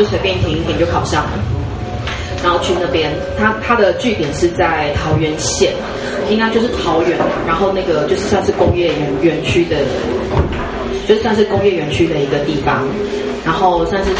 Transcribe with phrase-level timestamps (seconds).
[0.00, 1.32] 就随便填一填就考上了。
[2.42, 5.74] 然后去那边，他他的据点是在桃园县，
[6.30, 9.76] 应该就是桃园，然后那个就是算是工业园园区的，
[11.06, 12.88] 就算是工业园区的一个地方，
[13.44, 14.10] 然后算是。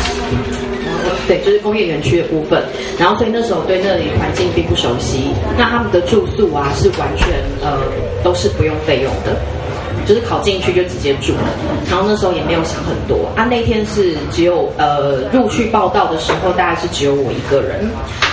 [1.26, 2.62] 对，就是工业园区的部分，
[2.98, 5.30] 然后所以那时候对那里环境并不熟悉。
[5.56, 7.28] 那他们的住宿啊，是完全
[7.62, 7.78] 呃
[8.22, 9.34] 都是不用费用的，
[10.10, 11.44] 就是考进去就直接住了。
[11.88, 13.44] 然后那时候也没有想很多啊。
[13.44, 17.88] 那天是只有呃入去报道的时候，大概是只有我一个人。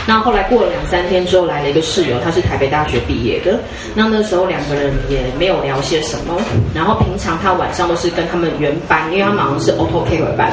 [0.08, 3.60] 那后来过了两三天之后，来了一个室友，他是台北大学毕业的。
[3.94, 6.36] 那那时候两个人也没有聊些什么。
[6.74, 10.52] 然后平常他晚上都是跟他们原班，因为他们好像是 AutoCAD 班。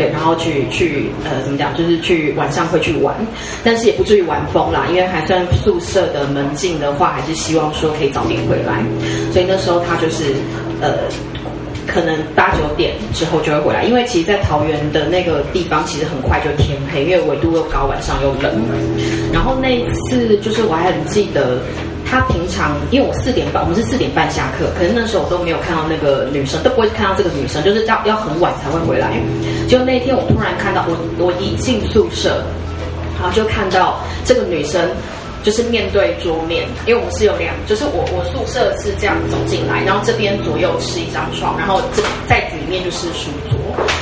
[0.00, 1.76] 对，然后去去呃，怎么讲？
[1.76, 3.14] 就是去晚上会去玩，
[3.62, 8.82] 但是也不至于玩疯啦，因为还算宿舍的门禁的话，还是希望说可以早点回来。
[9.30, 10.32] 所以那时候他就是
[10.80, 11.00] 呃，
[11.86, 18.58] 可能八九点之后就会回来，因为其实，在桃园的那个地方，其实很快就天黑，因为纬度又高，晚上又冷。
[19.34, 21.58] 然后那一次就是我还很记得。
[22.10, 29.12] 他平常因为我四点半，我们是四点半下课，可是那时候我都没有看到那个女生，都不会看到这个女生，就是要要很晚才会回来。
[29.68, 32.42] 就那天我突然看到，我我一进宿舍，
[33.20, 34.90] 然后就看到这个女生。
[35.42, 43.30] 就是面对桌面，因为我们是有两，就是我我宿舍是这样走进来，然后这边左右是一张床，然后这在里面就是书，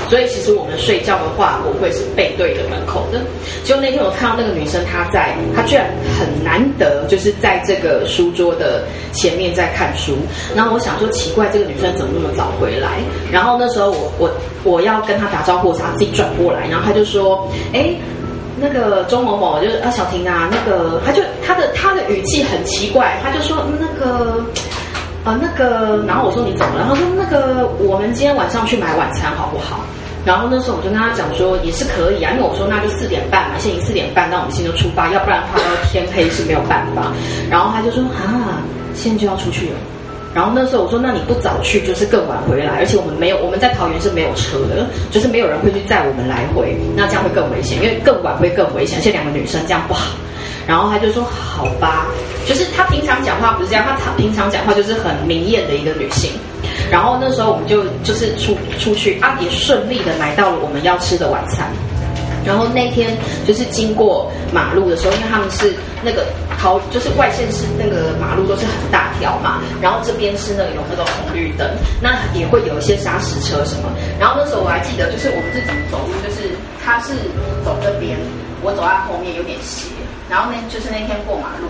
[0.08, 3.20] 所以其实我们睡觉的话，我会是背对着门口的。
[3.64, 5.86] 就那天我看到那个女生，她在，她居然
[6.18, 10.16] 很难得，就是在这个书桌的前面在看书。
[10.54, 12.98] 然后我想说奇怪，这个女生怎么那么早回来？
[13.30, 14.30] 然后那时候我我
[14.64, 17.94] 我要跟她打招呼，她自己转过来，然后她就说，哎。
[18.60, 24.44] 那个周某某就是啊，小婷啊，那个他就他的他的语气很奇怪，他就说那个
[25.22, 26.86] 啊那个，然后我说你怎么了？
[26.88, 29.84] 他说那个我们今天晚上去买晚餐好不好？
[30.24, 37.12] 然后那时候我就跟他讲说也是可以啊，因为我说那就四点半嘛，现在四点半，那我们现在就出发，要不然的话到天黑是没有办法。
[37.50, 38.60] 然后他就说啊，
[38.94, 39.76] 现在就要出去了。
[40.34, 50.12] 然后那时候我说，那你不早去就是更晚回来，而且我们没有，我们在桃园是没有车的，就是没有人会去载我们来回，那这样会更危险，因为更晚会更危险，而且两个女生这样不好。
[50.66, 52.06] 然后他就说好吧，
[52.46, 56.30] 就是他平常讲话不是这样，他平常讲话就是很明艳的一个女性。
[56.90, 61.70] 然后那时候我们就就是出出去啊，也顺利的买到了我们要吃的晚餐。
[62.46, 63.14] 然后那天
[63.46, 66.24] 就是经过马路的时候，因为他们是那个
[66.58, 71.68] 桃，就是外线是那个马路都是很大条嘛，然后这边是那个有那个红绿灯，
[72.00, 73.92] 那也会有一些砂石车什么。
[74.18, 76.48] 然后那时候我还记得，就是我们是怎么走路，就是
[76.82, 77.12] 他是
[77.64, 78.16] 走这边，
[78.62, 79.90] 我走在后面有点斜，
[80.30, 81.68] 然后那就是那天过马路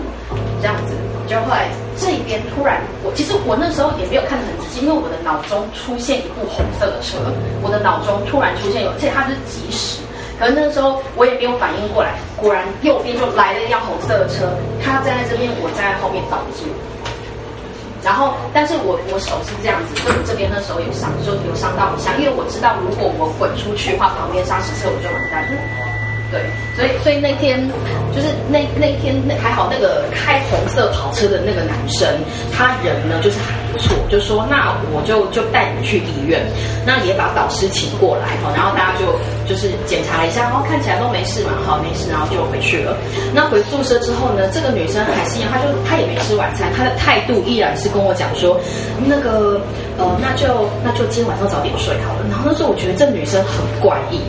[0.61, 0.95] 这样子，
[1.29, 1.53] 就会
[1.95, 7.21] 这边突然我其实我那时候也没有看得很仔细，因为我的脑中出现一部红色的车，
[7.61, 10.01] 我的脑中突然出现有，而且它是即时。
[10.39, 14.49] 可是那时候我也没有反应过来，果然右边就来了一辆红色的车，
[14.81, 16.65] 他站在这边，我站在后面挡住。
[18.01, 25.88] 然后，但是我我手是这样子，所以这边那时候有伤，就有伤到一下，因为我知道如果我滚出去的话，旁边砂石车我就完蛋了。
[26.31, 26.41] 对，
[26.75, 27.59] 所以所以那天
[28.13, 32.07] 就是那那天那还好，那个开红色跑车的那个男生，
[32.53, 36.45] 他人呢就是还不错，就说那我就就带你们去医院，
[36.85, 39.17] 那也把导师请过来哈，然后大家就
[39.47, 42.95] 就是检查了一下，然后看起来都没事嘛，好没事，然后就回去了。
[43.33, 48.59] 那回宿舍之后呢，这个女生还是一样，她就她也没吃晚餐，她的态度依然是跟我讲说，
[49.03, 49.59] 那个
[49.99, 52.25] 呃那就那就今天晚上早点睡好了。
[52.29, 54.19] 然后那时候我觉得这女生很怪异。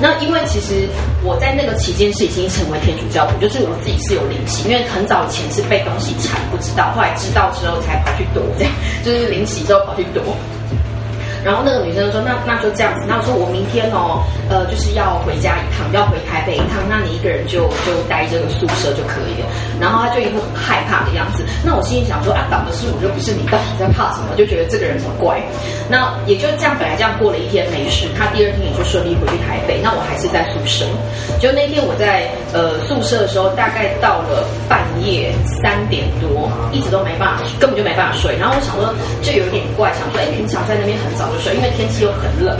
[0.00, 0.86] 那因为其实
[1.24, 8.72] 我在那个期间是已经成为天主教徒，就是我自己是有灵犀，因为很早前是被东西缠，不知道，后来知道之后才跑去躲，这样
[9.04, 10.22] 就是灵犀之后跑去躲。
[11.44, 16.82] 然后那个女生说：“那那就这样子。”那我说：“我明天哦，呃，就是要回家一趟，要回台北一趟。
[16.88, 19.46] 那你一个人就就待这个宿舍就可以了。”
[19.80, 21.44] 然后他就一副很害怕的样子。
[21.64, 25.40] 那我心里想说：“啊，倒的是我，又不是你，到底在怕什么？”就觉得这个人很怪。
[25.88, 29.80] 那也就这样，本来这样过了一天没事，他第二天也就顺利回去台北。
[29.82, 30.84] 那我还是在宿舍。
[31.38, 35.30] 就那天我在呃宿舍的时候，大概到了半夜
[35.62, 38.36] 三点多，一直都没办法，根本就没办法睡。
[38.38, 38.92] 然后我想说，
[39.22, 42.56] 就有点怪，想说：“哎，平常在那边很早。”因为天气又很冷，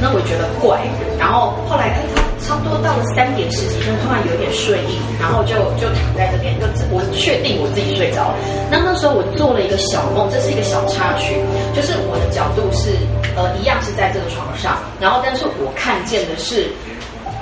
[0.00, 0.80] 那我觉得怪。
[1.18, 2.02] 然后后来，哎，
[2.42, 8.36] 差不多到了三点十几分，突然有点睡意，然后就就躺在这边，就我确定我自己睡着了。
[8.70, 11.38] 那那时候我做了一个小梦，这是一个小插曲，
[11.74, 12.90] 就是我的角度是
[13.36, 16.72] 呃一样是在这个床上，然后但是我看见的是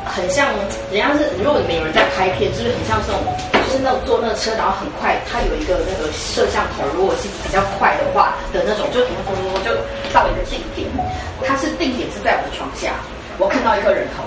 [0.04, 0.48] 很像
[0.92, 3.20] 人家是，如果你们有人在拍片，就是很像这种。
[3.70, 9.59] 就是那种坐那个车，然后很快，它有一个那个摄像头，如果是比较快的话的那种，就咚咚咚
[13.60, 14.24] 看到一颗人头，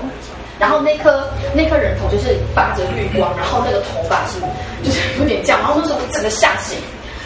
[0.60, 4.40] 然后那颗那颗人头就是发着绿光，然后那个头发是
[4.86, 6.78] 就是有点僵，然后那时候我整个吓醒。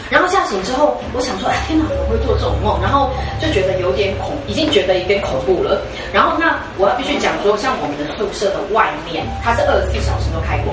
[0.08, 2.80] 然后吓醒之后，我想说，哎，天哪，怎么会做这种梦？
[2.80, 5.82] 然后就觉得有点恐，已经觉得有点恐怖了。
[6.14, 10.72] 然后那我要必须讲说，像我们的宿舍的外面，它是二十四小时都开过。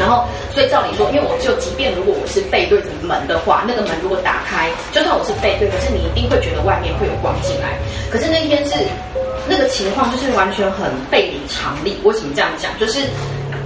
[0.00, 0.24] 然后，
[0.54, 7.76] 所以照理说，因为我就即便如果我是背对着门的话，那个门如果打开，就算我是背对，可是你一定会觉得外面会有光进来。
[8.08, 8.80] 可是那天是
[9.48, 11.96] 那个情况，就是完全很背离常理。
[12.04, 12.70] 为什么这样讲？
[12.78, 13.00] 就是。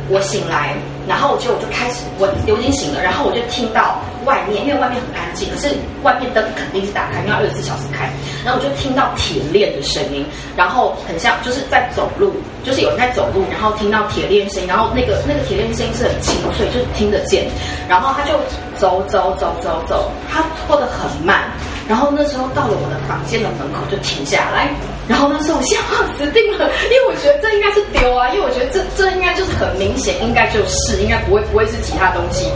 [0.08, 0.74] 我醒来，
[1.08, 8.10] 然后我就我就开始，我我已经醒了，然后我就听到外面，因为外面很安静，可是外面灯肯定是打开，因为二十四小时开，
[8.44, 10.26] 然后我就听到铁链的声音，
[10.56, 12.34] 然后很像就是在走路，
[12.66, 17.46] 就是有人在走路，然后听到铁链声音，然后那个那个铁链声音是很清脆，就听得见，
[17.88, 18.36] 然后他就
[18.76, 21.48] 走走走走走，他拖得很慢。
[21.88, 24.70] 然后那时候到了我的房间的门口就停下来，
[25.08, 25.76] 然后那时候我吓
[26.16, 32.50] 死定了，因为我觉得这应该是丢啊，因为我觉得这这应该就是很明显，应该就是应该不会不会是其他东西。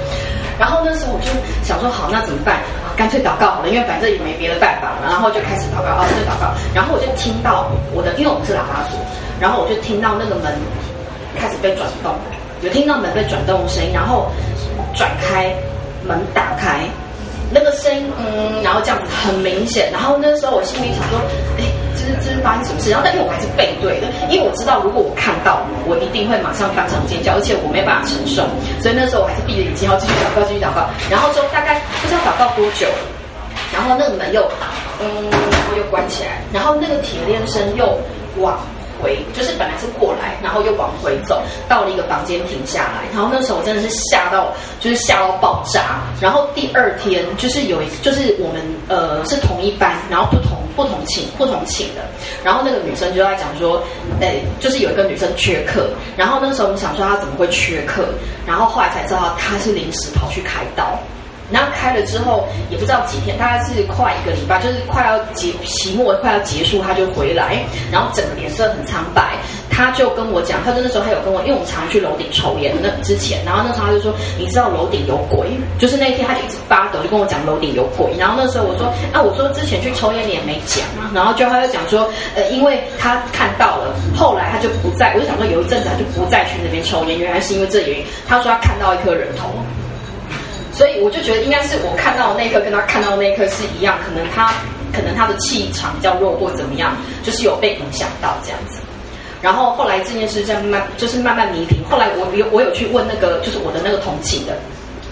[0.59, 1.29] 然后那时候我就
[1.63, 2.61] 想说好，那怎么办？
[2.97, 5.05] 干脆祷告好了，因为反正也没别的办法了。
[5.05, 6.49] 然后就开始祷告，啊，就祷告。
[6.73, 8.97] 然后我就听到我的，因为我们是喇叭锁，
[9.39, 10.57] 然后我就听到那个门
[11.37, 12.15] 开始被转动，
[12.63, 14.31] 有听到门被转动的声音，然后
[14.95, 15.53] 转开，
[16.09, 16.89] 门打开。
[17.51, 21.19] 那个声音，嗯，然后这样子很明显，然后那时候我心里想说，
[21.59, 21.65] 哎，
[21.95, 22.91] 这是这是发生什么事？
[22.91, 28.43] 然后但是我还是背对的，因为我知道如果我看到，我一定会马上当场尖叫，而且我没办法承受，
[28.83, 32.87] 所以那时候我还是闭着眼睛，然后继续祷告，继续祷告，然后之后大概不知道祷告多久，
[33.73, 34.43] 然后那个门又，
[34.99, 37.97] 嗯，然后又关起来，然后那个铁链声又
[38.39, 38.59] 往。
[39.01, 43.05] 回就是本来是过来，然后又往回走，到了一个房间停下来。
[43.13, 46.01] 然后那时候我真的是吓到，就是吓到爆炸。
[46.21, 52.03] 然后第二天就是有一，就是我们呃是同一班，然后不同不同寝不同寝的。
[52.45, 53.83] 然后那个女生就在讲说，
[54.21, 55.91] 哎，就是有一个女生缺课。
[56.17, 58.09] 然后那时候我们想说她怎么会缺课？
[58.47, 60.99] 然后后来才知道她是临时跑去开刀。
[61.51, 69.37] 然后开了之后，也不知道几天，大概是快一个礼拜，就是快要结期末快要结束，他就回来，然后整个脸色很苍白。
[69.69, 72.75] 他就跟我讲，他就那时候他有跟我，因为我们常去楼顶抽烟。
[72.83, 75.49] 那之前，然后那时候他就说，你知道楼顶有鬼，
[75.79, 78.11] 就是那一天他就一直发抖，就跟我讲楼顶有鬼。
[78.19, 81.13] 然后那时候我说，啊，我说之前去抽烟你也没讲啊。
[81.15, 88.05] 然后就他就讲说，呃，因为他看到了，后来他就不在，我就想说有一阵子他就不再去那边抽烟，原来是因为这原因。
[88.27, 89.51] 他说他看到一颗人头。
[90.77, 94.53] 所以我就觉得应该是我看到的那一刻跟他看到的那一刻是一样，可能他
[94.93, 98.79] 可能他的气场比较弱或怎么样，就是有被影响到这样子。
[99.41, 101.79] 然后后来这件事在慢就是慢慢弥平。
[101.89, 104.55] 后来我有我有去问那个就是我的那个同寝的。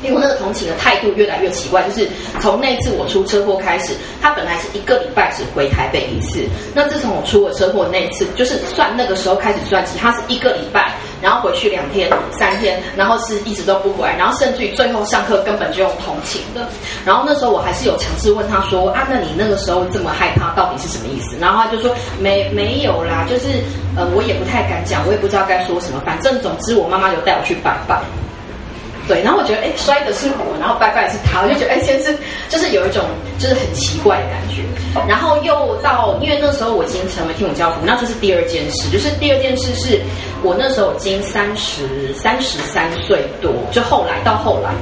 [0.03, 2.07] 因为那个同寝的态度越来越奇怪，就是
[2.39, 6.45] 从那次我出车祸开始，他本来是一个礼拜只回台北一次。
[6.75, 10.93] 那自从我出了车祸那一次，就是算那个时候开始算起，他是一个礼拜，
[11.25, 16.69] 然后回去两天、三天，然后是一直都不回来，然后甚至于最后上课根本就用同情的。
[17.05, 23.49] 然后那时候我还是有尝试问他说：“啊，那你那个时候这么害怕，到底是什么意思？”然后他就说：“没没有啦，就是
[23.97, 27.99] 呃，我也不太敢讲，我也不知道该说什么，反正总之我妈妈有带我去拜拜。”
[29.07, 32.17] 对，然后我觉得，哎，摔的是我，然后拜拜是他，我就觉得，哎，先是
[32.49, 33.05] 就是有一种
[33.39, 34.63] 就是很奇怪的感觉。
[35.07, 40.01] 然后又到，因为那时候我已经成为天主教徒，那这是第二件事，就是第二件事是
[40.43, 44.73] 我那时候已经三十三十三岁多，就后来到后来，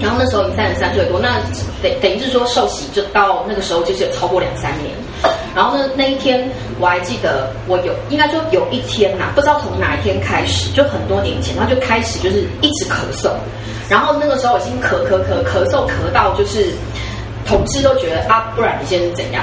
[0.00, 1.40] 然后那时候已经三十三岁多，那
[1.82, 4.92] 等等于是说受洗就到那个时候就是有超过两三年。
[5.54, 13.30] 然后呢，那一天我还记得，我有应该说有一天呐、不知道从哪一天开始，就很多年前，他就开始就是一直咳嗽，
[13.88, 16.74] 然后那个时候已经咳咳咳咳嗽咳到就是
[17.46, 19.42] 同事都觉得啊，不然你现在是怎样？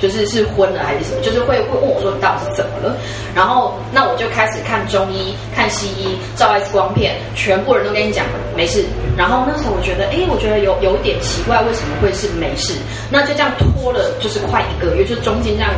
[0.00, 1.20] 就是是昏了还是什么？
[1.22, 2.96] 就是会会问我说你到底是怎么了？
[3.34, 8.24] 然后那我就开始看中医、看西医、照 X 光片，全部人都跟你讲
[8.56, 8.84] 没事。
[9.16, 12.74] 然后那时候我觉得，哎，我觉得有有一点奇怪，为什么会是没事？
[13.10, 15.70] 那就这样拖了，就是快一个月，就中间这样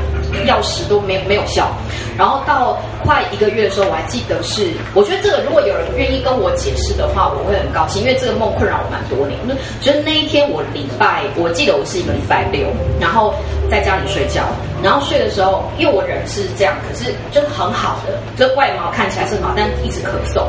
[0.47, 1.73] 药食都没没有效。
[2.17, 9.41] 然后到快一个月的时候，我还记得是，我觉得这个如果有人愿意跟我解释的话，我会很高兴，因为这个梦困扰我蛮多年。
[9.45, 12.69] 那就是那一天我礼拜，我记得我是一个礼拜六，
[13.01, 13.35] 然后
[13.69, 14.12] 在家里。
[14.13, 14.43] 睡觉，
[14.83, 20.45] 然后睡的时候，因为我人是这样，可是就是很好的，就外貌看起来是很好，但一直咳嗽。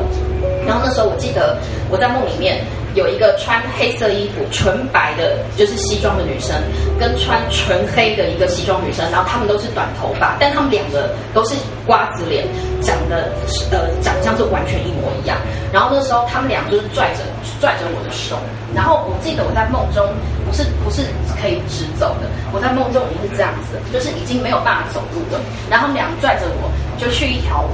[0.66, 1.56] 然后那时候我记得
[1.90, 2.62] 我在梦里面
[2.94, 6.54] 有一个穿黑色衣服、纯白的，就是西装的女生，
[6.98, 11.54] 跟穿纯黑的一个西装女生，然后她们都是短头发，但她们两个都是
[11.86, 12.46] 瓜子脸，
[12.82, 13.32] 长得
[13.70, 15.36] 呃长相是完全一模一样。
[15.72, 17.20] 然后那时候他们俩就是拽着
[17.60, 18.36] 拽着我的手，
[18.74, 20.06] 然后我记得我在梦中
[20.46, 21.02] 不是不是
[21.40, 23.52] 可以直走的，我在梦中已经是这样
[23.92, 27.64] 就是已经没有办法走路了，然后他们俩拽着我就去一条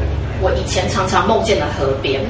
[0.40, 2.20] 我以前常常梦见的河边。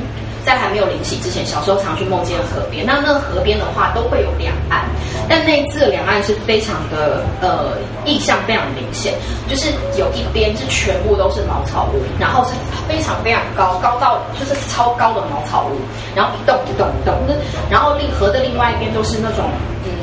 [0.43, 2.85] 在还没有灵洗之前，小时候常去梦见河边。
[2.87, 4.89] 那那个河边的话，都会有两岸，
[5.29, 7.77] 但那一次的两岸是非常的呃，
[8.07, 9.13] 意象非常明显，
[9.51, 12.55] 就是有一边是全部都是茅草屋，然后是
[12.89, 15.77] 非常非常高，高到就是超高的茅草屋，
[16.17, 17.15] 然后一栋一栋一栋，
[17.69, 19.45] 然后另河的另外一边都是那种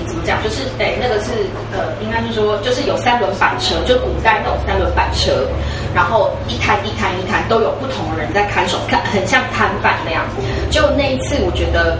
[0.07, 0.23] 怎么。
[0.27, 1.31] 讲就是，哎，那个是
[1.71, 5.47] 呃，应该是说，就是有三轮板车，就古代那种三轮板车，
[5.95, 10.25] 然后一摊一摊一摊都有不同的人在看守，看很像摊贩那样。
[10.69, 11.97] 就那一次，我觉得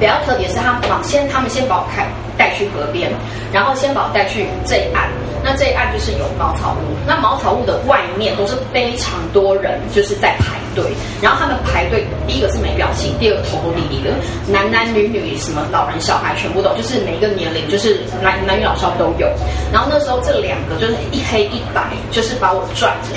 [0.00, 2.04] 比较特别是他们先，他们先把我开
[2.36, 3.10] 带去河边，
[3.52, 5.08] 然后先把我带去这一岸。
[5.44, 10.84] 那这一岸就是有茅草屋，那茅草屋的外面都是非常多人，就是在排队。
[11.22, 14.10] 然后他们排队，第一个是没表情，第二个头都低低的，
[14.48, 19.28] 男男女女什么老人小孩全部都，就是每一个年龄，就是男男女老少都有。
[19.72, 23.14] 然后那时候这两个就是一黑一白，就是把我拽着，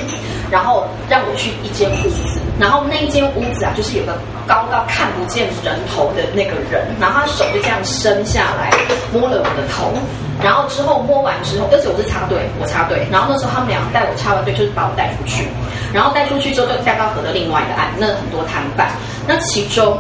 [0.52, 2.40] 然后让我去一间屋子。
[2.60, 4.14] 然后那一间屋子啊，就是有个
[4.46, 8.70] 高到看不见人头的那个人，然后他手就这样伸下来
[9.12, 9.94] 摸了我的头。
[10.42, 13.06] 然后之后摸完之后，而且我是插队，我插队。
[13.12, 15.48] 然后那时候他们两个带我插完队，就是把我带出去。
[15.92, 18.90] 然后带出去之后，就带到河的另外一个岸，那很多摊贩。
[19.28, 19.98] 那其中。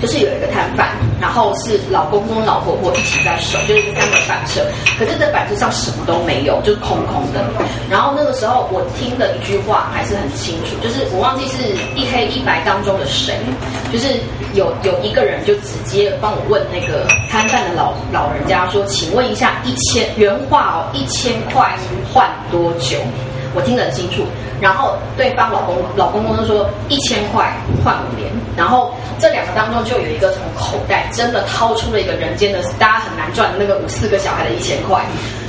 [0.00, 0.88] 就是有一个摊贩，
[1.20, 4.60] 然后是老公公、老婆婆一起在守，就是一个三轮板车。
[4.98, 7.44] 可是这板车上什么都没有，就是空空的。
[7.90, 11.62] 然后那个时候我听了一句话还是很清楚，就是我忘记是
[11.94, 13.34] 一黑一白当中的谁，
[13.92, 14.06] 就是
[14.54, 21.74] 有有一个人就直接帮我问那个摊贩的老老人家说：“请问一下，一千原话哦，一千块
[22.12, 22.98] 换多久？”
[23.54, 24.24] 我听得很清楚，
[24.60, 35.04] 然后对方老公老公公就说一千块换五年，然后这两个当中就有一个从口袋真的掏出了一个人间的大家很难赚的那个五四个小孩的一千块，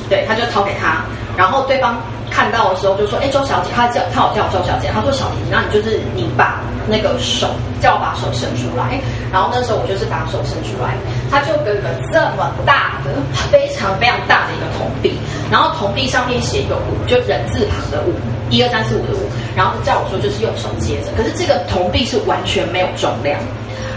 [0.09, 1.03] 对，他就掏给他，
[1.37, 1.97] 然后对方
[2.31, 7.47] 看到的时候就说，哎，周小姐，他叫他好叫我周小姐，他说小婷，那你就是你把那个手
[7.81, 8.99] 叫我把手伸出来，
[9.31, 10.95] 然后那时候我就是把手伸出来，
[11.29, 13.11] 他就给个这么大的
[13.51, 15.17] 非常非常大的一个铜币。
[15.51, 18.13] 然后铜币上面写有五，就人字旁的五，
[18.49, 19.27] 一二三四五的五。
[19.55, 23.39] 然后叫我说就是用手接着，可是这个铜币是完全没有重量。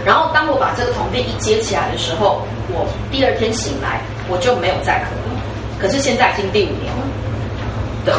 [0.03, 5.40] 然后当我把这个铜币一接起来的时候，我第二天醒来我就没有再渴了。
[5.81, 7.03] 可是现在已经第五年了，
[8.05, 8.13] 对，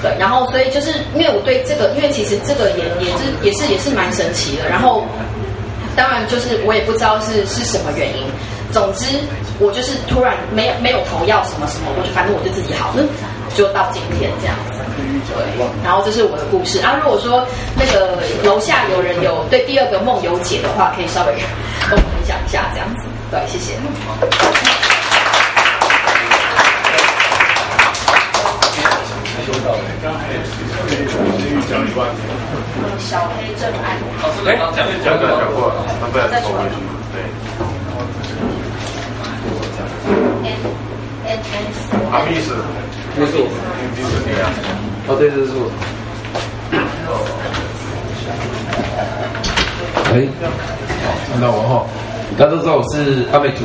[0.00, 0.18] 对。
[0.18, 4.68] 然后所以就是因为我对这个，因为其实这个也也是也是也是蛮神奇的。
[4.68, 5.04] 然后
[5.94, 8.24] 当然就是我也不知道是是什么原因。
[8.72, 9.04] 总之，
[9.58, 13.04] 我就是突然没有没有投药什么什么，我就反正我就自己好了，
[13.54, 14.80] 就到今天这样子。
[15.28, 16.80] 对，然后这是我的故事。
[16.80, 17.46] 然啊，如果说
[17.76, 21.32] 那个楼下有人有对第二个梦有解的话，可以稍微
[21.88, 23.04] 跟我分享一下这样子。
[23.30, 23.74] 对，谢谢。
[32.98, 33.84] 小黑正案。
[34.46, 34.72] 哎，讲
[35.04, 36.58] 讲过讲过，他不要再说了。
[42.12, 42.54] 阿密斯，
[43.16, 43.48] 这是我，
[43.96, 44.44] 这是谁啊？
[45.08, 45.70] 哦，对，这是我。
[50.12, 50.28] 哎，
[51.32, 51.86] 看到我哈，
[52.38, 53.64] 大家都知道我是阿美族，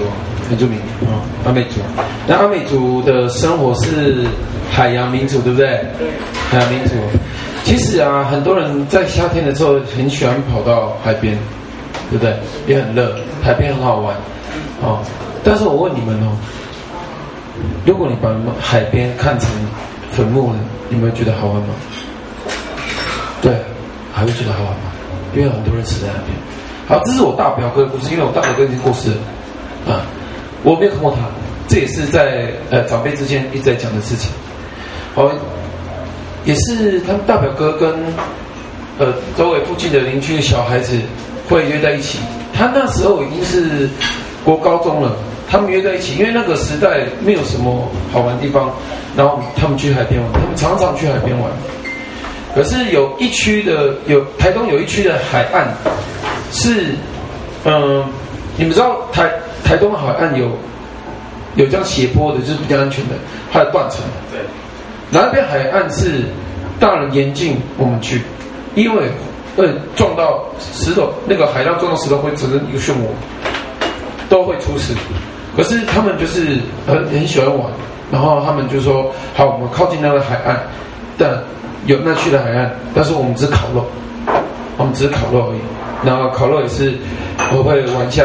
[0.50, 1.82] 原住民啊，阿美族。
[2.25, 4.25] 那阿美族的生活是
[4.71, 5.67] 海洋民族，对不对？
[5.97, 6.07] 对。
[6.50, 6.95] 海洋民族，
[7.63, 11.38] 其实啊，很多人在夏天的时候很喜欢跑到海边，
[12.09, 12.33] 对不对？
[12.67, 14.15] 也很热，海边很好玩，
[14.81, 15.00] 哦。
[15.43, 16.38] 但是我问你们哦。
[17.86, 18.29] 如果你把
[18.62, 19.50] 海边看成
[20.12, 20.59] 坟墓了，
[20.89, 21.74] 你们会觉得好玩吗？
[23.41, 23.51] 对，
[24.13, 24.91] 还会觉得好玩吗？
[25.36, 26.38] 因为很多人死在那边。
[26.88, 29.17] 好，这是我大表哥的故事，因为我大表哥已经过世了
[29.93, 30.01] 啊，
[30.63, 31.17] 我没有看过他，
[31.67, 34.31] 这也是在呃长辈之间一直在讲的事情。
[35.17, 35.31] 哦，
[36.45, 37.93] 也是他们大表哥跟
[39.00, 40.97] 呃周围附近的邻居的小孩子
[41.50, 42.19] 会约在一起。
[42.53, 43.89] 他那时候已经是
[44.45, 45.12] 国高中了。
[45.50, 48.69] 他们约在一起，因为那个时代没有什么好玩的地方，
[49.15, 51.50] 然后他们去海边玩，他们常常去海边玩。
[52.53, 55.74] 可是有一区的，有台东有一区的海岸
[56.51, 56.88] 是，
[57.63, 58.03] 嗯，
[58.57, 59.31] 你们知道台
[59.63, 60.51] 台东的海岸有
[61.55, 63.15] 有这样斜坡的，就是比较安全的，
[63.50, 64.01] 还有断层。
[64.29, 64.41] 对。
[65.09, 66.23] 那边海岸是
[66.79, 68.21] 大人严禁我们去，
[68.75, 69.09] 因为
[69.55, 73.07] 会撞到石头，那个海浪撞到石头会产生一个漩涡，
[74.29, 74.93] 都会出事。
[75.55, 77.65] 可是他们就是很很喜欢玩，
[78.11, 80.59] 然后他们就说：“好，我们靠近那个海岸，
[81.17, 81.41] 但
[81.85, 83.85] 有那去的海岸，但是我们只烤肉，
[84.77, 85.59] 我们只是烤肉而已。
[86.05, 86.93] 然后烤肉也是
[87.51, 88.23] 我会玩一下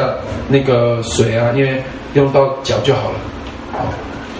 [0.49, 3.17] 那个水啊，因为用到脚就好了。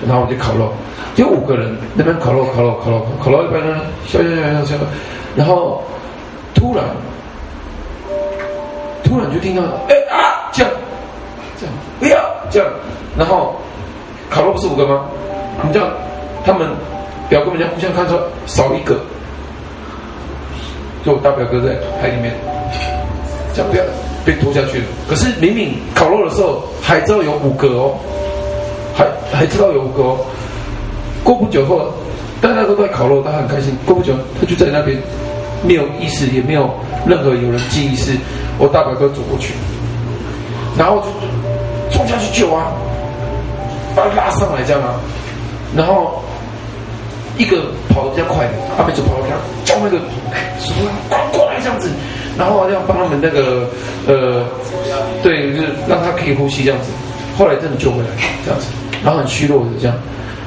[0.07, 0.73] 然后我就烤肉，
[1.15, 4.85] 就五个人那边烤肉，烤肉，烤肉，烤肉一般呢，笑笑笑笑笑，
[5.37, 5.83] 然后
[6.55, 6.85] 突然
[9.05, 10.73] 突然就听到哎啊这样
[11.59, 12.19] 这样，不要
[12.51, 12.69] 这样，
[13.17, 13.55] 然后
[14.29, 15.05] 烤肉不是五个吗？
[15.65, 15.89] 你这样，
[16.45, 16.69] 他们
[17.29, 18.99] 表哥们这样互相看说少一个，
[21.05, 22.35] 就我大表哥在海里面，
[23.55, 23.85] 这样不要
[24.25, 24.85] 被拖下去了。
[25.09, 27.95] 可是明明烤肉的时候还知道有五个哦。
[28.95, 30.17] 还还知道有个、
[31.25, 31.93] 过不久后，
[32.41, 33.77] 大家都在烤肉，大家很开心。
[33.87, 35.01] 过不久，他就在那边，
[35.67, 36.71] 没有意识，也没有
[37.07, 37.97] 任何有人记忆。
[37.97, 38.13] 是
[38.59, 39.55] 我大表哥走过去，
[40.77, 42.73] 然后就冲下去救啊，
[43.97, 44.95] 把他拉上来，这样啊。
[45.75, 46.23] 然后
[47.39, 49.35] 一个跑得比较快的，阿美就跑到他
[49.65, 49.99] 叫那个
[50.61, 51.89] 叔叔滚过来这样子，
[52.37, 53.67] 然后要帮他们那个
[54.07, 54.45] 呃，
[55.23, 56.91] 对，就是让他可以呼吸这样子。
[57.39, 58.09] 后来真的救回来，
[58.45, 58.67] 这样子。
[59.05, 59.97] 然后很虚弱的这样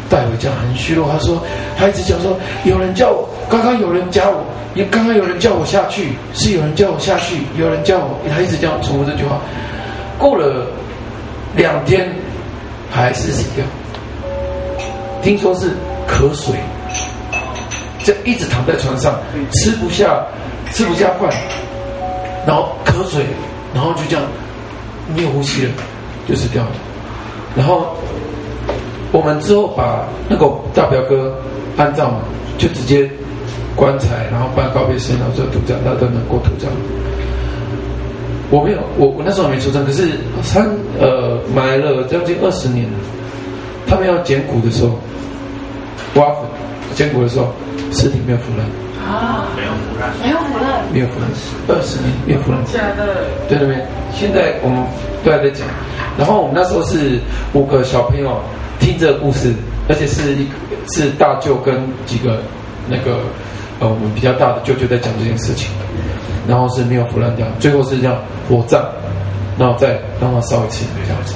[0.09, 1.09] 带回家，很虚弱。
[1.11, 1.41] 他说，
[1.75, 4.45] 孩子讲说，有人叫我，刚刚有人叫我，
[4.75, 8.19] 也刚刚有人叫我下去，是有人叫我下去，有人叫我。
[8.33, 9.41] 他一直这样重复这句话。
[10.17, 10.67] 过了
[11.55, 12.09] 两天，
[12.89, 13.65] 还是死掉。
[15.21, 15.71] 听说是
[16.07, 16.53] 渴水，
[18.03, 19.19] 就一直躺在床上，
[19.51, 20.23] 吃不下，
[20.71, 21.29] 吃不下饭，
[22.45, 23.25] 然后渴水，
[23.73, 24.23] 然后就这样
[25.15, 25.71] 没有呼吸了，
[26.29, 26.71] 就死掉了。
[27.57, 27.95] 然后。
[29.11, 31.33] 我们之后把那个大表哥
[31.77, 32.19] 安葬嘛，
[32.57, 33.09] 就直接
[33.75, 36.69] 棺材，然后办告别式，然后做土葬，他都能过土葬。
[38.51, 40.11] 我没有，我我那时候还没出生，可是
[40.53, 40.65] 他
[40.99, 42.97] 呃埋了将近二十年了。
[43.87, 44.99] 他们要捡骨的时候，
[46.15, 46.43] 挖坟
[46.93, 47.47] 捡骨的时候，
[47.91, 48.65] 尸体没有腐烂
[49.07, 51.29] 啊，没有腐烂，没有腐烂，没有腐烂，
[51.67, 52.59] 二十年没有腐烂。
[52.65, 52.91] 现在
[53.47, 54.83] 对对对，现在我们
[55.23, 55.67] 都还在讲。
[56.17, 57.19] 然后我们那时候是
[57.53, 58.39] 五个小朋友。
[58.85, 59.51] 听这个故事，
[59.89, 60.47] 而且是一
[60.93, 61.73] 是大舅跟
[62.05, 62.37] 几个
[62.87, 63.17] 那个
[63.79, 65.71] 呃我们比较大的舅舅在讲这件事情，
[66.47, 68.15] 然后是没有腐烂掉，最后是这样
[68.47, 68.85] 火葬，
[69.57, 71.33] 然后再让它烧一次这样子，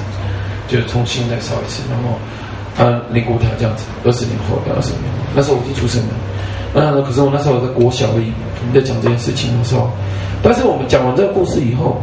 [0.67, 2.19] 就重新再烧一次，然后
[2.77, 5.01] 他灵骨塔这样子，二十年后，二十年，
[5.35, 6.13] 那时候我已经出生了，
[6.75, 8.31] 那可是我那时候我在国小而已，
[8.61, 9.89] 我们在讲这件事情的时候，
[10.43, 11.99] 但是我们讲完这个故事以后，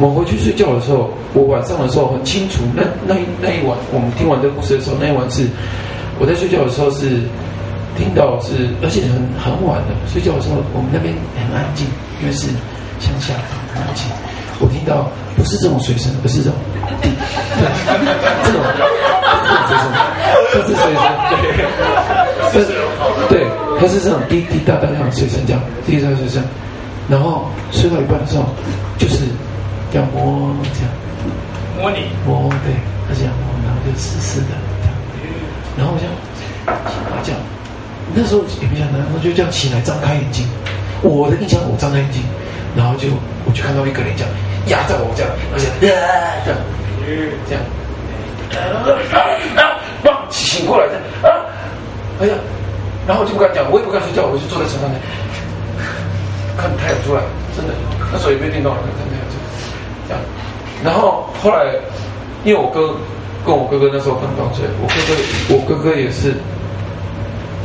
[0.00, 5.42] 我回去睡觉的时候，我晚上的时候很清楚，那那那一晚，我们听完这个故事的时候，那一晚是
[6.20, 7.26] 我在睡觉的时候是
[7.98, 11.82] 听到是，而且很很晚的睡觉的时候，我们那边很安静，
[12.22, 12.46] 因为是
[13.02, 13.34] 乡下
[13.74, 14.06] 很安静。
[14.62, 16.54] 我听到不是这种水声，不是这种，
[18.46, 18.62] 这种
[19.42, 19.82] 这种水声，
[20.54, 21.02] 这是水声，
[23.28, 23.42] 对，
[23.82, 26.38] 它是这种滴滴答答那种水声，这样滴滴答答水声，
[27.10, 28.46] 然后睡到一半的时候
[28.96, 29.26] 就是。
[29.90, 30.90] 这样摸，这样
[31.80, 32.74] 摸你摸，对，
[33.08, 34.94] 他这样摸，然后就湿湿的这样，
[35.78, 36.12] 然后我这样，
[37.24, 37.40] 这样，
[38.14, 40.46] 那时候也不想拿，我就这样起来，张开眼睛。
[41.00, 42.22] 我的印象，我张开眼睛，
[42.74, 43.06] 然后就
[43.46, 44.30] 我就看到一个人这样
[44.66, 45.86] 压在我这样，而且这
[46.50, 46.58] 样，
[47.46, 47.62] 这样，
[48.82, 49.22] 啊
[49.54, 49.62] 啊
[50.02, 51.46] 啊，醒过来的啊，
[52.20, 52.34] 哎呀，
[53.06, 54.98] 然后我就不敢讲，我也不敢睡觉，我就坐在床上面
[56.58, 57.22] 看太阳出来，
[57.54, 57.72] 真的，
[58.12, 58.82] 那时候也没电动，看
[60.08, 60.22] 太阳。
[60.84, 61.74] 然后后来，
[62.44, 62.94] 因为我哥
[63.44, 65.10] 跟我哥哥那时候分房睡，我哥哥
[65.54, 66.34] 我哥哥也是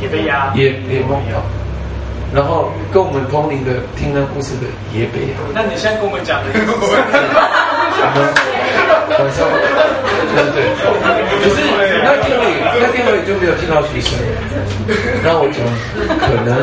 [0.02, 1.36] 也被压，也也梦游。
[2.34, 5.38] 然后跟我们同龄的听那故事的也被压。
[5.54, 6.50] 那你现在跟我们讲的，
[9.14, 9.46] 晚上
[10.34, 10.74] 对对对，
[11.38, 11.62] 可是
[12.02, 14.18] 那天里那天里就没有听到水声。
[15.22, 15.62] 然后我讲，
[16.18, 16.58] 可能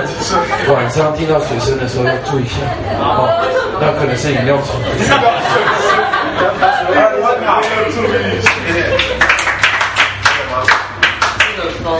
[0.75, 2.59] 晚上听到水声的时候要注意一下
[2.99, 3.31] 哦，
[3.79, 4.75] 那可能是饮料虫。
[6.43, 8.41] 我哪没有注意？
[11.45, 11.93] 这个方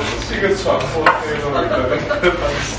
[0.00, 1.36] 式，这个传播对的。
[1.96, 2.70] 一个方式。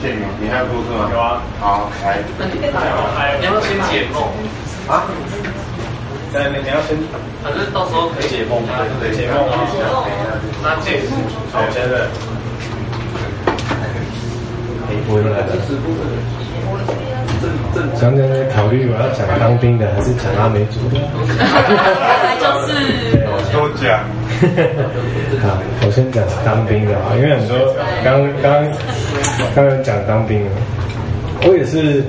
[0.00, 0.98] 建明，你还有故事吗？
[1.12, 1.42] 有啊。
[1.60, 2.18] 好，来。
[2.38, 4.16] 那你你要先解梦
[4.88, 5.04] 啊？
[6.32, 6.96] 对，你要先，
[7.42, 8.64] 反正到时候可以解梦，
[9.00, 9.52] 对，解梦啊。
[10.62, 11.20] 那解梦，
[11.52, 12.08] 好，现在。
[15.08, 15.52] 我又来了。
[18.00, 20.98] 刚刚在考虑我要讲当兵的还是讲阿美族的。
[20.98, 22.70] 来就是。
[23.52, 24.00] 都讲。
[25.42, 27.56] 好，我先讲当兵的啊，因为很多
[28.02, 28.64] 刚刚
[29.54, 30.50] 刚刚讲当兵的，
[31.46, 32.02] 我也是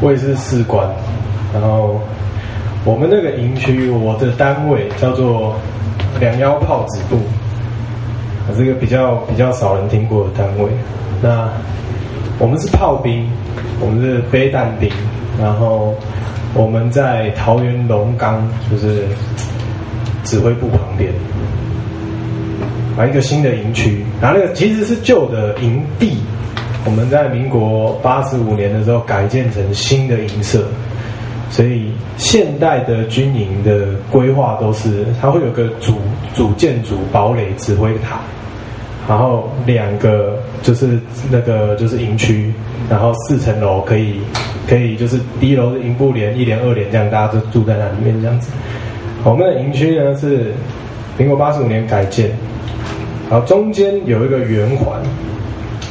[0.00, 0.88] 我也是士官，
[1.52, 2.00] 然后
[2.84, 5.54] 我们那个营区，我的单位叫做
[6.20, 7.16] 两腰炮指部，
[8.46, 10.70] 啊，这个比较比较少人听过的单位，
[11.22, 11.48] 那。
[12.38, 13.26] 我们是炮兵，
[13.80, 14.90] 我们是飞弹兵，
[15.40, 15.94] 然后
[16.54, 19.04] 我们在桃园龙冈，就是
[20.22, 21.10] 指挥部旁边，
[22.98, 26.18] 啊，一个新的营区，然后那个其实是旧的营地，
[26.84, 30.68] 我们在民国八十五年的时候改建成新的营舍，
[31.48, 35.94] 所以现代的军营的规划都是，它会有个主
[36.34, 38.20] 主建筑堡垒指挥塔，
[39.08, 40.98] 然后两个就是
[41.30, 42.52] 那个就是营区，
[42.90, 44.20] 然后四层楼可以。
[44.68, 48.50] 可以，就是一楼是营部连、一连、二连这样，大家都住在那里面这样子。
[49.22, 50.52] 我们的营区呢是
[51.16, 52.30] 民国八十五年改建，
[53.30, 55.00] 然后中间有一个圆环，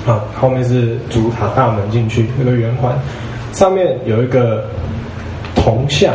[0.05, 2.93] 啊，后面是主塔大门进去那个圆环，
[3.53, 4.65] 上面有一个
[5.55, 6.13] 铜像。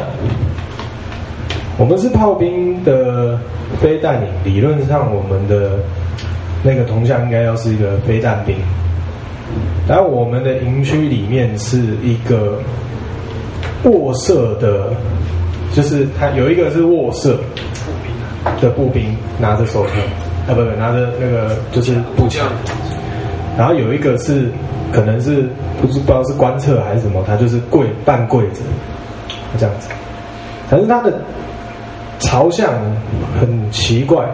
[1.79, 3.39] 我们是炮兵的
[3.81, 5.79] 飞弹营，理论上我们的
[6.63, 8.57] 那个铜像应该要是一个飞弹兵。
[9.89, 12.59] 然后我们的营区里面是一个
[13.85, 14.91] 卧射的，
[15.75, 17.39] 就是他有一个是卧射
[18.61, 19.97] 的步兵拿着手枪，
[20.47, 22.47] 啊不不拿着那个就是步枪，
[23.59, 24.49] 然后有一个是
[24.93, 25.49] 可能是
[25.81, 28.61] 不是不知道是观测还是什么，他就是跪半跪着
[29.59, 29.89] 这样子，
[30.71, 31.21] 但是他的
[32.21, 32.73] 朝向
[33.41, 34.25] 很奇怪，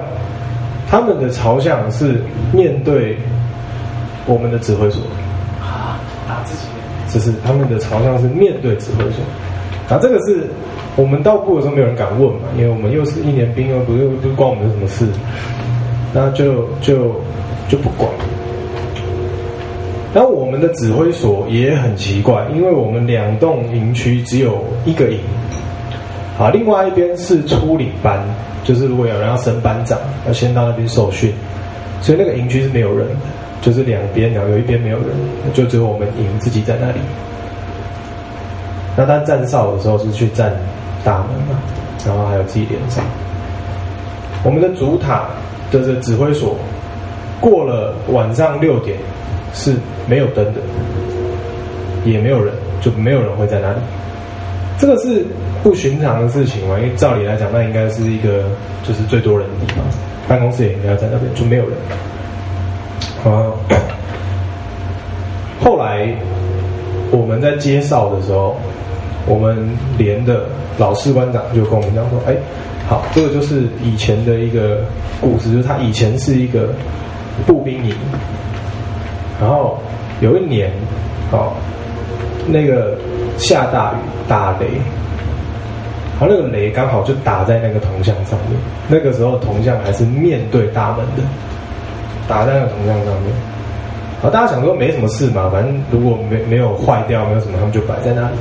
[0.88, 2.20] 他们的朝向是
[2.52, 3.16] 面对
[4.26, 5.02] 我们的指挥所。
[7.08, 9.24] 就是他们的朝向是面对指挥所，
[9.88, 10.44] 啊，这个是
[10.96, 15.06] 我们到部的时候没有人敢问嘛，因为我们又是一年兵，又不又不关我们什么事，
[16.12, 17.14] 那就就
[17.68, 18.10] 就不管。
[20.12, 25.20] 然后我们的指挥所也很奇怪，因为我们两栋营区只有一个营，
[26.36, 28.22] 好，另外一边是初领班，
[28.64, 31.32] 就是如果有人要升班长，要先到那边受训，
[32.02, 33.14] 所以那个营区是没有人的。
[33.62, 35.08] 就是两边，然后有一边没有人，
[35.52, 37.00] 就只有我们营自己在那里。
[38.94, 40.54] 那他站哨的时候是去站
[41.02, 41.58] 大门嘛，
[42.06, 43.02] 然后还有自己连上。
[44.44, 45.24] 我们的主塔
[45.72, 46.54] 的这指挥所，
[47.40, 48.96] 过了晚上六点
[49.52, 49.74] 是
[50.06, 50.60] 没有灯的，
[52.04, 53.78] 也没有人，就没有人会在那里。
[54.78, 55.26] 这个是
[55.66, 56.78] 不寻常的事情嘛？
[56.78, 58.44] 因为照理来讲，那应该是一个
[58.84, 59.84] 就是最多人的地方，
[60.28, 61.76] 办公室也应该在那边，就没有人。
[63.24, 63.50] 啊！
[65.60, 66.08] 后来
[67.10, 68.56] 我们在介绍的时候，
[69.26, 70.44] 我们连的
[70.78, 72.36] 老士官长就跟我们讲说：“哎，
[72.88, 74.84] 好，这个就是以前的一个
[75.20, 76.68] 故事，就是他以前是一个
[77.44, 77.92] 步兵营，
[79.40, 79.80] 然后
[80.20, 80.70] 有一年，
[81.32, 81.54] 哦，
[82.46, 82.96] 那个
[83.36, 83.96] 下大雨
[84.28, 84.68] 打雷，
[86.18, 91.22] 然后那个雷刚好就打在那个铜像上面，那个时候铜像还是面对大门的。”
[92.28, 93.32] 打在那个铜像上面，
[94.20, 98.36] 好，大家想说没什么事嘛，反正如果没没有坏掉，没有什么，他们就摆在那里。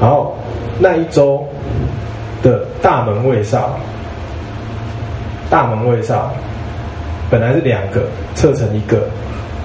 [0.00, 0.34] 然后
[0.80, 1.46] 那一周
[2.42, 3.78] 的大门卫哨，
[5.48, 6.32] 大门卫哨
[7.30, 8.02] 本来是两个，
[8.34, 9.02] 侧成一个，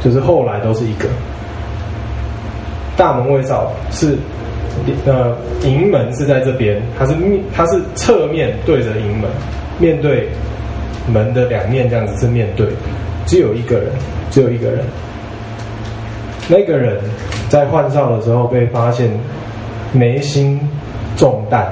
[0.03, 1.07] 就是后来都是一个。
[2.95, 4.15] 大门卫哨是
[5.05, 9.29] 呃营门是在这边，它是面它是侧面对着营门，
[9.79, 10.29] 面对。
[11.05, 12.65] 门的两面这样子是面对，
[13.25, 13.87] 只有一个人，
[14.31, 14.85] 只有一个人。
[16.47, 16.97] 那个人
[17.49, 19.11] 在换哨的时候被发现
[19.91, 20.57] 眉心
[21.17, 21.65] 中弹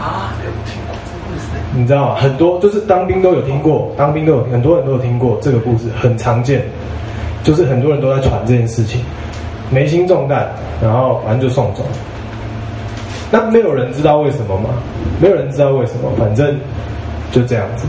[0.00, 0.32] 啊！
[1.76, 2.16] 你知道吗？
[2.18, 6.62] 很多就是当兵都有听过，当兵都有很多人都有听过这个故事，很常见，
[7.42, 9.02] 就是很多人都在传这件事情。
[9.68, 10.50] 眉心中弹，
[10.80, 11.84] 然后反正就送走。
[13.32, 14.68] 那没有人知道为什么吗？
[15.18, 16.54] 没有人知道为什么，反正
[17.32, 17.86] 就这样子。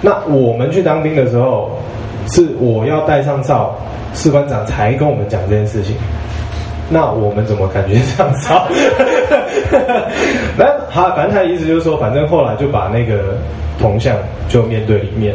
[0.00, 1.78] 那我们去当兵的时候，
[2.30, 3.76] 是我要带上哨，
[4.14, 5.94] 士官长才跟我们讲这件事情。
[6.88, 8.66] 那我们怎么感觉上哨？
[10.56, 13.36] 那他反正他的意思就是说，反正后来就把那个
[13.78, 14.16] 铜像
[14.48, 15.34] 就面对里面。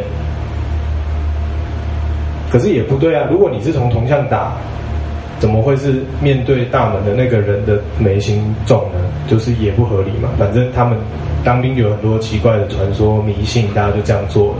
[2.50, 4.52] 可是也不对啊，如果你是从铜像打，
[5.42, 9.00] 怎么会是面对大门的那个人的眉心中呢？
[9.26, 10.28] 就是也不合理嘛。
[10.38, 10.96] 反正他们。
[11.44, 14.54] 当兵有很多奇怪的传说迷信，大家就这样做了。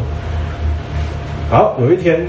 [1.48, 2.26] 好，有一天，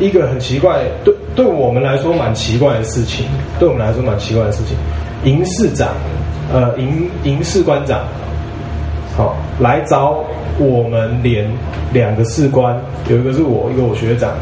[0.00, 3.26] 一个很奇怪，对对我们来说蛮奇怪的事情，
[3.58, 4.74] 对我们来说蛮奇怪的事情。
[5.24, 5.88] 营士长，
[6.50, 8.00] 呃，营营士官长，
[9.14, 10.24] 好，来找
[10.58, 11.46] 我们连
[11.92, 12.74] 两个士官，
[13.10, 14.32] 有一个是我，一个我学长。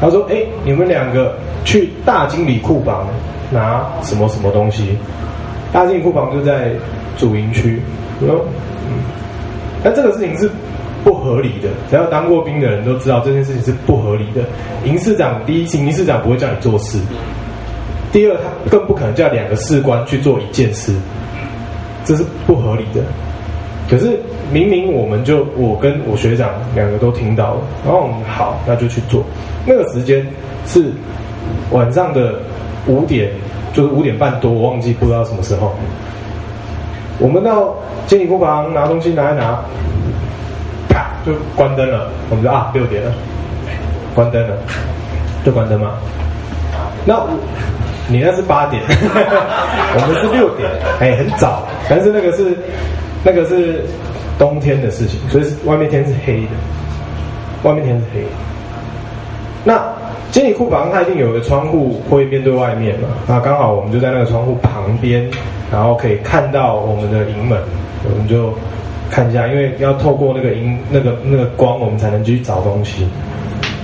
[0.00, 3.06] 他说：“哎，你们两个去大经理库房
[3.50, 4.96] 拿什么什么东西？
[5.72, 6.72] 大经理库房就在
[7.16, 7.80] 主营区。”
[8.20, 8.44] 说。
[9.82, 10.50] 但这个事情是
[11.04, 14.40] 不合理的，只要当过兵的人都知道这件事情是不合理的。
[14.86, 16.98] 营士长第一，营士长不会叫你做事，
[18.10, 20.94] 第二，他更不可能叫两个士官去做一件事，
[22.02, 23.02] 这是不合理的。
[23.90, 24.18] 可是
[24.50, 29.22] 明明我们就我跟我学长两个都听到了，然后我们好，那就去做。
[29.66, 30.26] 那个时间
[30.66, 30.92] 是
[31.70, 32.34] 晚上的
[32.86, 33.30] 五点，
[33.72, 35.74] 就是五点半多，我忘记不知道什么时候。
[37.18, 37.74] 我们到
[38.06, 39.58] 监理库房拿东西拿一拿，
[40.88, 42.10] 啪就关灯了。
[42.28, 43.12] 我们就啊六点了，
[44.14, 44.56] 关灯了，
[45.44, 45.92] 就关灯嘛。
[47.06, 47.28] 那我
[48.08, 50.68] 你那是八点， 我们是六点，
[51.00, 51.62] 哎，很早。
[51.88, 52.56] 但是那个是
[53.22, 53.84] 那个是
[54.38, 56.50] 冬天的事情，所以外面天是黑的，
[57.62, 58.26] 外面天是黑。
[59.64, 59.82] 那
[60.30, 63.08] 经理库房它一定有个窗户会面对外面嘛？
[63.26, 65.26] 那刚好我们就在那个窗户旁边，
[65.72, 67.58] 然后可以看到我们的营门，
[68.04, 68.52] 我们就
[69.10, 73.08] 看一下，因为要透过那个营那个那个光，我们才能去找东西。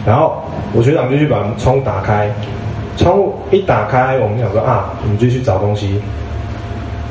[0.04, 0.42] 然后
[0.74, 2.30] 我学长就去把窗户打开。
[2.96, 5.98] 窗户一打开，我们想说啊，我们就去找东西。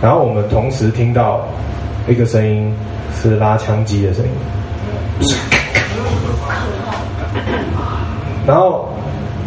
[0.01, 1.41] 然后我们同时听到
[2.07, 2.71] 一个声音，
[3.15, 5.58] 是拉枪机的声音。
[8.49, 8.89] 然后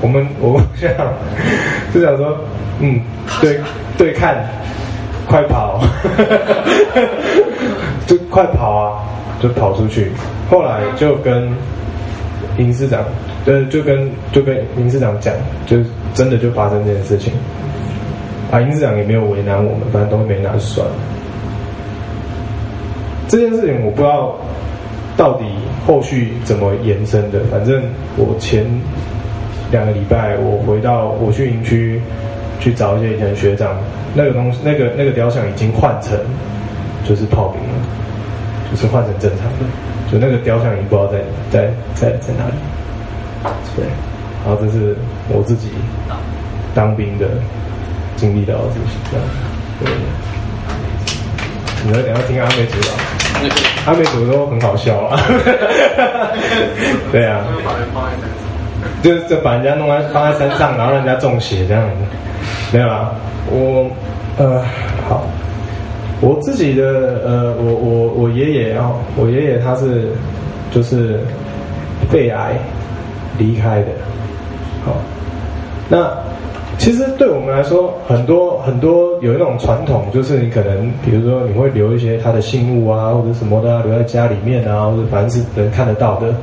[0.00, 0.96] 我们 我们这样
[1.92, 2.38] 就想说，
[2.78, 3.00] 嗯，
[3.40, 3.58] 对
[3.98, 4.36] 对看，
[5.26, 5.80] 快跑，
[8.06, 9.02] 就快跑啊，
[9.42, 10.12] 就跑出去。
[10.48, 11.50] 后来就跟
[12.58, 13.04] 营事长。
[13.44, 15.34] 呃，就跟就跟林市长讲，
[15.66, 15.78] 就
[16.14, 17.32] 真的就发生这件事情，
[18.52, 20.92] 啊，林市长也没有为难我们，反正东西没拿就算了。
[23.26, 24.36] 这件事情我不知道
[25.16, 25.44] 到底
[25.86, 27.82] 后续怎么延伸的，反正
[28.16, 28.64] 我前
[29.70, 32.00] 两个礼拜我回到我去营区
[32.60, 33.76] 去找一些以前学长，
[34.14, 36.16] 那个东西那个那个雕像已经换成
[37.04, 37.74] 就是炮兵了，
[38.70, 39.64] 就是换成正常的，
[40.10, 41.18] 就那个雕像已经不知道在
[41.50, 42.54] 在在在哪里。
[43.74, 43.84] 对，
[44.44, 44.96] 然后这是
[45.28, 45.68] 我自己
[46.74, 47.26] 当兵的
[48.14, 49.26] 经历到的事情，这样。
[49.80, 49.90] 对，
[51.84, 53.11] 你们等下听阿美族的，
[53.86, 55.20] 阿美族都很好笑啊。
[57.12, 57.40] 对啊，
[59.02, 61.96] 就就把人家弄在放在山上，然后让人家中邪这样子。
[62.72, 63.14] 没有啊，
[63.50, 63.90] 我
[64.38, 64.62] 呃
[65.08, 65.24] 好，
[66.20, 70.12] 我自己的呃我我我爷爷啊，我爷爷他是
[70.70, 71.20] 就是
[72.10, 72.56] 肺癌。
[73.38, 73.86] 离开的，
[74.84, 74.94] 好，
[75.88, 76.12] 那
[76.82, 86.34] 其实对我们来说，很多很多有一种传统，就是你可能，比如说你会留一些他的信物啊，或者什么的，留在家里面啊，或者反正是能看得到的，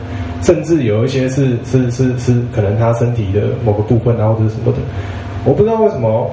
[0.42, 4.78] 甚至有一些是 是是是可能他身体的某个部分啊，或者什么的，
[5.44, 6.32] 我不知道为什么，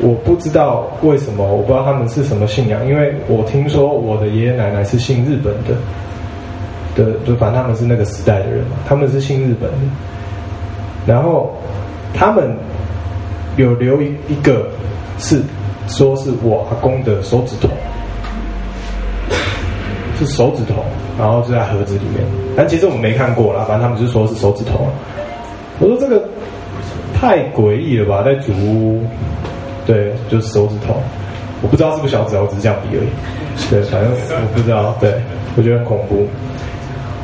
[0.00, 5.74] 我不知道为什么，我不知道他们是什么信仰，因为我听说我的爷爷奶奶是信日本的。
[6.94, 9.76] 的就反正他们是那个时代的人嘛，他们是信日本的，
[11.06, 11.52] 然后
[12.14, 12.56] 他们
[13.62, 14.68] 有留一一个
[15.18, 15.42] 是
[15.88, 17.68] 说是我阿公的手指头，
[20.18, 20.84] 是手指头，
[21.18, 22.24] 然后就在盒子里面，
[22.56, 24.86] 但其实我们没看过啦，反正他们就说是手指头。
[25.80, 26.22] 我说这个
[27.14, 29.02] 太诡异了吧，在主屋，
[29.86, 30.94] 对，就是手指头，
[31.60, 33.08] 我不知道是不是小指头，我只是这样比而已，
[33.70, 35.14] 对，反正我不知道，对，
[35.56, 36.26] 我觉得很恐怖。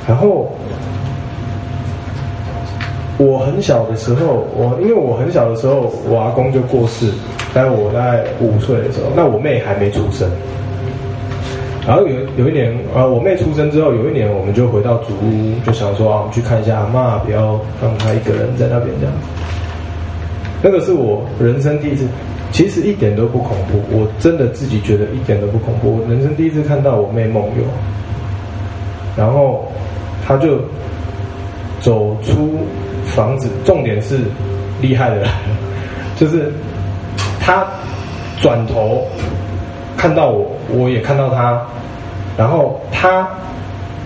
[0.06, 0.52] 然后
[3.16, 7.10] 我很小的时候，我因为我很小的时候，我阿公就过世，
[7.54, 10.28] 在我大概五岁的时候，那我妹还没出生。
[11.86, 19.28] 然后有有一年，啊，我妹出生之后，有一年我们就回到祖屋，就想说啊，我们去看一下阿嬷，不要让她一个人在那边这样子。
[20.62, 22.06] 那个是我人生第一次，
[22.50, 25.98] 其实一点都不恐怖，我真的自己觉得一点都不恐怖。
[25.98, 27.64] 我人生第一次看到我妹梦游，
[29.16, 29.64] 然后。
[30.26, 30.56] 她就
[31.82, 32.54] 走出
[33.14, 34.20] 房子，重点是
[34.80, 35.26] 厉害的，
[36.16, 36.52] 就是
[37.40, 37.66] 他
[38.40, 39.06] 转头
[39.96, 41.60] 看到我，我也看到他，
[42.36, 43.28] 然后他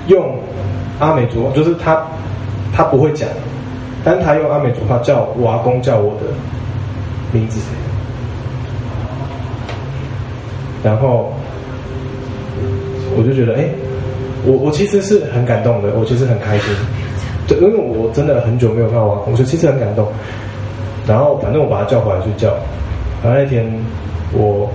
[0.08, 0.36] 用
[0.98, 2.02] 阿美族，就是他
[2.74, 3.28] 他不会讲，
[4.04, 6.26] 但他用阿美族话叫我阿公叫我的
[7.32, 7.60] 名字，
[10.82, 11.32] 然后
[13.16, 13.64] 我就觉得哎。
[14.46, 16.72] 我我其实是很感动的，我其实很开心，
[17.48, 20.06] 就因为我真的很久没有看到我阿公，我就其实很感动。
[21.06, 22.54] 然后反正我把他叫回来睡觉，
[23.24, 23.66] 然后那天
[24.32, 24.70] 我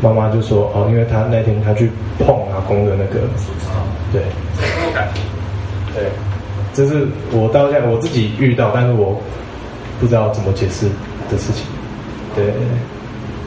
[0.00, 3.20] 妈妈就说哦，因为他那天他去碰阿公的那个，
[4.12, 4.22] 对，
[5.92, 6.04] 对，
[6.72, 9.20] 这是我到现在我自己遇到，但是我
[9.98, 10.86] 不知道怎么解释
[11.28, 11.66] 的事情，
[12.36, 12.44] 对。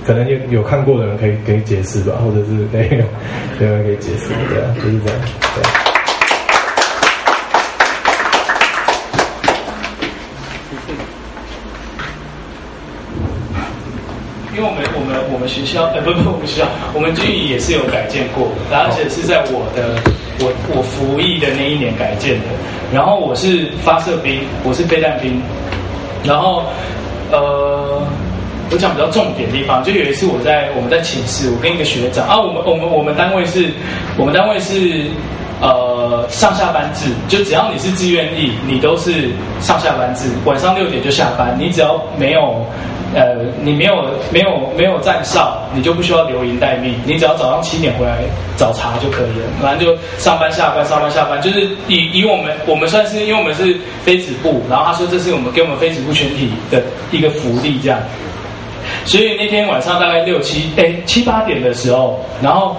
[0.05, 3.03] 可能有有看过的人可以可以解释吧，或者是那个
[3.59, 5.19] 有人可以解释，对啊，就是这样。
[5.55, 5.63] 对。
[14.55, 20.01] 因为我们我学校呃 不不我们学校我们军营也是有改建过，而且是在我的
[20.39, 22.45] 我我服役的那一年改建的。
[22.93, 25.41] 然后我是发射兵，我是备弹兵。
[26.23, 26.63] 然后
[27.31, 28.01] 呃，
[28.71, 33.69] 我讲比较重点的地方，就有一次我在我们在寝室，我跟一个学长啊，我们我们我们单位是，
[34.17, 35.05] 我们单位是。
[36.05, 41.55] 呃，上下班制，就只要你是自愿役，你都是上下班制，晚上六点就下班。
[41.57, 42.63] 你只要没有，
[43.15, 46.93] 呃，你没有没有没有站哨，你就不需要留营待命。
[47.05, 48.19] 你只要早上七点回来
[48.55, 49.47] 找茬就可以了。
[49.59, 57.99] 反正就上班下班上班下班，就是以以我们我们算是因为我们是非子部，然后他说这是我们给我们非子部全体的一个福利这样。
[59.05, 62.77] 所以那天晚上大概六七哎七八点的时候，然后。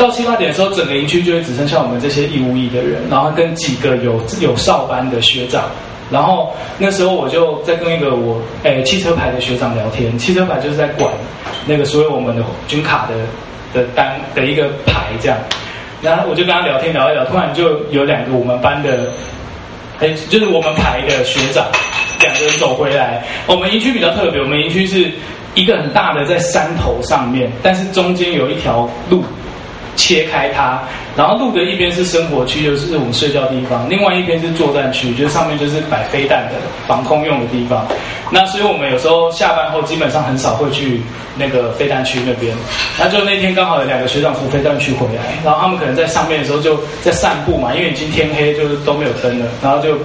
[0.00, 5.64] 到七八点的时候，整个营区就会只剩下我们这些义务役的人，然后跟几个有有哨班的学长，
[6.10, 11.12] 然后那时候我就在跟一个我诶、汽车排的学长聊天，汽车排就是在管
[11.66, 13.14] 那个所有我们的军卡的
[13.78, 15.36] 的单的一个排这样，
[16.00, 19.10] 然后我就跟他聊天聊一聊，突然就有两个我们班的，
[19.98, 21.66] 诶、就是我们排的学长，
[22.20, 25.10] 两个人走回来，我们营区比较特别，我们营区是
[25.54, 29.22] 一个很大的在山头上面，但是中间有一条路。
[29.96, 30.80] 切开它，
[31.16, 36.54] 然后路的一边是生活区，就是我们睡觉的地方；另外一边是作战区，就是上面就是摆飞弹的
[36.86, 37.86] 防空用的地方。
[38.30, 41.00] 那所以我们有时候下班后基本上很少会去
[41.36, 42.54] 那个飞弹区那边。
[42.98, 49.46] 那就那天刚好有两个学长从飞弹区回来，然后他们可能在上面的时候就在散步嘛，因为已经天黑，就是都没有灯了。
[49.60, 49.98] 然后就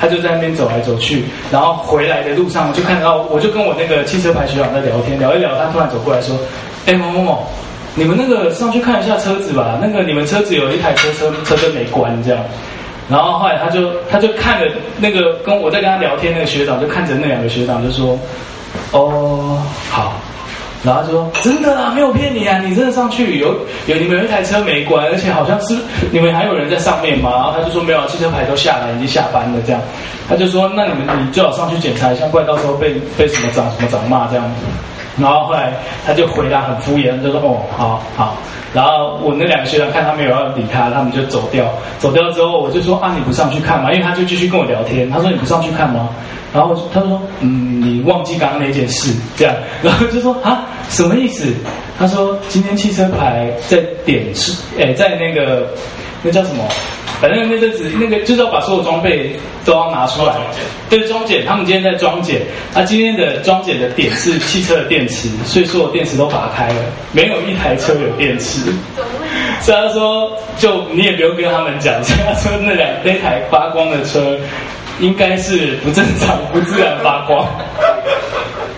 [0.00, 6.36] 他就在那边走来走去，然后回来的路上就看到，我就跟我那个汽车排学长在聊天，聊一聊，他突然走过来说
[6.86, 7.48] ：“哎，某某某。”
[7.94, 12.42] 你们那个上去看一下车子吧，那个你们车子有一台车车车灯没关这样，
[13.10, 14.66] 然后后来他就他就看着
[14.98, 18.18] 那个跟我在跟他聊天那个学长就看着那两个学长就说，
[18.92, 20.14] 哦好，
[20.82, 23.54] 然后就说真的啊没有骗你啊，你真的上去有
[23.86, 25.76] 有你们有一台车没关，而且好像是
[26.10, 27.30] 你们还有人在上面嘛？
[27.30, 29.82] 然后他就说没有，汽车牌都下来已经下班了这样，
[30.28, 34.50] 他就说那你们你最好上去检查一下，不然到时候被被什么长什么长骂这样。
[35.18, 35.72] 然后后来
[36.06, 38.36] 他就回答很敷衍，就说哦好好。
[38.72, 41.70] 然后我那两个学长看他没有要理他，他们就走掉。
[41.98, 43.92] 走掉之后，我就说啊你不上去看吗？
[43.92, 45.10] 因为他就继续跟我聊天。
[45.10, 46.08] 他说你不上去看吗？
[46.54, 49.54] 然后他说嗯你忘记刚刚那件事这样。
[49.82, 51.52] 然后就说啊什么意思？
[51.98, 55.66] 他说今天汽车牌在点是诶在那个
[56.22, 56.64] 那叫什么？
[57.22, 59.32] 反正那阵子，那个就是要把所有装备
[59.64, 60.34] 都要拿出来，
[60.90, 61.46] 对，装检。
[61.46, 62.42] 他们今天在装检，
[62.74, 66.82] 他今天的装检的点是汽车的电池，所以所有电池都拔开了，
[67.12, 68.72] 没有一台车有电池。
[69.60, 74.36] 所以他说，就你也不用跟他们讲，所以他说那两那台发光的车
[74.98, 77.46] 应该是不正常、不自然发光。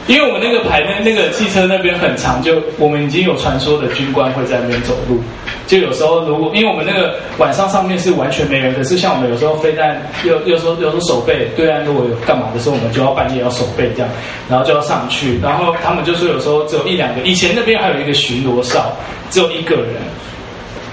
[0.07, 5.21] 因为我们那个排那那个汽车那边很长，就我们已经有传说的军官会在那边走路。
[5.67, 14.09] 就有时候，如果因为我们那个晚上上面是完全没人，可是像我们有时候飞弹，有有时候有时候守备，对岸如果有干嘛的时候，我们就要半夜要守备这样，
[14.47, 18.93] 然后就要上去，然后他们就说有时候只有一两个，以前那边还有一个巡逻哨，
[19.31, 19.95] 只有一个人，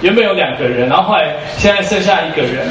[0.02, 2.70] 原本有两个人，然后后来现在剩下一个人，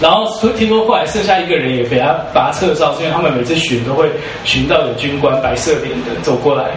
[0.00, 0.26] 然后
[0.56, 4.10] 听说后来剩下一个人也被他把他撤哨，是因为他们每次巡都会
[4.44, 6.70] 巡到有军官白色脸的走过来，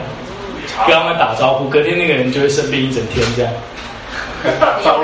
[0.85, 3.51] 跟他们打招呼，隔天那个人就会生病一整天这样。
[4.83, 5.03] 招呼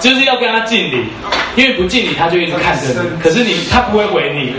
[0.00, 1.06] 就是要跟他敬礼，
[1.54, 4.52] 因为不敬礼他就一直看着你，可是你他不会回你，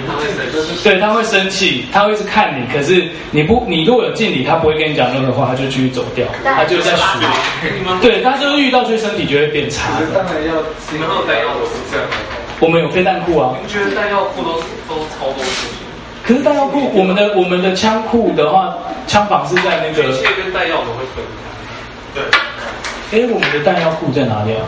[0.82, 7.04] 对，他会生气，他会一直看你，可是你不你如果有敬礼，他不会跟你讲任何话，他就继续走掉， 他就在学，
[8.02, 9.92] 对，他就是遇到，所以身体就会变差。
[10.14, 10.54] 当然要，
[10.90, 12.08] 你们弹药库是这样，
[12.60, 13.56] 我们有飞弹库啊。
[13.62, 14.54] 你觉得弹药库都
[14.88, 15.84] 都超多事情？
[16.26, 18.74] 可是弹药库，我们的我们的枪库的话，
[19.08, 20.04] 枪房是在那个。
[20.04, 22.24] 这些跟弹药都会分开，对。
[23.12, 24.64] 哎，我们的弹药库在哪里啊？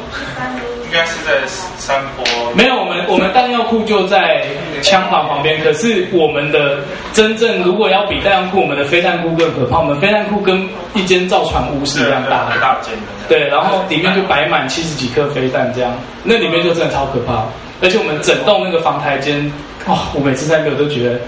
[0.86, 1.32] 应该是在
[1.78, 2.26] 山坡。
[2.54, 4.46] 没有，我们我们弹药库就在
[4.84, 5.64] 枪房旁边。
[5.64, 6.78] 可是我们的
[7.14, 9.80] 真正如果要比弹药库，我们的飞弹库更可怕。
[9.80, 13.02] 我们飞弹库跟一间造船屋是一样大的，大间的。
[13.28, 15.92] 对，然后里面就摆满七十几颗飞弹，这样，
[16.24, 17.46] 那里面就真的超可怕。
[17.82, 19.52] 而且我们整栋那个房台间，
[19.88, 21.20] 哇，我每次在那都觉得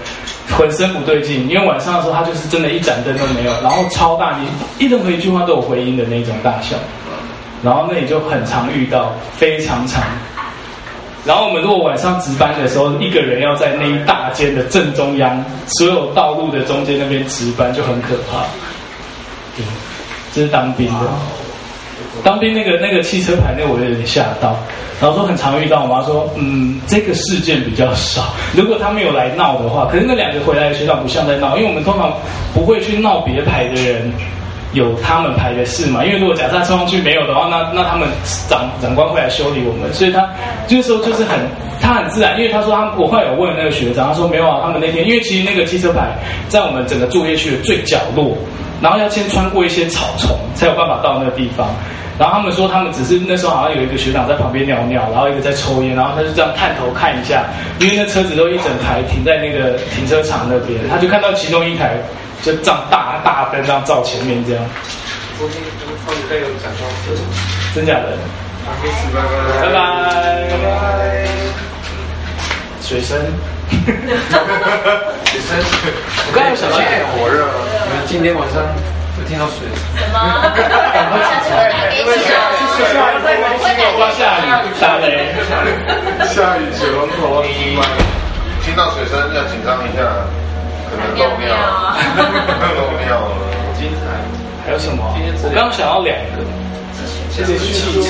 [0.56, 4.48] 浑身不对劲，因为晚上的时候它就是真的一盏灯都没有，然后超大，你
[4.84, 6.76] 一任何一句话都有回音的那种大小。
[7.60, 10.02] 然后那里就很常遇到，非常常。
[11.26, 18.44] 然后我们如果晚上值班的时候，一个人要在那一大间的正中央，所有道路的中间那边值班，就很可怕。
[19.56, 19.64] 对，
[20.32, 21.10] 这是当兵的。
[22.22, 24.56] 当兵那个那个汽车排，那我有点吓到。
[25.00, 26.02] 然后说很常遇到我妈？
[26.04, 28.34] 说嗯，这个事件比较少。
[28.56, 32.12] 如果他没有来闹的话，可是那两个回来的学长不像在闹，因为我们通常
[32.52, 34.12] 不会去闹别排的人
[34.72, 36.04] 有他们排的事嘛。
[36.04, 38.08] 因为如果假设他冲上去没有的话，那那他们
[38.48, 40.28] 长长官会来修理我们，所以他
[40.66, 41.38] 就是说就是很
[41.80, 46.16] 他很自然，因为他说他我后来有问那个学长，他说没有啊，他们那天因为其实那个汽车牌
[46.48, 48.36] 在我们整个作业区的最角落。
[48.80, 51.68] 然后要先穿过一些草丛，才有办法到那个地方。
[52.18, 57.44] 然后他们说，他们只是那时候好像有一个学长在旁边尿尿，然后一个在抽烟，然后他就这样探头看一下，
[57.78, 61.96] 因为那车子都一整排停在那个停车场那边，他就看到其中一台
[62.42, 64.64] 就这样大大灯这样照前面这样。
[65.40, 65.70] 我今天
[66.04, 66.80] 超级累，我想说，
[67.72, 68.18] 真假的？
[69.62, 69.76] 拜拜
[70.50, 71.28] 拜拜。
[72.82, 73.16] 水声。
[73.68, 75.50] 水声。
[76.26, 77.44] 我刚才想到，今天很火热，
[77.84, 78.62] 你们今天晚上
[79.16, 79.68] 会听到水？
[79.96, 80.16] 什么？
[80.92, 81.60] 赶快起来！
[84.16, 85.34] 下雨，打雷，
[86.26, 87.42] 下雨，水龙头，
[88.64, 90.00] 听到水声要紧张一下，
[90.90, 91.48] 可能漏尿，
[92.74, 93.32] 漏尿了。
[93.78, 94.02] 精彩，
[94.66, 94.98] 还有什么？
[95.44, 96.42] 我刚刚想要两个，
[97.36, 98.02] 这是汽车。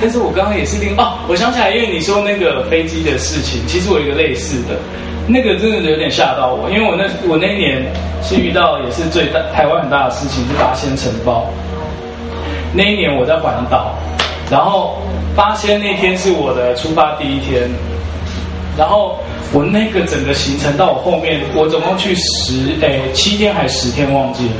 [0.00, 4.74] 但是我刚刚也是听哦，我想起来，因为你说那个飞机的事情，其实我有一个类似的，
[5.26, 7.84] 那个真的有点吓到我，因为我那我那一年
[8.22, 11.46] 是遇到也是最大台湾很大的事情，是八仙尘爆。
[12.72, 13.94] 那一年我在环岛，
[14.50, 14.96] 然后
[15.36, 17.68] 八仙那天是我的出发第一天，
[18.78, 19.18] 然后
[19.52, 24.52] 我那个整个行程到我后面，我总共去十诶七天还是十天忘记了，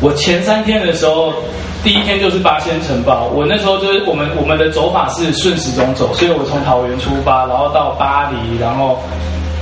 [0.00, 1.34] 我前三天的时候。
[1.82, 9.00] 第一天就是八仙城堡，我那时候就是我们我们的走法是顺时钟走，所以我从桃园出发，然后到巴黎，然后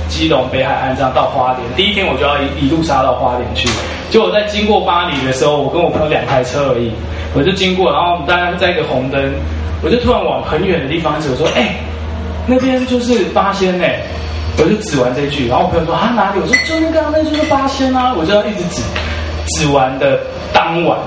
[0.07, 1.61] 基隆北海岸这样到花莲。
[1.75, 3.67] 第一天我就要一一路杀到花莲去，
[4.11, 6.91] 就我在经过巴黎的时候，我跟我朋友两台车而已，
[7.33, 9.19] 我就经过，然后我们大家在一个红灯，
[9.81, 11.73] 我就突然往很远的地方指，我说：“哎、
[12.45, 13.99] 那边就是八仙哎！”
[14.61, 18.83] 我就指完这句，然后我朋友说：“啊哪里？”我说：“就那个，那就是八仙啊！”我就要一直指，
[19.57, 20.19] 指完的
[20.53, 20.99] 当晚。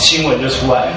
[0.00, 0.88] 新闻就出来，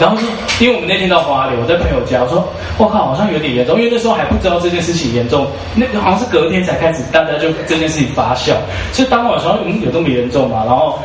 [0.00, 0.28] 然后说，
[0.60, 8.54] 因为我们那天到花莲，我在朋友家，我说，我靠，好像有点严重，因为那时候还不知道这件事情严重，那好像是隔天才开始，大家就这件事情发酵，
[8.92, 10.62] 所以当晚说，嗯，有这么严重吗？
[10.64, 10.98] 然后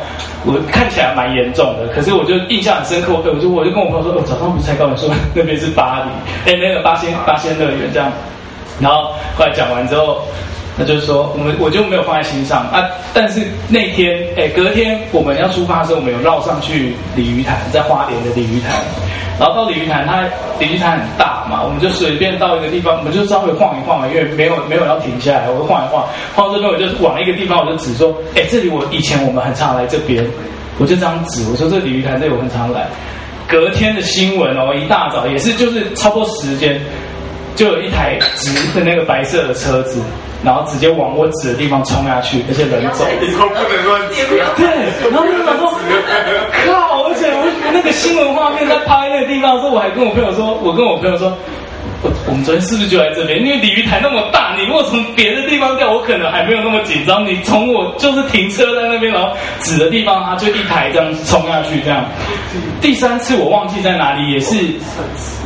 [0.46, 8.10] 我看起来蛮严重的，可是我就印象很深刻，我就我就跟我朋友说，我早上不是才告诉你说那边是巴黎，哎，那个八仙八仙乐园这样，
[8.80, 10.22] 然后后来讲完之后。
[10.76, 12.88] 那就是说，我们我就没有放在心上啊。
[13.12, 18.70] 但是那天，哎，隔天我们要出发的时候，我们有绕上去鲤鱼潭，在花莲的鲤鱼潭。
[19.38, 20.22] 然后到鲤鱼潭，它
[20.58, 26.06] 鲤鱼潭很大嘛，我们就随便到一个地方，我们就稍微晃一晃嘛，因为没有没有要停下来，我就晃一晃。
[26.34, 30.24] 晃到这边，我就往一个地方，我就指说，哎，这里我以前我们很常来这边，
[30.78, 32.86] 我就这样指，我说这鲤鱼潭这里我很常来。
[33.48, 36.80] 隔天的新闻哦，一大早也是就是差不多时间，
[37.56, 40.00] 就有一台直的那个白色的车子。
[40.44, 43.04] 然后直接往我指的地方冲下去，而且人走。
[43.22, 44.26] 以后不能乱指。
[44.56, 44.66] 对，
[45.10, 45.70] 然后就想说，
[46.66, 47.04] 靠！
[47.08, 51.32] 而且我那个新闻画面在拍那个地方的时候，我还跟我朋友说，我跟我朋友说。
[52.26, 53.40] 我们昨天是不是就在这边？
[53.40, 57.24] 因为鲤鱼潭那么大，你如果从别的地方掉，我可能还没有那么紧张。
[57.26, 62.04] 你从我就是停车在那边，然后指的地方，它就一台这样冲下去，这样。
[62.80, 64.56] 第三次我忘记在哪里，也是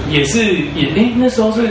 [0.09, 1.69] 也是也哎，那时候是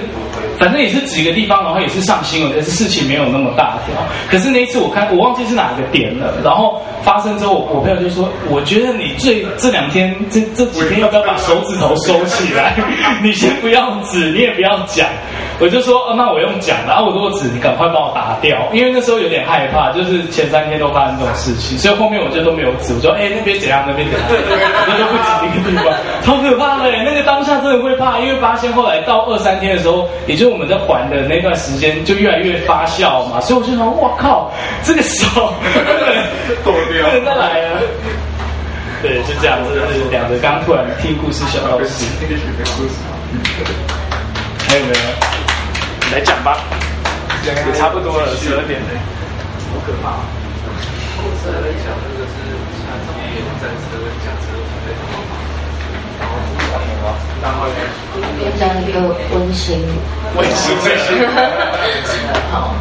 [0.60, 3.96] 反正也是指一个地方，然后也是上新闻，但是事情没有那么大条。
[4.30, 12.76] 可是那一次我看我忘记是哪个点了，然后发生之后，我朋友就说：“我觉得你最这两天这这几天要不要把手指头收起来？
[13.24, 15.08] 你先不要指，你也不要。”讲，
[15.60, 24.28] 我就说，哦，那我用讲，然后我如果指，你赶快帮我打掉，因为那时候有点害怕，就是前三天都发生这种事情，所以后面我就都没有指，我说，哎，那边怎样，那边怎样，
[24.88, 34.52] 那就不止那个地方，超可怕的，那个当下真的会怕，因为发现后来到二三天的时候，也就是我们在还的那段时间，就越来越发酵嘛，所以我就想，哇靠，
[34.84, 35.54] 这个手
[36.64, 37.82] 不能再来了，
[39.02, 42.06] 对，就这样子，就是两个刚突然听故事小道士。
[44.68, 44.96] 还有没有？
[46.08, 46.58] 你来讲吧，
[47.46, 48.90] 也差不多了，十二点了，
[49.72, 50.20] 好可怕。
[51.22, 52.36] 故事来讲，这个是
[52.82, 55.34] 像上面有战车跟甲车在跑跑，
[56.22, 56.34] 然后
[56.70, 57.06] 讲什么？
[57.42, 57.80] 然后呢？
[58.60, 58.96] 讲一个
[59.34, 59.80] 温馨，
[60.36, 61.08] 温馨温馨。
[62.52, 62.76] 好，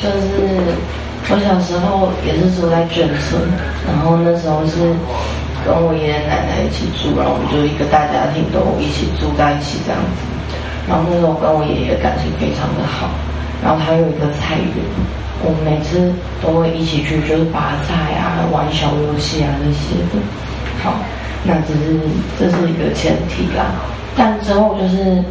[0.00, 0.72] 就是
[1.28, 3.42] 我小时候也是住在眷村，
[3.86, 4.94] 然后那时候是
[5.64, 10.37] 跟我爷爷奶奶一起住，然后我们就一个大家庭都一起住在一起这样子。
[10.88, 13.10] 然后那时候跟我爷爷感情非常的好，
[13.62, 14.72] 然后他有一个菜园，
[15.44, 16.10] 我们每次
[16.40, 20.16] 都会一起去，就是拔菜啊、玩小游戏啊那些的。
[20.82, 20.94] 好，
[21.44, 22.00] 那只是
[22.38, 23.68] 这是一个前提啦。
[24.16, 25.22] 但之后就是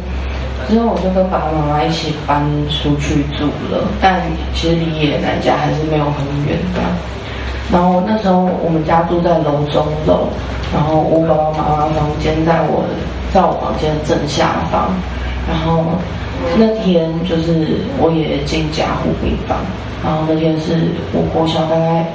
[0.68, 2.40] 之后我就跟爸爸妈妈一起搬
[2.70, 4.22] 出去住了，但
[4.54, 6.80] 其实离爷爷奶奶家还是没有很远的。
[7.72, 10.28] 然后那时候我们家住在楼中楼，
[10.72, 12.84] 然后我爸爸妈妈房间在我
[13.34, 14.88] 在我房间的正下方。
[15.48, 15.82] 然后
[16.56, 19.58] 那天就是我爷爷进加护病房，
[20.04, 20.74] 然后那天是
[21.12, 22.06] 我国小大概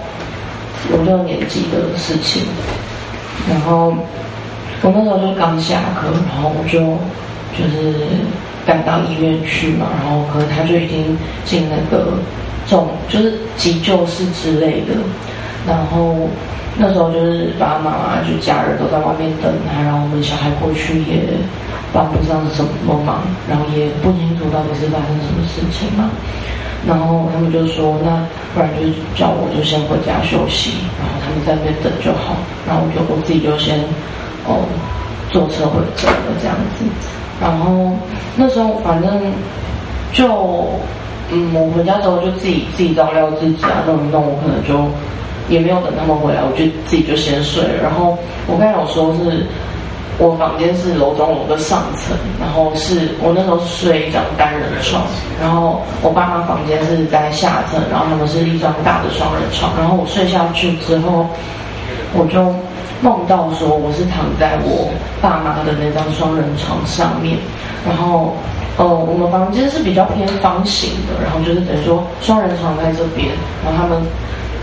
[0.93, 2.43] 五六年级的事情。
[3.49, 3.93] 然后
[4.81, 6.79] 我那时候就刚下课，然后我就
[7.57, 8.05] 就是
[8.65, 12.13] 赶到医院去嘛，然后可能他就已经进那个
[12.69, 14.93] 重就是急救室之类的。
[15.67, 16.15] 然后
[16.77, 21.23] 那时候就是爸爸妈妈就家人都在外面等他，然后我们小孩过去也
[21.93, 26.09] 帮不上什么忙，然后也不清楚到底是发生什么事情嘛。
[26.87, 32.35] 然后他们就说，那不然就叫我就先回家休息，然后他们在那边等就好。
[32.67, 33.79] 然后我就我自己就先
[34.47, 34.65] 哦
[35.29, 36.83] 坐车回家了这样子。
[37.39, 37.93] 然后
[38.35, 39.09] 那时候反正
[40.11, 40.27] 就
[41.31, 44.89] 嗯，我回家之后就自己自己照料自己啊，弄一弄，我可能就
[45.47, 47.83] 也没有等他们回来，我就自己就先睡了。
[47.83, 48.17] 然后
[48.47, 49.45] 我刚才有说是。
[50.19, 55.01] 我房间是楼中楼的上层，然后是我那时候睡一张单人床，
[55.41, 61.25] 然后我爸妈房间是在下层，然后他们是一张大的双人床，然后我睡下去之后，
[62.13, 62.53] 我就
[63.01, 64.87] 梦到说我是躺在我
[65.19, 67.37] 爸妈的那张双人床上面，
[67.87, 68.35] 然后
[68.77, 73.29] 呃我们房间是比较偏方形的，然后就是等于说双人床在这边，
[73.65, 74.01] 然后他们。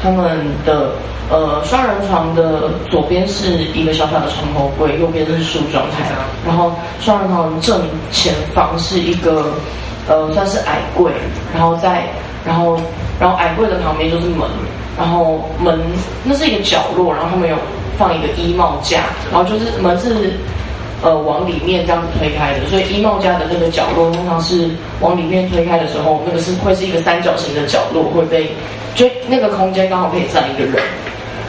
[0.02, 0.92] 他们的
[1.30, 6.10] 呃双人床的左边是一个小小的床头柜，右边是梳妆台，
[6.46, 7.80] 然后双人床正
[8.10, 9.52] 前方是一个
[10.08, 11.12] 呃算是矮柜，
[11.52, 12.06] 然后在
[12.44, 12.80] 然后
[13.20, 14.48] 然后矮柜的旁边就是门，
[14.98, 15.78] 然后门
[16.24, 17.56] 那是一个角落，然后他们有
[17.98, 20.32] 放一个衣帽架，然后就是门是
[21.02, 24.70] 呃往里面这样子推开的，所以衣帽架的那个角落通常是
[25.00, 28.50] 往里面推开的时候，那个是会是一个三角形的角落会被。
[28.92, 30.82] 就那个空间刚好可以站一个人，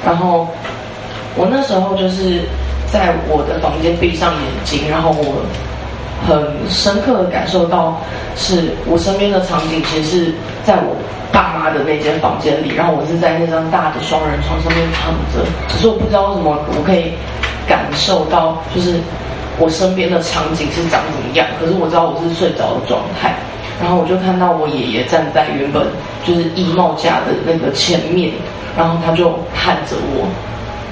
[0.06, 0.48] 然后
[1.36, 2.40] 我那时候就是
[2.92, 5.44] 在我的房间闭上眼睛，然后我
[6.28, 6.38] 很
[6.70, 8.00] 深刻的感受到，
[8.36, 10.34] 是我身边的场景其实是
[10.64, 10.96] 在我
[11.34, 17.12] 爸妈的那间房间里，然后我是在那张大的双人床上面躺着，可是我不知道为什么我可以
[17.68, 19.00] 感受到，就是
[19.62, 23.36] 我身边的场景是长什么样，可是我知道我是睡着的状态。
[23.80, 25.86] 然后我就看到我爷爷站在原本
[26.24, 28.32] 就是衣帽架的那个前面，
[28.78, 30.28] 然后他就看着我，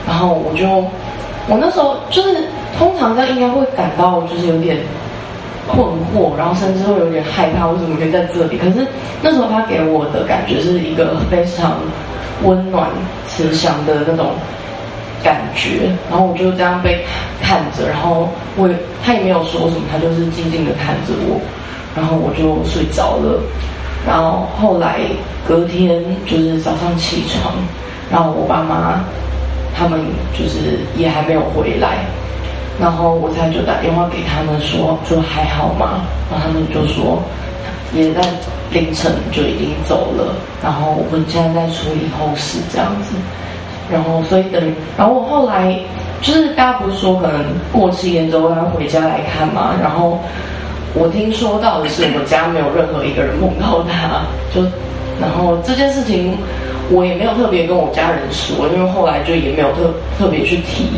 [0.07, 0.67] 然后我就
[1.47, 2.43] 我那时候就是
[2.77, 4.77] 通常他应该会感到就是有点
[5.67, 8.57] 困惑，然后甚至会有点害怕，为什么会在这里？
[8.57, 8.85] 可是
[9.21, 11.77] 那时候他给我的感觉是一个非常
[12.43, 12.89] 温暖
[13.27, 14.31] 慈祥的那种
[15.23, 17.05] 感觉，然后我就这样被
[17.39, 18.27] 看着，然后
[18.59, 18.69] 我
[19.03, 21.39] 他也没有说什么，他就是静静的看着我。
[21.95, 23.41] 然后我就睡着了，
[24.07, 24.99] 然后后来
[25.45, 27.51] 隔天就是早上起床，
[28.11, 29.03] 然后我爸妈
[29.75, 29.99] 他们
[30.37, 32.05] 就是也还没有回来，
[32.79, 36.05] 然后我才就打电话给他们说，说还好吗？
[36.29, 37.21] 然后他们就说
[37.93, 38.21] 也在
[38.71, 43.15] 凌晨就已经走了，然后我们现在在处理后事这样子，
[43.91, 45.75] 然后所以等，然后我后来
[46.21, 50.19] 就是大家不是说可能过七天之后他回家来看嘛，然后。
[50.95, 54.59] 我听说到的是，我家没有任何一个人梦到他，就，
[55.21, 56.35] 然后这件事情
[56.89, 60.89] 我也没有特别跟我家人说，因为后来就也没有特特别去提，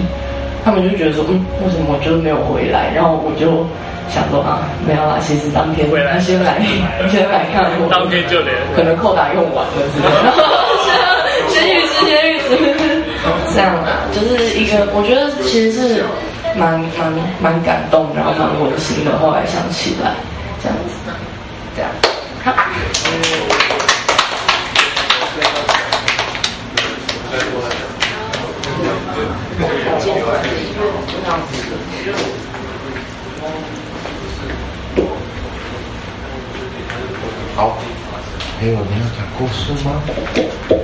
[0.63, 2.87] 他们就觉得说，嗯，为什么我就没有回来？
[2.95, 3.67] 然后我就
[4.07, 6.63] 想说啊，没有啦，其实当天他先来，
[7.11, 10.31] 先来看我，当天就连，可能扣打用完了之类的，
[11.51, 13.00] 咸鱼吃咸鱼吃，
[13.53, 16.05] 这样啊，就是一个，我觉得其实是。
[16.53, 19.17] 蛮蛮蛮感动，然后蛮温馨的。
[19.19, 20.11] 后来想起来，
[20.61, 20.95] 这样子，
[21.73, 21.89] 这样，
[22.43, 22.51] 好。
[37.55, 37.77] 好，
[38.59, 40.80] 还有你要讲故事吗？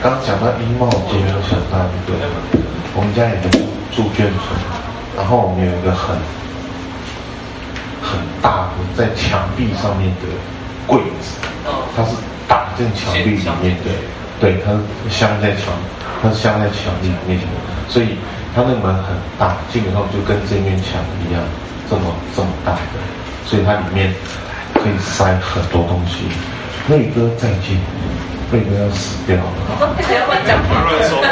[0.00, 2.14] 刚讲到衣帽间，我想到一个，
[2.94, 3.58] 我们家也住
[3.90, 4.54] 住眷村，
[5.16, 6.14] 然后我们有一个很
[8.00, 10.30] 很大的在墙壁上面的
[10.86, 11.34] 柜子，
[11.96, 12.14] 它是
[12.46, 13.90] 打进墙壁里面的，
[14.38, 14.78] 对，它是
[15.10, 15.74] 镶在墙，
[16.22, 17.46] 它是镶在墙里面的，
[17.88, 18.14] 所以
[18.54, 21.42] 它那个门很大，基本上就跟这面墙一样，
[21.90, 23.02] 这么这么大的，
[23.46, 24.14] 所以它里面
[24.74, 26.22] 可以塞很多东西。
[26.86, 27.76] 瑞哥再见。
[28.50, 29.42] 瑞哥要死掉了！
[29.96, 31.26] 不要乱讲话，乱说话。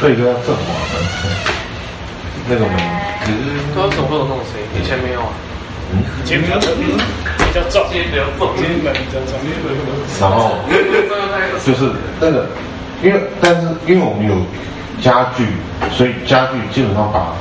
[0.00, 0.96] 瑞哥要阵亡了。
[2.48, 2.74] 那个门，
[3.20, 3.36] 可是
[3.74, 4.60] 都什么时候弄谁？
[4.80, 5.28] 以前没有啊。
[5.92, 6.82] 嗯，今天比较重，比
[7.52, 9.32] 较重，今天比较重，今天比较重。
[10.20, 10.56] 然后
[11.64, 12.46] 就是那个，
[13.02, 14.34] 因为但是因为我们有
[15.02, 15.46] 家具，
[15.92, 17.34] 所以家具基本上把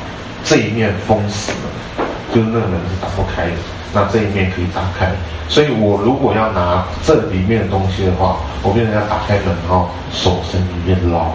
[0.44, 3.56] 这一面封死了，就是那个门是打不开的。
[3.94, 5.12] 那这一面可以打开，
[5.48, 11.30] 所以我如果要拿这里面的东西的话，我跟人家打开门，然后手伸里面捞。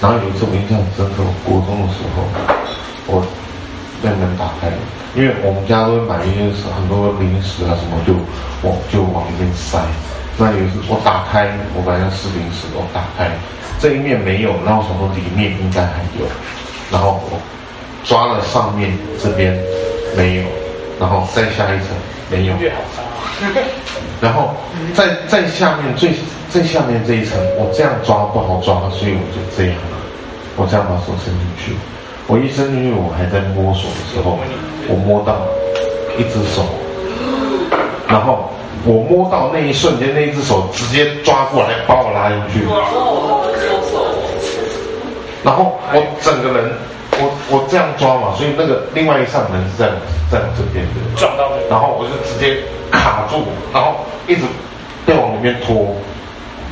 [0.00, 2.24] 然后有一次我印象很深刻，我国中的时候，
[3.06, 3.22] 我
[4.00, 4.72] 那门打开，
[5.14, 8.16] 因为我们家都会买一些很多零食啊什么，就
[8.62, 9.78] 我就往里面塞。
[10.38, 13.28] 那有一次我打开，我本来要吃零食，我打开
[13.78, 16.24] 这一面没有，然后想说里面应该还有，
[16.90, 17.38] 然后我
[18.02, 19.52] 抓了上面这边
[20.16, 20.61] 没有。
[21.02, 21.88] 然后再下一层
[22.30, 22.54] 没有，
[24.20, 24.54] 然后
[24.94, 26.12] 在在下面最
[26.48, 29.74] 最下面这一层，我这样抓不好抓，所以我就这样，
[30.54, 31.72] 我这样把手伸进去。
[32.28, 34.38] 我一伸进去，我还在摸索的时候，
[34.86, 35.42] 我摸到
[36.16, 36.62] 一只手，
[38.06, 38.48] 然后
[38.84, 42.64] 我摸到那一瞬间，那一只手直接抓过来把我拉进去，
[45.42, 46.70] 然后我整个人。
[47.22, 49.86] 我我这样抓嘛，所以那个另外一扇门是在
[50.30, 51.62] 在我这边的，撞到没？
[51.70, 52.58] 然后我就直接
[52.90, 53.94] 卡住，然后
[54.26, 54.42] 一直
[55.06, 55.94] 被往里面拖，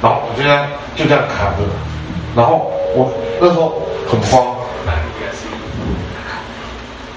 [0.03, 1.63] 然后我就这样就这样卡着，
[2.35, 3.09] 然后我
[3.41, 4.57] 那时候很慌，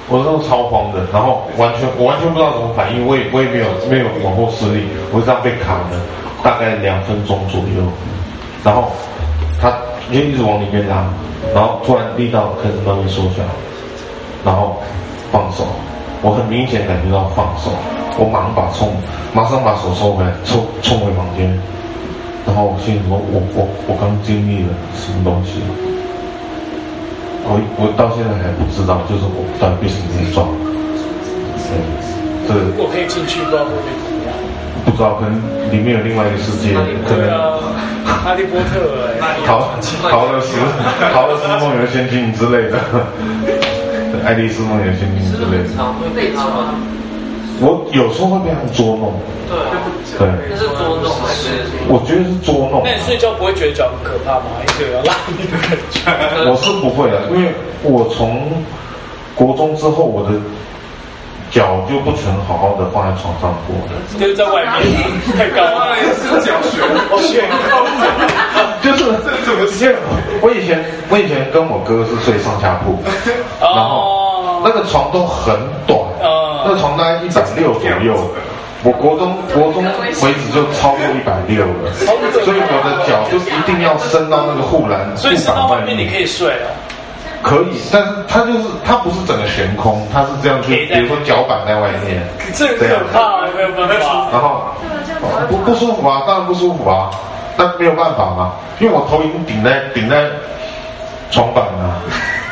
[0.09, 5.99] 我那时候超慌的，然后完全我完全不知道怎么反应，我也我也没有没有往后施力，我就这样被卡了
[6.43, 7.81] 大概两分钟左右，
[8.63, 8.91] 然后
[9.63, 9.71] 他
[10.11, 11.07] 就一直往里面拉。
[11.55, 13.43] 然后突然力道开始慢慢缩小，
[14.43, 14.75] 然后
[15.31, 15.63] 放手，
[16.21, 17.71] 我很明显感觉到放手，
[18.19, 18.91] 我马上把冲，
[19.33, 21.51] 马上把手收回来，冲冲回房间，
[22.47, 25.59] 然后我心里说，我我我刚经历了什么东西？
[27.43, 30.47] 我我到现在还不知道，就是我到底被什么撞？
[31.67, 31.75] 对，
[32.47, 32.71] 这个。
[32.79, 33.91] 我可以进去，不知道会不会。
[34.87, 35.35] 不知道，可能
[35.71, 36.71] 里面有另外一个世界，
[37.03, 37.27] 可能
[38.05, 39.13] 哈利波特，
[39.45, 39.69] 桃
[40.09, 40.57] 桃乐丝，
[41.13, 42.77] 桃乐丝梦游仙境之类的，
[44.25, 45.69] 爱丽丝梦游仙境之类的。
[45.99, 46.75] 会被他吗？
[47.59, 49.13] 我有时候会被他们捉弄。
[49.47, 49.55] 对。
[50.17, 50.27] 对。
[50.49, 51.49] 那是捉弄还是？
[51.87, 52.81] 我觉得是捉弄。
[52.83, 54.45] 那你睡觉不会觉得脚很可怕吗？
[54.63, 56.01] 一个要拉你的感觉。
[56.49, 57.51] 我是不会的，因为
[57.83, 58.51] 我从
[59.35, 60.31] 国中之后，我的。
[61.53, 64.73] 脚就不曾好好的放在床上过的，就是在外面
[65.37, 66.81] 太高了，是脚悬
[67.21, 67.85] 悬空，
[68.81, 69.05] 就是
[69.45, 69.95] 这个是
[70.41, 72.97] 我以前我以前跟我哥是睡上下铺，
[73.61, 75.99] 然后那个床都很短，
[76.65, 78.17] 那个床大概一百六左右，
[78.81, 81.93] 我国中国中为止就超过一百六了，
[82.43, 85.95] 所以我的脚就一定要伸到那个护栏，所以伸到外面。
[85.95, 86.73] 你可以睡了。
[87.43, 92.23] 可以，但是它就是它不是整个悬空，它是这样去，比如说脚板在外面，
[92.55, 94.29] 这个可怕，没有办法。
[94.31, 94.63] 然后
[95.49, 97.11] 不不舒服啊，当然不舒服啊，
[97.57, 100.25] 但没有办法嘛，因为我头已经顶在顶在
[101.31, 102.01] 床板了，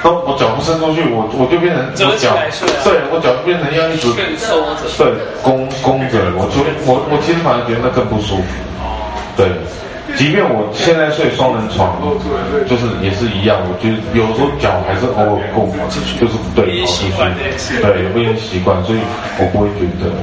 [0.03, 2.35] 然后我脚不伸出去，我我就变成我脚，
[2.83, 8.43] 对我脚就变成要一直对弓弓着，我就我我其实反而觉得那更不舒服，
[9.37, 9.47] 对。
[10.21, 11.97] 即便我现在睡双人床，
[12.69, 15.65] 就是也是一样，我觉得有时候脚还是偶尔够，
[16.19, 17.23] 就是不对，好舒服，
[17.81, 18.99] 对，有点习惯，所以
[19.39, 20.13] 我不会觉得。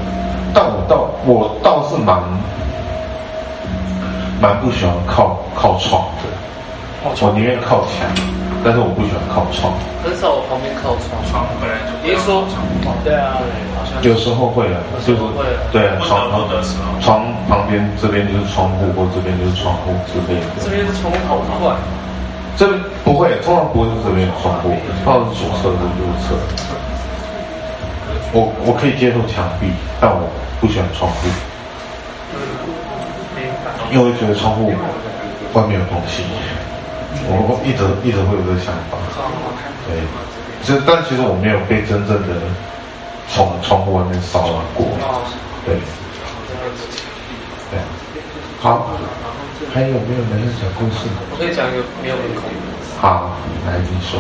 [0.55, 2.23] 但我倒我倒是蛮
[4.41, 6.31] 蛮不喜欢靠靠床的，
[7.03, 8.07] 我宁愿靠墙，
[8.65, 9.73] 但是我不喜欢靠窗。
[10.03, 12.45] 很少我旁边靠窗，窗本来就别说，
[13.05, 13.39] 对啊。
[14.03, 15.21] 有时候会啊，就是
[15.73, 16.31] 对啊，床
[17.01, 20.47] 床旁边这边就是窗户，或这边就是窗户之类的。
[20.63, 21.75] 这边窗户好快。
[22.57, 26.35] 这边不会，通常不会是这边有窗户，通常是左侧跟右侧。
[28.33, 30.29] 我我可以接受墙壁，但我
[30.61, 31.29] 不喜欢窗户，
[33.91, 34.73] 因为我觉得窗户
[35.55, 36.23] 外面有东西。
[37.29, 38.99] 我一直一直会有这个想法。
[39.87, 40.01] 对，
[40.63, 42.35] 其实但其实我没有被真正的。
[43.31, 44.87] 从窗户外面骚扰过，
[45.67, 45.77] 对，
[47.71, 47.79] 对，
[48.59, 48.89] 好，
[49.71, 51.05] 还有没有人要讲故事？
[51.31, 52.41] 我可以讲一个没有人口。
[52.99, 53.37] 好，
[53.67, 54.19] 来你说。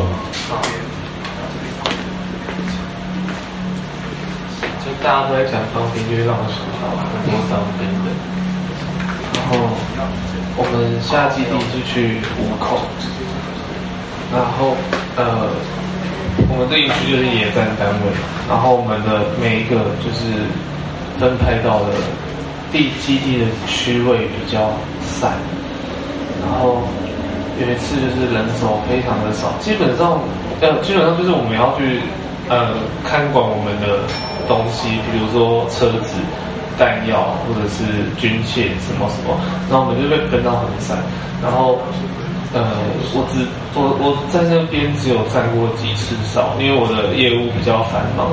[4.85, 8.38] 就大家都在讲当兵，就会让我想到很多当兵的。
[9.35, 9.57] 然后
[10.57, 12.79] 我们下基地是去五口，
[14.33, 14.77] 然后
[15.17, 15.49] 呃。
[16.51, 18.15] 我们这一区就是野战单位，
[18.49, 20.47] 然后我们的每一个就是
[21.19, 21.91] 分派到的
[22.71, 24.71] 地基地的区位比较
[25.03, 25.35] 散，
[26.41, 26.79] 然后
[27.59, 30.23] 有一次就是人手非常的少，基本上
[30.63, 32.01] 呃基本上就是我们要去
[32.49, 32.71] 呃
[33.05, 34.07] 看管我们的
[34.47, 36.15] 东西，比如说车子、
[36.79, 37.83] 弹药或者是
[38.17, 39.37] 军械什么什么，
[39.69, 40.97] 然后我们就被分到很散。
[41.43, 41.79] 然后，
[42.55, 42.79] 呃，
[43.13, 48.31] 我只我我在那边只有站过几次哨，因为我的业务比较繁忙。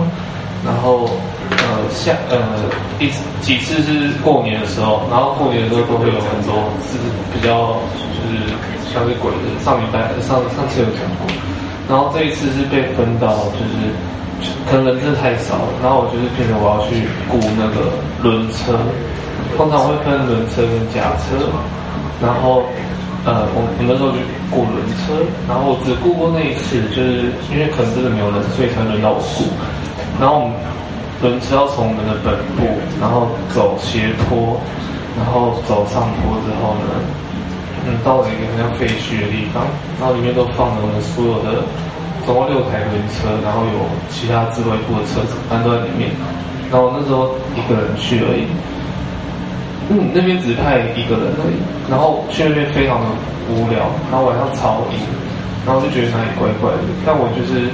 [0.65, 1.05] 然后，
[1.51, 2.41] 呃，下呃
[2.97, 3.05] 一
[3.45, 6.57] 几次是过年的时候，然后过年的时候都会有很多
[6.89, 6.97] 是
[7.29, 8.49] 比较就是
[8.89, 11.29] 像是鬼的，上礼拜上上次有讲过。
[11.87, 13.93] 然后这一次是被分到，就是
[14.69, 17.87] 可能人真的太少了，然后我就是变成我要去雇那个
[18.21, 18.75] 轮车，
[19.57, 21.47] 通常会分轮车跟甲车，
[22.21, 22.63] 然后
[23.23, 24.19] 呃我我那时候就
[24.51, 25.15] 雇轮车，
[25.47, 29.45] 然后我只雇过那一次，就是因为可能真的没有人，所以才轮到我雇。
[30.19, 30.53] 然后我们
[31.21, 32.67] 轮车要从我们的本部，
[32.99, 34.59] 然后走斜坡，
[35.15, 37.03] 然后走上坡之后呢。
[37.87, 39.61] 嗯，到了一个很像废墟的地方，
[40.01, 41.61] 然后里面都放了我们所有的，
[42.25, 46.09] 总共六台轮车，然后有其他自卫部的车子，搬都在里面。
[46.71, 48.47] 然后那时候一个人去而已，
[49.89, 51.57] 嗯，那边只派一个人而已。
[51.89, 53.07] 然后去那边非常的
[53.53, 54.97] 无聊，然后晚上超阴，
[55.65, 56.79] 然后就觉得哪里怪怪的。
[57.05, 57.69] 但我就是。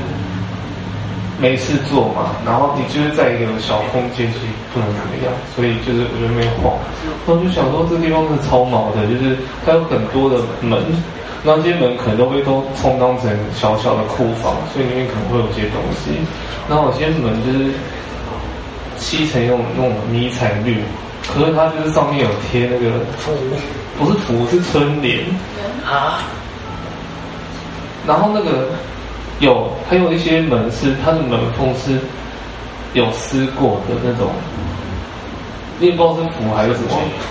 [1.42, 6.78] 没事做嘛，然后你就是在一个小空间，其实不能怎么样，所以就是我就没晃。
[7.26, 9.36] 然后就想说，这地方是超毛的，就是
[9.66, 10.78] 它有很多的门，
[11.44, 16.12] 那些门可能都会都充当成小小的库房，所以里面可能会有些东西。
[16.70, 17.72] 然后有些门就是
[18.98, 20.78] 漆成那种那种迷彩绿，
[21.28, 23.32] 可是它就是上面有贴那个符，
[23.98, 25.26] 不是符，是春联
[25.86, 26.20] 啊。
[28.06, 28.68] 然后那个。
[29.40, 31.98] 有，还有一些门是它的门缝是
[32.94, 34.30] 有撕过的那种，
[35.80, 36.90] 你也不知道是符还是什么，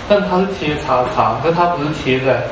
[0.09, 2.43] 但它是贴叉叉，但它不是贴在，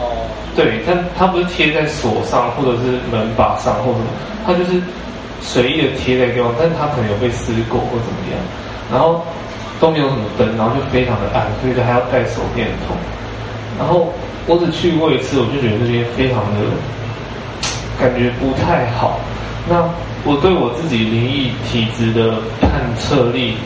[0.00, 0.26] 哦，
[0.56, 4.00] 对，但它不是贴在锁上或者是门把上或者，
[4.46, 4.80] 它就是
[5.40, 8.40] 随意的贴在地方，但是它可能有被撕过或怎么样，
[8.90, 9.22] 然后
[9.78, 12.96] 都没有什么灯，然后就非常的暗，所以就还要带手电筒，
[13.78, 14.08] 然后
[14.46, 16.66] 我只去过一次，我就觉得这边非常的。
[18.00, 19.20] 感觉不太好。
[19.68, 19.84] 那
[20.24, 23.56] 我对我自己灵异体质的探测力，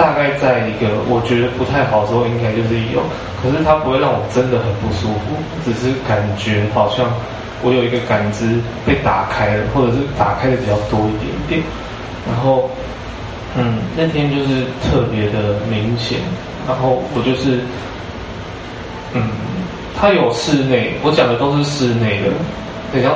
[0.00, 3.04] 大概在一个我觉得不太好的时候，应该就是有。
[3.42, 7.04] 可是它不会让我真的很不舒服，只是感觉好像
[7.62, 11.62] 我有一个感知被打开了，或者是打开的比较多一点点。
[12.26, 12.70] 然后，
[13.56, 16.16] 嗯，那天就是特别的明显。
[16.66, 17.60] 然后我就是，
[19.12, 19.28] 嗯，
[20.00, 22.32] 它有室内，我讲的都是室内的。
[22.92, 23.12] 很像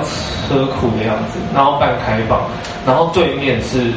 [0.46, 2.42] 车库的样子，然后半开放，
[2.86, 3.90] 然后对面是，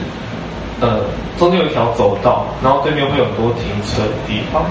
[0.80, 1.02] 呃，
[1.38, 4.64] 中间有一条走道，然后对面会有很多停车的地方，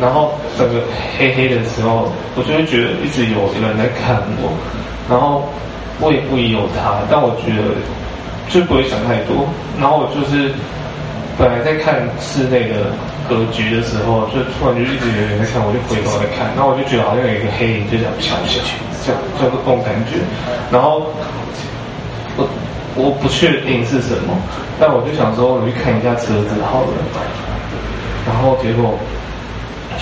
[0.00, 0.80] 然后整个
[1.18, 4.54] 黑黑的时候，我就会觉得一直有人在看我，
[5.10, 5.48] 然后
[6.00, 7.74] 我也不疑有他，但我觉得
[8.48, 9.46] 就不会想太多，
[9.80, 10.52] 然后我就是
[11.36, 12.94] 本来在看室内的
[13.28, 18.76] 格局的时候，就突然就一直有人在看，我就回头来看，然后我就觉得好像有一个黑影就这样飘下去。
[19.06, 20.18] 这样这种感觉，
[20.70, 21.06] 然后
[22.36, 22.46] 我
[22.96, 24.34] 我不确定是什么，
[24.80, 26.92] 但我就想说我去看一下车子好了，
[28.26, 28.98] 然后结果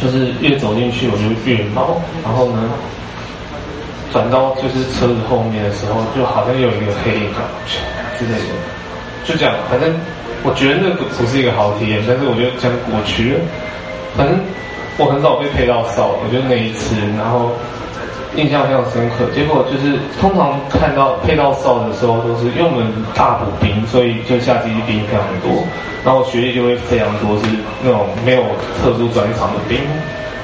[0.01, 2.71] 就是越走进去我就越毛，然后呢
[4.13, 7.29] 转到就是车子后面的时候，就好像有一个黑影
[8.19, 8.55] 之类的，
[9.25, 9.93] 就这样，反正
[10.43, 13.41] 我觉得那个不是一个好体验，但是我就这样过去了，
[14.17, 14.39] 反正
[14.97, 17.53] 我很少被配到哨，我就那一次，然后。
[18.37, 25.65] 印象非常深刻，结果就是通常看到配到哨的时候，都是因为我们大补兵，所以就下基地兵非常多，
[26.05, 27.49] 然后学历就会非常多，是
[27.83, 28.43] 那种没有
[28.83, 29.81] 特殊专长的兵。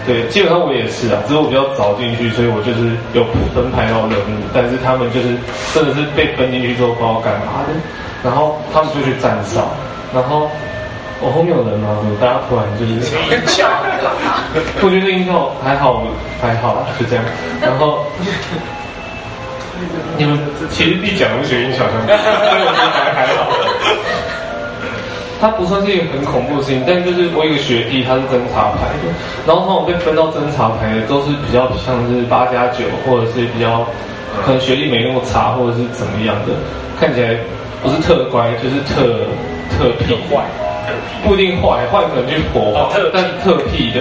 [0.06, 3.22] 对，基本上我也是啊，只是我比较早进去，所以我就是有
[3.54, 5.36] 分派到任务，但是他们就是
[5.74, 7.76] 真的是被分进去之后不知道干嘛的，
[8.24, 9.68] 然后他们就去站哨，
[10.14, 10.48] 然后。
[11.22, 11.96] 我、后面有人吗？
[12.20, 13.00] 大家突然就是音
[13.46, 13.62] 效，
[14.82, 16.02] 我觉得音效还好，
[16.42, 17.24] 还好，就这样。
[17.60, 18.04] 然后
[20.18, 20.36] 你们
[20.70, 22.14] 其实一讲就是音效很，所
[22.58, 23.46] 以我觉得还还好。
[25.40, 29.10] 他不算是一个很恐怖的事情，但就是我有个学弟，他是侦察排的，
[29.46, 33.86] 然后他们被分到侦察排的都是比较像是八加九，或者是比较
[34.46, 36.54] 可能学历没那么差，或者是怎么样的，
[36.98, 37.34] 看起来
[37.82, 39.26] 不是特乖，就是特
[39.70, 40.42] 特屁坏。
[41.24, 44.00] 不一定坏，坏可能就是火化，但是特屁的。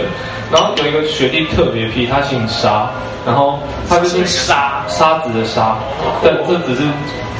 [0.52, 2.90] 然后有一个学弟特别屁，他姓沙，
[3.26, 5.78] 然后他就是沙沙子的沙，
[6.22, 6.84] 但这只是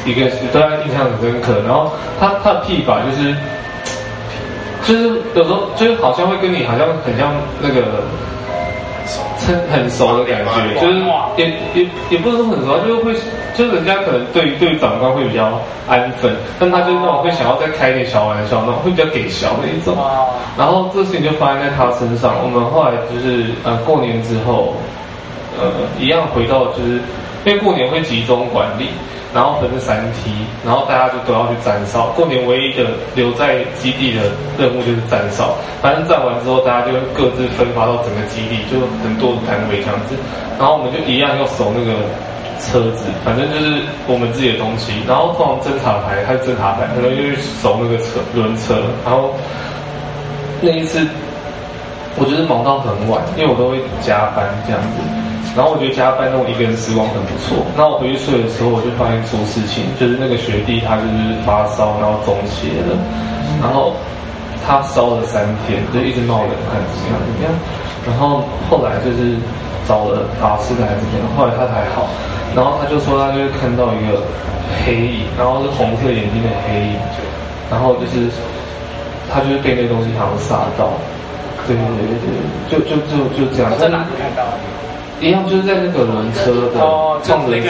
[0.06, 1.62] 一个大家印象很深刻。
[1.68, 3.36] 然后他他的屁法就是，
[4.84, 8.04] 就是有时候就是好像会跟你好像很像那个
[9.48, 11.00] 很很熟的感觉，就是
[11.38, 13.14] 也也也不是说很熟，就是会，
[13.56, 19.98] 就是人家可能对对长官会比较安分，但他就是那种会想要再开一点小玩笑，那种会比较给小那一种。
[20.58, 22.36] 然后这事情就发生在他身上。
[22.44, 24.74] 我们后来就是呃过年之后，
[25.60, 27.02] 呃一样回到就是
[27.46, 28.88] 因为过年会集中管理。
[29.34, 30.30] 然后分三梯，
[30.66, 32.08] 然后大家就都要去站哨。
[32.18, 32.84] 过年唯一的
[33.16, 34.24] 留在基地的
[34.60, 35.56] 任务就是站哨。
[35.82, 40.16] 反正站完之后，大家就各自分发到整个基地，就很多的单位这样子。
[40.60, 42.04] 然后我们就一样要守那个
[42.60, 44.92] 车子，反正就是我们自己的东西。
[45.08, 48.84] 然后通常侦察牌还是侦察牌，可能就去守那个车轮车。
[49.06, 49.34] 然后
[50.60, 51.08] 那一次，
[52.20, 55.00] 我觉得忙到很晚，因为我都会加班这样子。
[55.56, 57.60] 然后我觉得加班那种一个人时光很不错。
[57.76, 62.96] 那我回去睡的时候，我就发现出事情，就是那个学弟他就是发烧，然后中邪了，
[63.60, 63.92] 然后
[64.64, 67.52] 他烧了三天，就一直冒冷汗，怎么样怎么样。
[68.08, 69.36] 然后后来就是
[69.88, 72.08] 找了法师来这边，后来他才好。
[72.56, 74.24] 然后他就说他就是看到一个
[74.84, 76.96] 黑影，然后是红色眼睛的黑影，
[77.70, 78.32] 然后就是
[79.28, 80.96] 他就是被那东西好像杀到。
[81.68, 83.72] 对对对对，就就就就这样。
[83.78, 84.44] 在哪里看到？
[85.22, 86.82] 一样就是在那个轮车的
[87.24, 87.70] 撞轮车，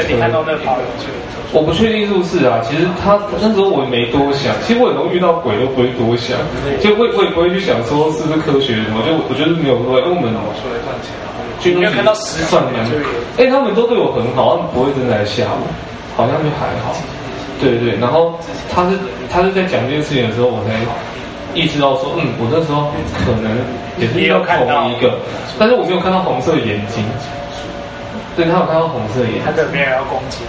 [1.51, 2.63] 我不确定是不是啊。
[2.63, 6.39] 其实他那时候我也没多想，其实我很容易遇到鬼都不会多想，
[6.79, 10.31] 就我我也不会去想说是不是科学什么，就我觉得没有对，因为我们
[11.59, 12.79] 军中看到实算的，
[13.37, 15.67] 哎，他们都对我很好，他们不会真的来吓我，
[16.15, 16.95] 好像就还好。
[17.59, 18.39] 对对，然后
[18.73, 18.97] 他是
[19.29, 20.79] 他是在讲这件事情的时候，我才。
[21.53, 22.91] 意识到说，嗯，我那时候
[23.25, 23.51] 可能
[23.97, 25.17] 也是要同一个，
[25.59, 27.03] 但是我没有看到红色眼睛。
[28.35, 30.39] 对，他有看到红色眼睛，他对别人要攻击。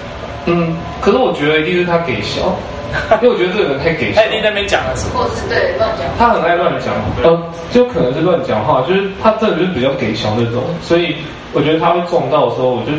[0.47, 2.55] 嗯，可是我觉得一定是他给笑，
[3.23, 4.21] 因为我觉得这个人太给笑。
[4.23, 5.27] 他一定在那边讲了什么？
[5.35, 6.07] 是对乱讲。
[6.19, 7.43] 他很爱乱讲，呃，
[7.73, 11.17] 就可能是乱讲话，就是他真的就是比较给笑那种，所以
[11.53, 12.93] 我觉得他会撞到的时候，我就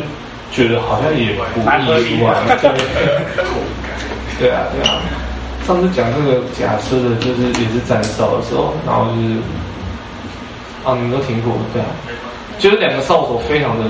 [0.52, 1.60] 觉得好像也不
[2.00, 2.32] 意外。
[4.38, 5.00] 对啊，对啊。
[5.66, 9.38] 上次讲这个假车的，就是也是在哨的时候，然后就是，
[10.84, 11.88] 啊，你们都听过对啊，
[12.58, 13.86] 就是两个哨所非常的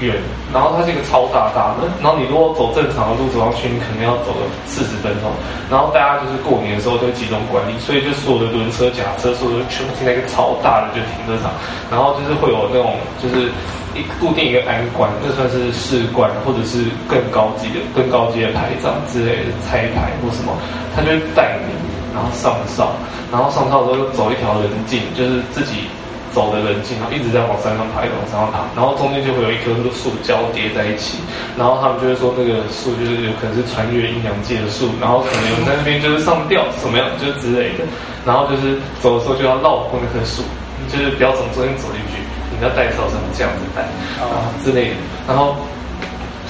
[0.00, 0.16] 远，
[0.52, 5.30] 然后它是一个超大大的，然后你如果走正常的路走上去，你可能要走个四十分钟，
[5.70, 11.52] 然后大家就是过年的时候都集中管理，所以就所有的轮车、假车，所有的全部停在一个超大的就停车场，
[11.90, 13.50] 然后就是会有那种就是。
[13.92, 20.54] 一固定一个安官，那算是士官，或者是更高级的、更高级的排长之类的差牌或什么，
[20.94, 21.74] 他就会带你，
[22.14, 22.92] 然后上哨，
[23.32, 25.90] 然后上哨之后走一条人径，就是自己
[26.32, 31.18] 走的人径，然后一直在往山上爬，一直往山上爬，然后中间就会有一棵树交叠在一起，
[31.58, 37.84] 然后他们就会说那个树就是有可能是穿越阴阳界的树，然后可能有在那边就是上吊什么样，就是之类的，
[38.24, 40.42] 然后就是走的时候就要绕过那棵树，
[40.88, 42.22] 就是不要从中间走进去。
[42.52, 43.80] 你要带哨什么这样子带
[44.20, 45.56] 啊之类的，然后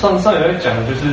[0.00, 1.06] 上上有在讲的就是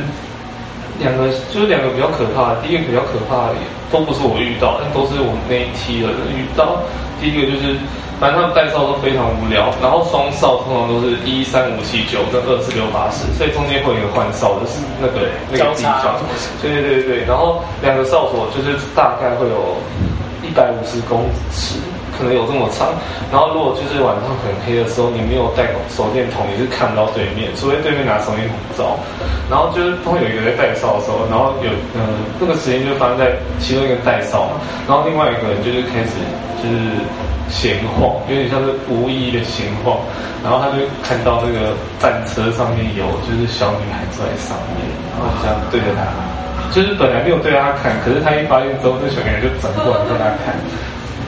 [0.98, 2.62] 两个，就是两个比较可怕的。
[2.66, 3.54] 第一个比较可怕的
[3.92, 6.82] 都不是我遇到，但都是我们那一梯的人遇到。
[7.20, 7.78] 第一个就是，
[8.20, 14.66] 反正他们带哨都非常无聊，然后双哨通常都是一三五七九跟二四六八十，所以中间会有一个换哨的
[15.00, 16.16] 那个那个地方。
[16.60, 19.76] 对对对对，然后两个哨所就是大概会有
[20.42, 21.78] 一百五十公尺。
[22.18, 22.90] 可能有这么长，
[23.30, 28.98] 然后如果就是晚上很黑的时候，你没有带手电筒，你是看不到对面，除非对面拿手电筒照。
[29.48, 34.58] 然后就是当有一个人带哨的时候，然后有嗯，这个时间就发生在其中一个带哨嘛，
[34.88, 36.18] 然后另外一个人就是开始
[36.58, 36.98] 就是
[37.48, 39.98] 闲晃，有点像是无意义的闲晃，
[40.44, 44.84] 然后他就看到那个战车上面有就是小女孩坐在上面，
[45.16, 46.04] 然后这样对着他，
[46.72, 50.54] 就是本来没有对他看，可是他一发现之后，那小女孩就转过来对他看。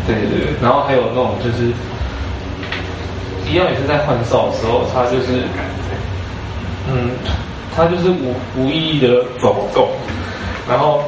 [0.07, 1.71] 对对对，然后还有那种就是
[3.47, 5.45] 一样也是在换哨的时候，他就是
[6.91, 7.11] 嗯，
[7.77, 9.89] 他就是无无意义的走动，
[10.69, 11.03] 然后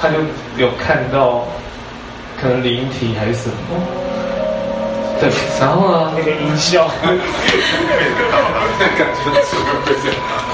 [0.00, 0.14] 他就
[0.56, 1.44] 有看到
[2.40, 3.54] 可能灵体还是什么。
[5.20, 5.28] 对，
[5.60, 6.10] 然后呢？
[6.16, 6.88] 那个音效，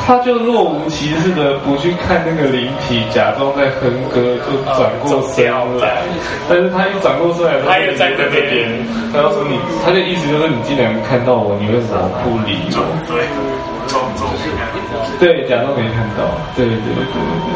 [0.04, 5.46] 他就若无其事的不去看那个灵体，假装在哼歌，就转过身
[5.78, 6.02] 来。
[6.50, 8.66] 但是他一转过身来，他又在那边。
[9.12, 12.82] 他要说你，他的意思就是你既然看到我，你为什么不理我？
[15.20, 16.26] 对，假装没看到。
[16.56, 17.06] 对对对对
[17.46, 17.54] 对，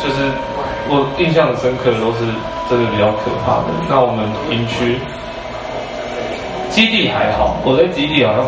[0.00, 0.16] 就是
[0.88, 2.24] 我印象很深刻的都是
[2.68, 3.68] 这个比较可怕的。
[3.88, 4.98] 那我们营区。
[6.70, 8.46] 基地还好，我在基地好像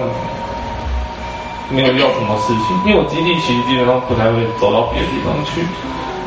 [1.69, 5.61] 没有遇到什么事情，因为我基地其实基本上不太会走到别的地方去。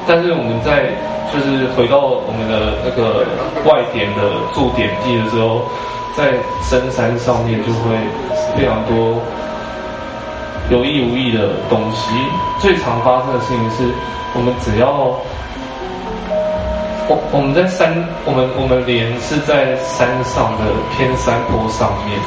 [0.06, 0.94] 但是我们在
[1.34, 3.26] 就是回到我们的那个
[3.66, 5.66] 外点的驻点地的时候，
[6.16, 7.98] 在深山上面就会
[8.56, 9.18] 非常多
[10.70, 12.14] 有意无意的东西。
[12.60, 13.90] 最常发生的事情是，
[14.38, 15.18] 我们只要
[17.08, 17.94] 我我们在山，
[18.26, 20.64] 我们我们连是在山上的
[20.96, 22.20] 偏山坡上面，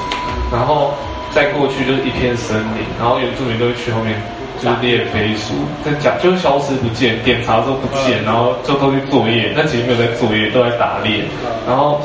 [0.51, 0.93] 然后
[1.31, 4.15] 再过去就是一片森林，然后原住民都会去后面。
[4.61, 11.25] 就是猎飞鼠，在讲就是消失不见，点查都不见，然后就都去作业，但其实没有在作业，都在打猎。
[11.67, 11.99] 然后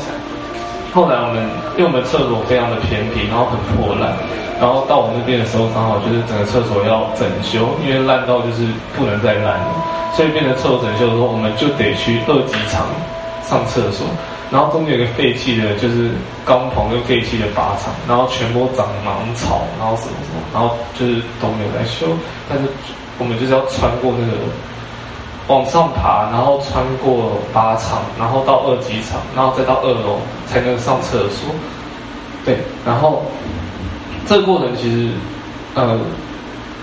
[0.95, 1.43] 后来我们
[1.75, 4.15] 因为我们厕所非常的偏僻，然后很破烂，
[4.61, 8.63] 然后到我们那边的时候，刚好就是整个厕所要整修，因为烂到就是
[8.95, 9.75] 不能再烂了，
[10.15, 12.87] 所以变成厕所整修的时候，我们就得去二级场
[13.43, 14.07] 上厕所。
[14.47, 16.15] 然后中间有个废弃的，就是
[16.45, 22.07] 钢棚跟废弃的靶场，然后全部长芒草，然后什么什么，然后就是都没有在修。
[22.47, 22.63] 但是
[23.19, 24.47] 我们就是要穿过那个
[25.47, 31.53] 往上爬，然后穿过靶场，然后到二级场，然后再到二楼才能上厕所。
[32.43, 33.23] 对，然后
[34.25, 35.09] 这个过程其实
[35.75, 35.99] 呃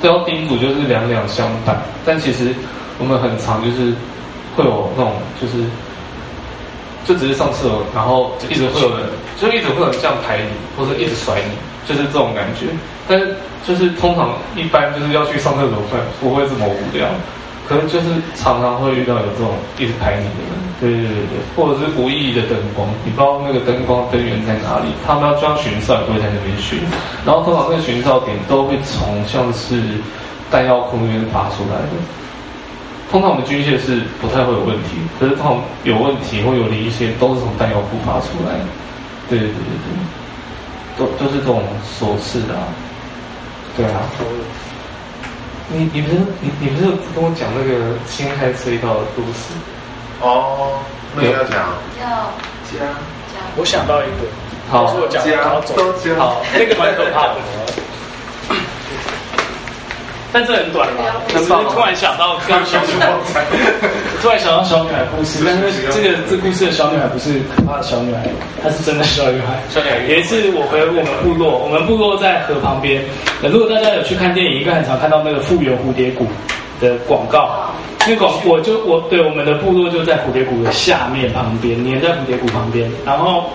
[0.00, 1.80] 都要叮嘱，就是两两相伴。
[2.04, 2.54] 但其实
[2.98, 3.92] 我们很常就是
[4.56, 5.64] 会有那种就是。
[7.04, 11.50] 就只是上厕所，然后就一直会有人，就一直会有人这样抬你，或者一直甩你，
[11.84, 12.66] 就是这种感觉。
[13.08, 13.20] 但
[13.66, 17.08] 就是通常一般就是要去上厕所，会不会这么无聊？
[17.72, 18.06] 可能就是
[18.36, 19.48] 常常会遇到有这种
[19.78, 26.78] 一直拍你的人，对对对对，或者是无意义的灯光，你不知道那个灯光灯源在哪里，他们要装巡哨也不会在那边巡，
[27.24, 29.80] 然后通常那个巡哨点都会从像是
[30.50, 31.96] 弹药库那边发出来的。
[33.10, 38.66] 通常我们军械是不太会有问题，可是通常有问题或有离线，都是从弹药库发出来的。
[39.30, 39.96] 对对对对
[40.98, 41.62] 都都是这种
[41.98, 42.68] 琐事的啊。
[43.76, 44.02] 对啊。
[45.72, 49.54] 你你不是你你不是跟我讲那个新开隧道的故事？
[50.20, 50.78] 哦，
[51.16, 51.74] 那个要讲。
[52.00, 52.06] 要
[52.70, 52.78] 加
[53.32, 53.40] 加。
[53.56, 54.28] 我想到一个。
[54.70, 54.94] 好。
[54.94, 55.74] 我讲好走。
[56.18, 57.36] 好，那个蛮可怕的。
[60.32, 63.12] 但这很短嘛，只是突然想到刚小女孩，
[64.22, 65.44] 突然想到小女孩故事。
[65.44, 68.26] 但是这个这故事的小女孩不是可怕的小女孩，
[68.62, 69.60] 她是真的小女孩。
[69.68, 69.98] 小女孩。
[70.08, 73.04] 有一次我回我们部落，我们部落在河旁边。
[73.42, 76.26] 如果大家有去看电影，应该很常看到那个复原蝴蝶谷
[76.80, 77.68] 的广告。
[78.06, 83.50] 那广我就我对我们的部落就在蝴蝶谷的下面旁边，连在蝴蝶谷旁边，然后。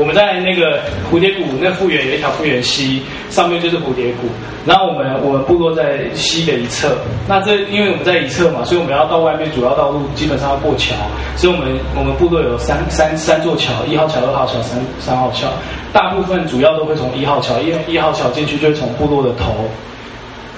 [0.00, 0.80] 我们在那个
[1.12, 4.28] 蝴蝶谷，那复原有一条复原溪，上面就是蝴蝶谷。
[4.64, 6.96] 然后我们我们部落在溪的一侧，
[7.28, 10.94] 那这因为我们在一侧嘛，所以我们要到外面主要道路基本上要过桥，
[11.36, 15.48] 所以我们我们部落有三三三座桥，一号桥、二号桥、三三号桥。
[15.92, 19.52] 大部分主要都会从一号桥，因为一号桥进去就会从部落的头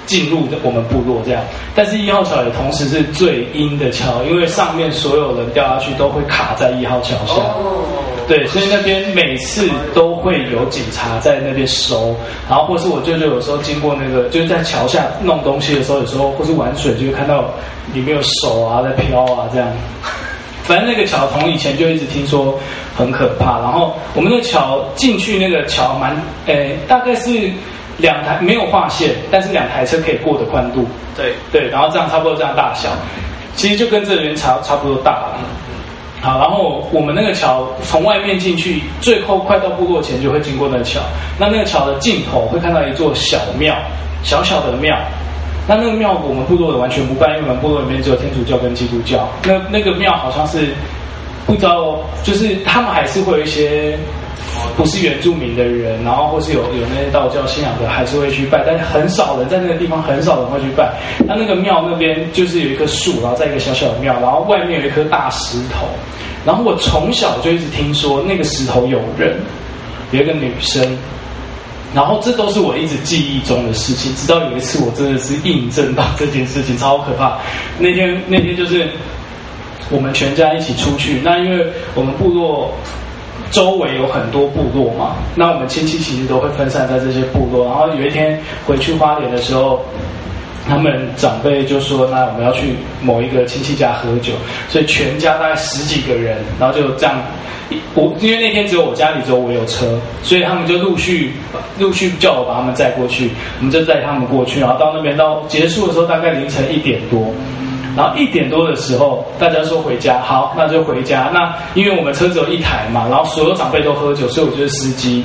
[0.06, 1.42] 进入我们部落这样。
[1.74, 7.34] 但是一号桥也同时是最阴的桥，因为上面所有人掉下去都会卡在一号桥下。
[8.28, 12.14] 对，所以那边每次都会有警察在那边收，
[12.48, 17.44] 然后或是我舅舅有时候经过那个，就是在桥下弄东西的时候，有时候或是玩水，就会看到
[17.92, 19.68] 里面有手啊在飘啊这样。
[20.62, 22.56] 反正那个桥从以前就一直听说
[22.96, 26.16] 很可怕，然后我们那个桥进去那个桥蛮，
[26.46, 27.50] 诶，大概是
[27.98, 30.86] 两台没有划线，但是两台车可以过的宽度。
[31.16, 32.88] 对对，然后这样差不多这样大小，
[33.56, 35.38] 其实就跟这边差差不多大了。
[36.22, 41.00] 好，然后我们那个桥从外面进去，最后快到部落前就会经过那个桥。
[41.36, 43.74] 那那个桥的尽头会看到一座小庙，
[44.22, 44.96] 小小的庙。
[45.66, 49.28] 那那个庙我们部落的完全不拜，因为我们部落里面只有天主教跟基督教。
[49.42, 50.72] 那那个庙好像是
[51.44, 53.98] 不知道，就是他们还是会有一些。
[54.76, 60.92] 不是原住民的人，然后或是有有那些道教信仰的，还是会去拜，但是很少人在那个地方，很少人会去拜。
[61.28, 65.86] 他那个庙那边就是有一棵树，然后在一个小小的庙，然后外面有一颗大石头。
[66.46, 69.36] 然后我从小就一直听说那个石头有人，
[70.10, 70.96] 有一个女生。
[71.94, 77.38] 然后这都是我一直记忆中的事情，直到有一次我真的是印证到这件事情，超可怕。
[77.78, 78.88] 那天那天就是
[79.90, 82.72] 我们全家一起出去，那因为我们部落。
[83.52, 87.66] 周围有很多部落嘛，那我们亲戚其实都会分散在这些部落。
[87.66, 89.80] 然后有一天回去花莲的时候，
[90.66, 94.32] 他们长辈就说：“那我们要去某一个亲戚家喝酒。”
[94.70, 97.14] 所以全家大概十几个人，然后就这样。
[97.94, 99.86] 我因为那天只有我家里只有我有车，
[100.22, 101.32] 所以他们就陆续
[101.78, 103.30] 陆续叫我把他们载过去。
[103.58, 107.32] 我们就载他们过去，然后到那边到结束的时候大概凌晨一点多。
[107.96, 111.30] 然后一点多的时候，大家说回家，好，那就回家。
[111.32, 115.24] 那因为我们车只有一台嘛，然后所有长辈都喝酒，所以我就是司机。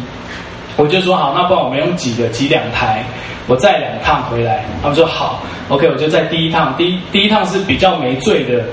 [0.76, 3.04] 我就说好，那不然我们用挤的挤两台，
[3.48, 4.64] 我载两趟回来。
[4.82, 6.76] 他们说好，OK，我就载第一趟。
[6.78, 8.64] 第一第一趟是比较没醉的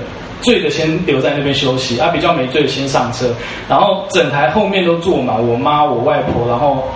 [0.43, 3.33] 醉的先留在那边休息，啊，比较没醉的先上车，
[3.71, 6.87] 然后整台后面都坐满我妈、我外婆，然后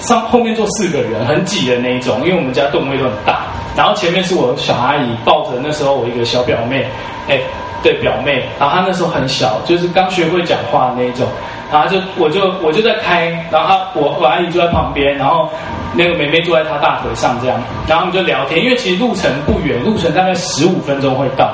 [0.00, 3.46] 上后面坐四个人，很挤的那一种，因为我们家吨位都很大，
[3.78, 6.84] 然后前面是我小阿姨抱着那时候我一个小表妹，
[7.28, 7.38] 哎，
[7.80, 11.24] 对表妹，然后她那时候很小，就是刚学会讲话的那一种。
[11.70, 15.48] 然后就我就我就在开，然后她我我阿姨坐在旁边，然后
[15.94, 17.56] 那个妹妹坐在她大腿上这样，
[17.86, 21.52] 然后我们就聊天，因为其实路程不远，路程大概十五分钟会到，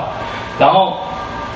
[0.57, 0.97] 然后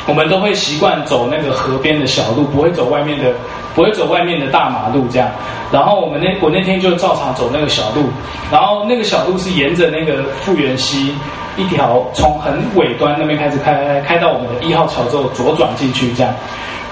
[0.10, 3.32] 我们都会习惯走那个河边的小路，不会走外面的，
[3.76, 5.30] 不会走外面的大马路这样，
[5.72, 8.10] 然后我们那我那天就照常走那个小路，
[8.52, 11.14] 然后那个小路是沿着那个富源溪
[11.58, 16.34] 一条从很尾端那边开始开开开到我们的一号桥之后左转进去这样。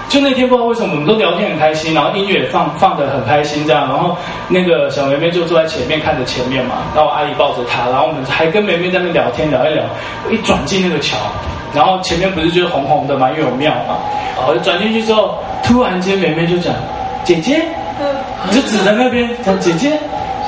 [0.08, 4.16] 就那天不知道为什么我们都聊天很开心，然后音乐也放放的很开心这样，然后
[4.48, 9.84] 那个小妹妹就坐在前面看着前面嘛，然后阿姨抱着她，然后我们还跟妹妹在那聊天聊一聊，
[10.26, 11.16] 我一转进那个桥，
[11.74, 13.98] 然后前面不是就是红红的嘛，因为有庙嘛，
[14.48, 16.72] 我就转进去之后，突然间妹妹就讲
[17.24, 17.62] 姐姐，
[18.48, 19.92] 你就指着那边讲姐姐，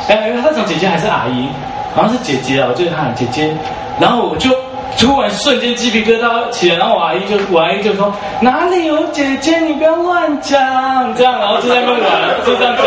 [0.08, 1.46] 哎，她讲姐姐还是阿姨，
[1.94, 3.54] 好像是姐姐啊，我就是她喊姐姐，
[4.00, 4.50] 然后我就。
[4.98, 12.10] 突然瞬间鸡皮疙瘩起来，然后我阿姨就我阿姨就说哪里有姐姐，你不要乱讲，这样，然后就在那边玩，
[12.44, 12.86] 就这样讲，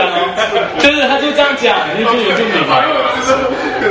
[0.80, 2.84] 就是他就这样讲，就就有这女孩，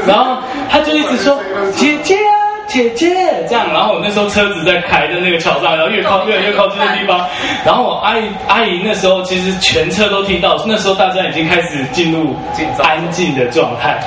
[0.06, 0.36] 然后
[0.70, 1.38] 他就一直说
[1.74, 2.30] 姐姐啊
[2.68, 3.14] 姐姐
[3.48, 7.26] 这样，然后我那时候车子在开在那个桥上，然后越靠越来越靠近的地方，
[7.64, 12.36] 然后我阿姨阿姨那时候其实全车都听到，那时候大家已经开始进入
[12.82, 13.98] 安静的状态。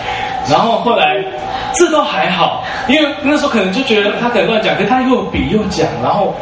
[0.48, 1.18] 然后后来，
[1.76, 6.34] 这都还好，因为那时候可能就觉得他可能乱讲，可是他又比又讲，然后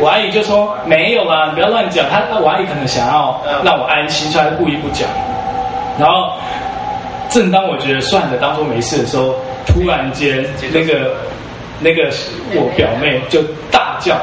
[0.00, 2.06] 我阿姨就说没有啦，你不要乱讲。
[2.10, 5.08] 他我阿姨可能想要让我安心，所以他故意不讲。
[5.98, 6.32] 然后
[7.28, 9.34] 正当我觉得算了，当做没事的时候，
[9.66, 11.10] 突然间那个
[11.80, 12.10] 那个
[12.54, 14.14] 我表妹就大叫。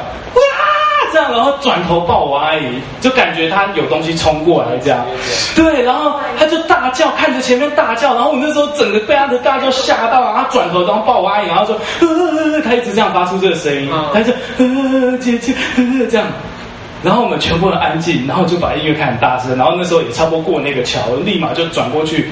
[1.16, 2.59] 这样，然后转头抱我阿姨，
[2.99, 5.05] 就感觉她有东西冲过来，这样，
[5.55, 16.28] 对，然后她就大叫，看着前面大叫，然后我那时候整个被她的大叫吓到，然后转头然后抱我阿姨，然后说，呃，她一直这样发出这个声音，她就，呃，姐姐，呃，这样，
[17.01, 22.30] 然后我们全部人安静，然后就把音乐开很大声，然后那时候也差不多过那个桥，立马就转过去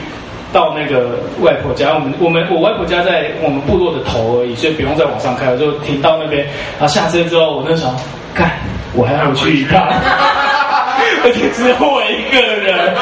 [0.51, 6.43] 到那个外婆家，我们我们我外婆家在我们部落的头而已，所以不用再往上开，我就停到那边，
[6.77, 7.93] 然后下车之后，我那时候。
[8.35, 8.49] 干，
[8.93, 9.81] 我还要去一趟，
[11.23, 12.93] 而且只有我一个人。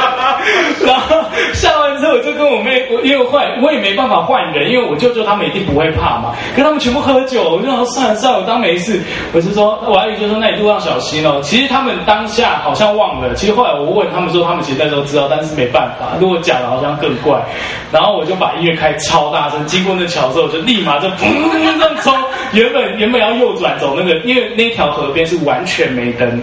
[0.86, 1.24] 然后
[1.54, 1.71] 下
[2.12, 6.34] 我就跟我妹，我因为换，我也没办法换人，因为我舅舅他们一定不会怕嘛。
[6.56, 9.02] 可他们全部喝酒，我就说算了算了，我当没事。
[9.34, 11.40] 我是说，我阿姨就说，那你路上小心哦。
[11.42, 16.18] 其实他们当下好像忘了，其实后来我问他们说，他们其实那时候知道，但是没办法。
[16.20, 17.42] 如果讲了，好像更怪。
[17.92, 22.14] 然后我就把音乐开超大声，经过那桥之后，我就立马就砰这样冲。
[22.54, 26.42] 原本原本要右转走那个，因为那条河边是完全没灯。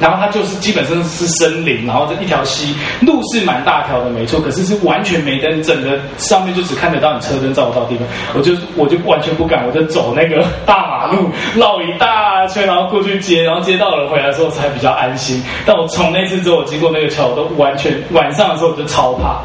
[0.00, 8.06] 然后它就是基本上是森林，然后这一条溪，路是蛮大条的，没错，可是是完全没灯，整个上面就只看得到你车灯照不到地方。
[8.34, 15.42] 我就我就完全不敢，我就走那个大马路绕一大圈，然后过去接，然后接到了回来的时候才比较安心。
[15.66, 19.40] 但我从那次之后，我经过那个桥，我都完全晚上的时候我就超怕，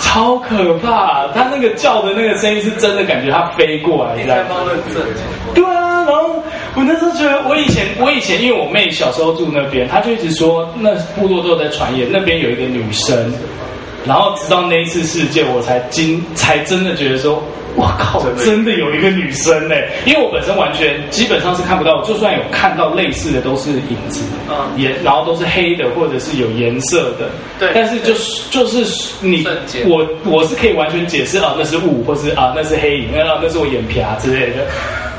[0.00, 1.26] 超超可怕。
[1.34, 4.44] 它那个叫的那个声音是真的，感觉它飞过来，这样。
[5.54, 5.64] 对
[6.00, 6.42] 啊，然后。
[6.76, 13.32] 我那时候觉得，我以前我以前因为我妹小时候住那边，她就一直说那部落都有在传言，那边有一个女生，
[14.06, 17.42] 然后直到那一次事件，我才惊才真的觉得说。
[17.76, 18.20] 我靠！
[18.44, 24.22] 真的有一个女生呢，因为我本身完全基本上是看不到，就算有看到类似的都是影子，
[24.76, 27.70] 颜、嗯、然后都是黑的或者是有颜色的，对。
[27.72, 28.84] 但是就是就是
[29.20, 29.46] 你
[29.86, 34.66] 我我是可以完全解释啊，那是雾，或是啊那是黑影，那那是我眼皮啊之类的，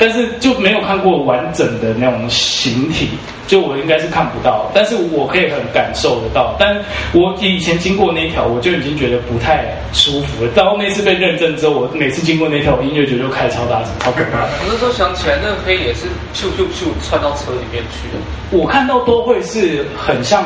[0.02, 3.10] 但是就没有看过完整的那种形体。
[3.45, 6.56] 就我应该是看不到，但是我可以很感受得到。
[6.57, 6.73] 但
[7.11, 10.52] 我以前经过那条，我就已经觉得不太舒服了。
[10.56, 14.44] 到那次被认证之后，我每次经过那条，我音乐节就开超大声，超可怕。
[14.44, 18.23] 我那时候想起来，那个黑也是咻咻咻窜到车里面去的。
[18.52, 20.45] 我看到都会是很像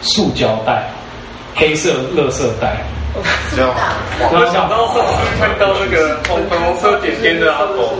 [0.00, 0.88] 塑胶袋，
[1.56, 2.76] 黑色垃圾袋。
[3.50, 3.74] 这样，
[4.20, 7.96] 我想到上次看到那个红粉红色点点的阿狗。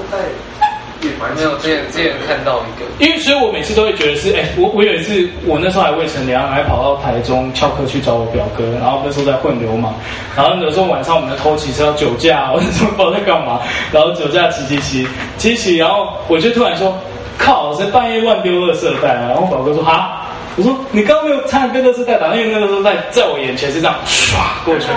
[1.01, 9.95] 没有，之前之前看到一个，因为所以，我每次都会觉得是，哎，我我有一次，我那时候还未成年，还跑到台中翘课去找我表哥，然后那时候在混流氓，
[10.35, 13.61] 然后有时候晚上我们在偷骑车要酒驾，我那时候不知道在干嘛，
[13.93, 15.07] 然后酒驾骑骑骑。
[15.37, 16.97] 骑骑，然后我就突然说，
[17.39, 19.29] 靠，谁半夜乱丢垃圾袋啊？
[19.29, 24.89] 然后表哥说，啊，我说你刚刚没有差点被垃圾袋打，因为那个垃圾袋在我眼前是这样唰过去，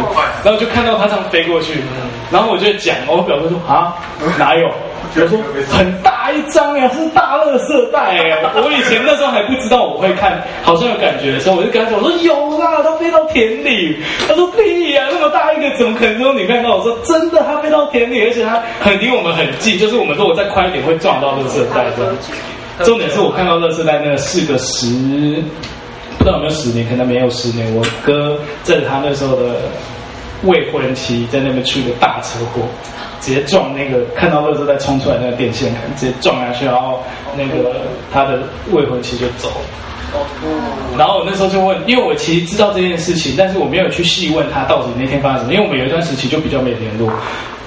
[0.44, 1.74] 然后就看到他这样飞过去，
[2.32, 3.94] 然后我就讲，我表哥说，啊，
[4.38, 4.72] 哪有？
[5.14, 5.38] 比如说
[5.70, 8.38] 很大大一张呀，是大垃圾袋哎！
[8.54, 13.98] 我以前那时候还不知道我会看，好像有感觉的时候，我就跟他讲，我说有啦，它飞到田里。
[14.28, 16.76] 他说屁呀，那么大一个，怎么可能只有你看到？
[16.76, 22.14] 我说真的，它飞到田里，而且它很离我们很近，就是我们如果再快一点会撞到垃圾袋的。
[22.86, 24.86] 重点是我看到垃圾袋那个是个十，
[26.18, 27.66] 不知道有没有十年，可能没有十年。
[27.76, 29.56] 我哥在他那时候的
[30.44, 32.62] 未婚妻在那边出个大车祸。
[33.22, 37.04] 直接撞那个看到垃圾袋冲出来那个电线杆，直接撞下去，然后
[37.38, 37.76] 那个
[38.12, 38.40] 他的
[38.72, 39.56] 未婚妻就走了。
[40.98, 47.12] 然后我那时候就问，因为我其实知道这件事情，但是我没有去细问他到底那天发生什么，因为我们有一段时期就比较没联络。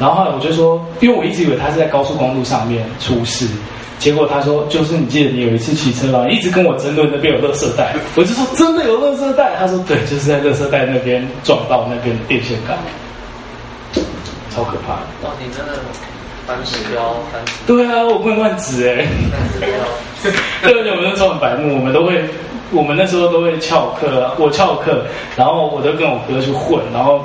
[0.01, 3.47] 然后后来我就说，因为我一直以为他是在高速公路上面出事，
[4.01, 12.77] 结果他说就是你记得你有一次骑车嘛，一直跟我争论那边有垃圾袋，我就说真的有垃圾袋，他说对，就是在垃圾袋那边撞到那边电线杆。
[14.55, 14.93] 超可怕！
[15.27, 15.73] 哇，你真的
[16.47, 17.53] 翻指标，翻指。
[17.67, 19.07] 对啊，我不能乱指哎。
[19.59, 22.23] 对，而且我们那时候很白目，我们都会，
[22.71, 25.05] 我们那时候都会翘课，我翘课，
[25.37, 27.25] 然后我都跟我哥去混，然后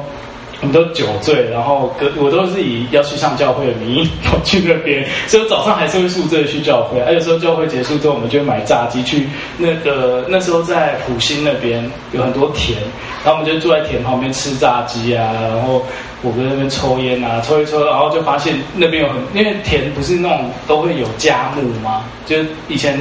[0.62, 9.28] 我们都酒醉，然后哥我都是以要去上教会的名义跑去那边，所以我早上还是会宿醉去教会，还有时候教会结束之后，我们就会买炸鸡去
[9.58, 12.78] 那个那时候在普兴那边有很多田，
[13.26, 15.84] 然后我们就住在田旁边吃炸鸡啊，然后。
[16.24, 22.04] 我哥在那边抽烟啊，抽一抽，然后就发现那边有很，因为田不是那种都会有家木吗？
[22.26, 23.00] 就是以前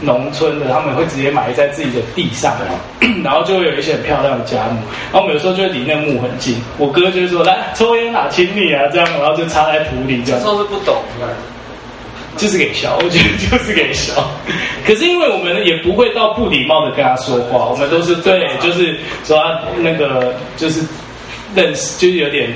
[0.00, 2.56] 农村的他们会直接埋在自己的地上，
[3.22, 4.80] 然后就会有一些很漂亮的家木，
[5.12, 6.60] 然后我们有时候就会离那个木很近。
[6.76, 10.96] 我哥就说：“来抽烟啊，请你啊，这样，然后就插在土里这样。”这时候是不懂，
[12.36, 14.12] 就是给笑， 我觉得就是给笑。
[14.84, 20.82] 可是因为我们也不会到不礼貌的跟他说话，我们都是对，就是说他那个就是。
[21.54, 22.54] 认识就是有点，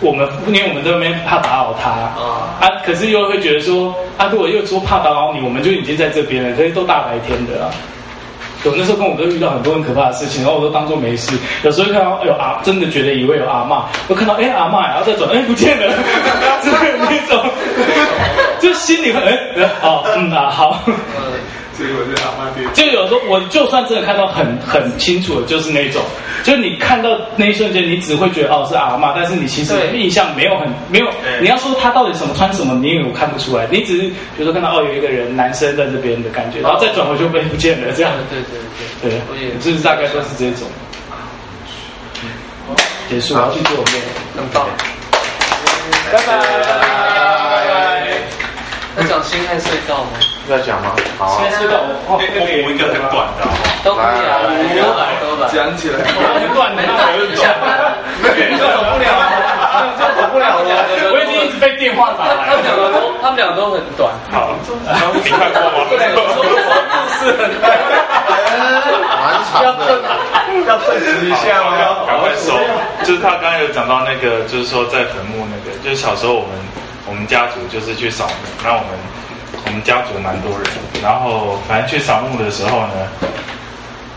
[0.00, 7.70] 我们因为我们这边怕打扰他啊，啊，可是又会觉得说，啊，如果又说怕打扰你，我们就已经在这边了，可是都大白天的啊。
[8.64, 11.36] 我那时候跟我哥遇到很多很可怕的事情，然后我都当做没事。
[11.62, 15.94] 有时候看到哎呦啊，真的觉得以为有阿嬷，我看到哎阿嬷，然后再转哎不见了，
[16.62, 17.50] 真的有那种，
[18.60, 20.82] 就心里会哎哦嗯啊好。
[22.74, 26.02] 就有时候，我就算真的看到很很清楚的，就是那种，
[26.42, 31.06] 就是你看到那一瞬间，你只会觉得哦是阿妈，但是你其实印象没有很没有。
[31.40, 33.66] 你要说他到底什么穿什么，你也有看不出来。
[33.70, 38.12] 你只是比如说看到哦有一个人男生在这边的感觉，然后再转回就被不见了这样。
[38.28, 40.68] 对对对对，就是大概都是这种。
[43.08, 43.94] 结束，我要去做面，
[44.36, 44.66] 很棒。
[46.12, 46.32] 拜拜。
[48.98, 50.10] 要讲心爱隧道吗？
[50.52, 50.96] 要讲吗？
[51.18, 52.22] 好，先知道我我补
[52.70, 53.44] 一个很短的，
[53.84, 54.40] 都可以啊，
[54.80, 56.88] 都来都来，讲起来，很短的，很
[57.36, 57.52] 短，
[58.24, 59.12] 没走不了，
[60.16, 60.72] 走不了了，
[61.12, 64.56] 我已经一直被电话打来，他们两个都，他们两个都很短，好，
[65.12, 65.84] 你看过吗？
[65.92, 66.24] 对，故
[67.12, 67.68] 事很短，
[69.20, 70.00] 蛮长的，
[70.64, 71.76] 要证实一下吗？
[72.06, 72.56] 赶快说，
[73.04, 76.56] 就是他刚才有讲到那个，就是说在坟墓那个，就是小时候我们
[77.04, 78.96] 我们家族就是去扫墓，那我们。
[79.68, 80.64] 我们家族蛮多人，
[81.02, 83.04] 然后反正去扫墓的时候呢，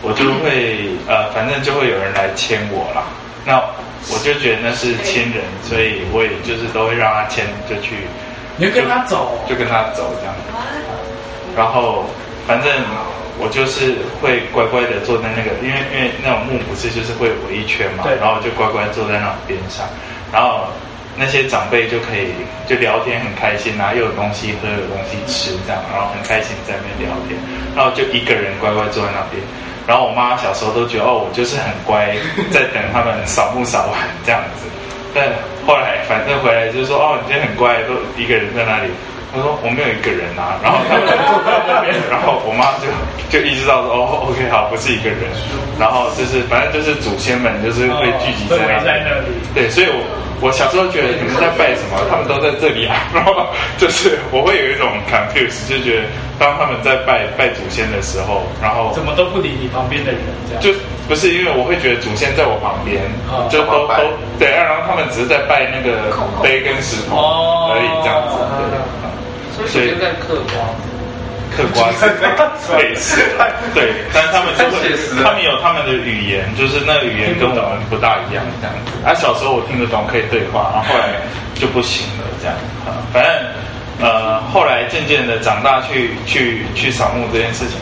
[0.00, 3.04] 我就会呃，反正就会有人来牵我啦。
[3.44, 3.60] 那
[4.08, 8.08] 我就觉得那是亲人，所以我也就是都会让他牵，就去。
[8.56, 10.34] 你就跟他走，就跟他走这样。
[11.54, 12.06] 然后
[12.46, 12.72] 反正
[13.38, 19.84] 我就是会乖乖的坐在那个，因为因为那种墓不是就是会围一圈嘛，然后我就乖乖坐在那种边上，
[20.32, 20.64] 然后。
[21.16, 22.32] 那些长辈就可以
[22.66, 27.38] 就聊天很开心啊，又有东西喝，有东西吃，这样，然后很开心在那边聊天，
[27.76, 29.42] 然后就一个人乖乖坐在那边，
[29.86, 32.16] 然后我妈小时候都觉得哦，我就是很乖，
[32.50, 34.66] 在等他们扫墓扫完这样子，
[35.14, 35.28] 但
[35.66, 38.88] 后来反正回来就是说哦，你今天很乖，都一个人在那里。
[39.34, 42.92] 我说我没有一个人啊，然后他们坐在那边，然后我妈就
[43.32, 45.24] 就意识到说哦， OK 好，不是一个人，
[45.80, 50.04] 然后就是反正就是祖先们就是会聚集在那里，对，所以我
[50.42, 53.46] 我小时候觉得你们在拜什么，他们都在这里啊，然后
[53.78, 60.20] 就是我会有一种 confuse，就觉得当他们在拜拜祖先的时候，然后怎么都不理你旁边的人，
[60.50, 60.60] 这样。
[60.60, 60.74] 就
[61.06, 62.98] 不是因为我会觉得祖先在我旁边，
[63.50, 63.94] 就都都
[64.38, 66.10] 对，然后他们只是在拜那个
[66.42, 67.14] 碑跟石头
[67.70, 68.34] 而已，这样子，
[68.66, 68.82] 对。
[69.68, 70.58] 所以在嗑瓜，
[71.56, 72.06] 嗑瓜子
[72.76, 73.20] 类似，
[73.74, 78.92] 对，但是他们就会他们有他们的语言，就是那个语言跟我们不大一样这样子。
[79.04, 81.14] 啊，小时候我听得懂，可以对话，然后后来
[81.54, 82.56] 就不行了这样。
[82.86, 83.32] 啊，反正
[84.00, 87.78] 呃，后来渐渐的长大去去去扫墓这件事情，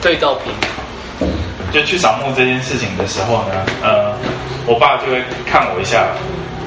[0.00, 0.52] 对到平，
[1.72, 4.14] 就去扫墓这件事情的时候呢，呃，
[4.66, 6.06] 我爸就会看我一下，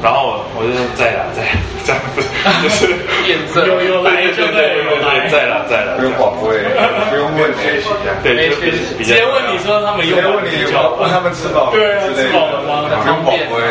[0.02, 1.46] 然后我就说在啦在，
[1.86, 2.26] 这样子
[2.64, 2.90] 就是
[3.30, 12.90] 验证有有来就对，有来在啦在啦，不用广播，不用问学习啊，对，就是直接问你说他们用直接问你有没有问他们吃饱，对啊，吃饱了吗？
[13.04, 13.62] 不用广播。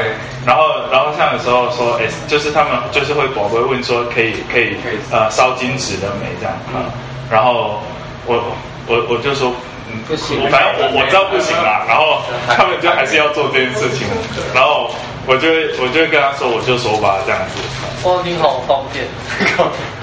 [0.46, 4.76] 然后然后像有时候说，哎，就是他们就是会广播问说，可以可以
[5.10, 6.88] 呃烧金纸的没这样啊，
[7.30, 7.82] 然后
[8.26, 8.40] 我
[8.86, 9.52] 我我就说。
[10.06, 14.06] 不行，反正我我知道不行啦，然后他们就还是要做这件事情，
[14.54, 14.88] 然后
[15.30, 17.62] 我就会我就会跟他说，我就说吧，这样子。
[18.02, 19.06] 哇，你好方便，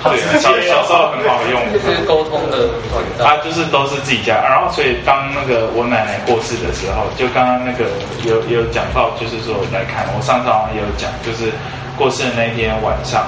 [0.07, 3.27] 对，小小时候很好用，就是沟通的管道。
[3.27, 7.91] 他就是都是自己家，然后所以当那个我奶奶过世的时候，就刚刚那个
[8.23, 11.51] 有有讲到，就是说我在看，我上次好像也有讲，就是
[11.97, 13.27] 过世的那一天晚上。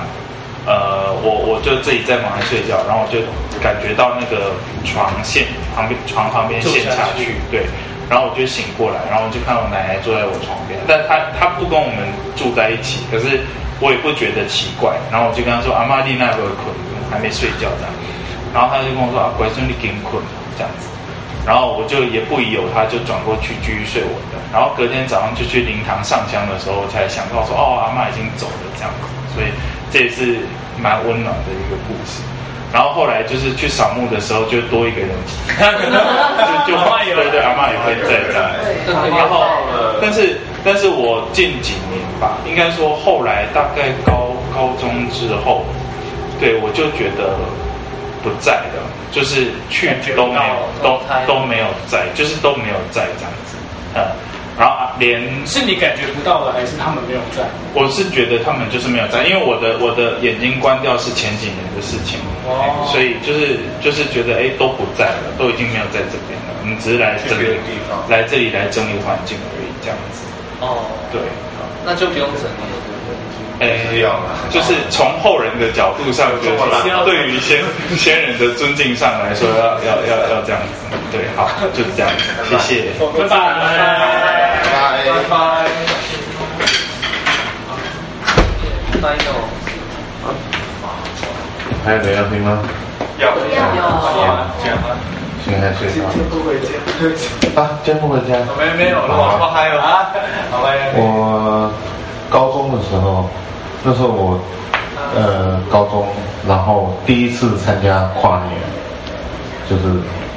[0.68, 3.20] 呃，我我就自己在房间睡觉，然后我就
[3.60, 4.52] 感觉到那个
[4.86, 7.66] 床陷旁边，床旁边陷下去，对，
[8.10, 13.40] 然后我就醒过来，然后我就看到我奶奶坐在我床边，但她她不跟我们住在一起，可是
[13.80, 16.74] 我也不觉得奇怪，然后我就跟她说阿妈丽娜会困，
[17.12, 17.92] 还没睡觉这样，
[18.54, 20.18] 然后她就跟我说啊乖孙你给困
[20.58, 20.90] 这样子，
[21.46, 28.90] 然后我就也不疑有他，就转过去继续睡我的，然后隔天早上就去灵堂上香的时候，才想到说哦阿妈已经走了这样，
[29.36, 29.48] 所以。
[29.92, 30.38] 这也是
[30.80, 32.22] 蛮温暖的一个故事，
[32.72, 35.10] 然后后来就是去扫墓的时候，就多一个人，
[36.68, 36.78] 就就
[37.16, 38.52] 对对，阿嬷也会在这样，
[39.18, 39.44] 然后
[40.02, 45.66] 但是但是我近几年吧，应该说后来大概高高中之后，
[46.40, 47.36] 对我就觉得
[48.22, 53.58] 不在了，就是去都没有都都没有在，就是都没有在这样子，
[53.96, 54.02] 嗯。
[54.60, 57.48] 然后连是你感觉不到的，还是他们没有在？
[57.74, 70.28] 我是觉得他们就是没有在，因为我的我的眼睛关掉是前几年的事情，哦，所以就是就是觉得哎都不在了，都已经没有在这边了，我们只是来整理地方，来这里来整理环境而已，这样子。
[70.60, 70.84] 哦，
[71.14, 71.22] 对，
[71.88, 72.76] 那就不用整理了。
[73.60, 73.84] 哎，
[74.50, 76.58] 就是从后人的角度上，就是
[77.04, 77.60] 对于先
[77.98, 80.96] 先人的尊敬上来说，要要要要这样子。
[81.12, 82.24] 对，好，就是这样子。
[82.58, 82.84] 谢谢，
[83.18, 84.39] 拜拜，
[85.00, 85.36] 拜拜，拜拜。
[89.02, 89.18] 翻译
[91.86, 92.60] 还有谁要听吗？
[93.18, 93.34] 要要
[93.76, 93.80] 要。
[95.46, 95.94] 现在睡着。
[96.12, 96.68] 今天不回家。
[97.62, 98.36] 啊，今天不回家。
[98.58, 100.12] 没没有了，我还有啊。
[100.52, 100.68] 好吧。
[100.96, 101.72] 我
[102.30, 103.30] 高中的时候。
[103.82, 104.38] 那时候我，
[105.16, 106.06] 呃，高中，
[106.46, 108.60] 然后第一次参加跨年，
[109.70, 109.84] 就是，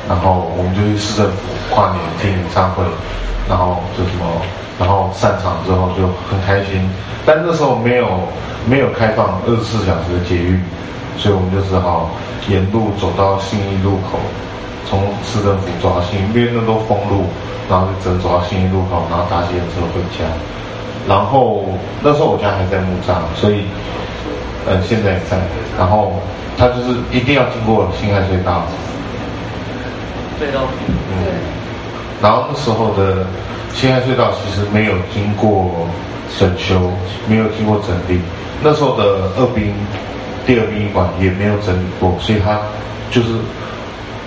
[0.08, 1.34] 然后我们就去市政府
[1.74, 2.84] 跨年听演唱会，
[3.52, 4.24] 然后就什么，
[4.80, 6.80] 然后散场之后就很开心，
[7.26, 8.08] 但那时候没有
[8.64, 10.58] 没有开放二十四小时的捷运，
[11.18, 12.08] 所以我们就只好
[12.48, 14.16] 沿路走到信义路口，
[14.88, 17.26] 从市政府走到信义，因为那都封路，
[17.68, 20.24] 然后就只能走到信义路口，然后搭计程车回家。
[21.06, 21.66] 然后
[22.00, 23.64] 那时候我家还在木栅，所以，
[24.66, 25.36] 呃，现在也在。
[25.76, 26.14] 然后
[26.56, 28.64] 他就是一定要经过辛亥隧道。
[30.40, 30.62] 隧道。
[30.88, 31.60] 嗯。
[32.22, 33.26] 然后那时候的
[33.74, 35.88] 辛亥隧道其实没有经过
[36.38, 36.90] 整修，
[37.26, 38.20] 没有经过整理。
[38.62, 39.74] 那时候的二殡
[40.46, 42.60] 第二殡仪馆也没有整理过，所以它
[43.10, 43.28] 就是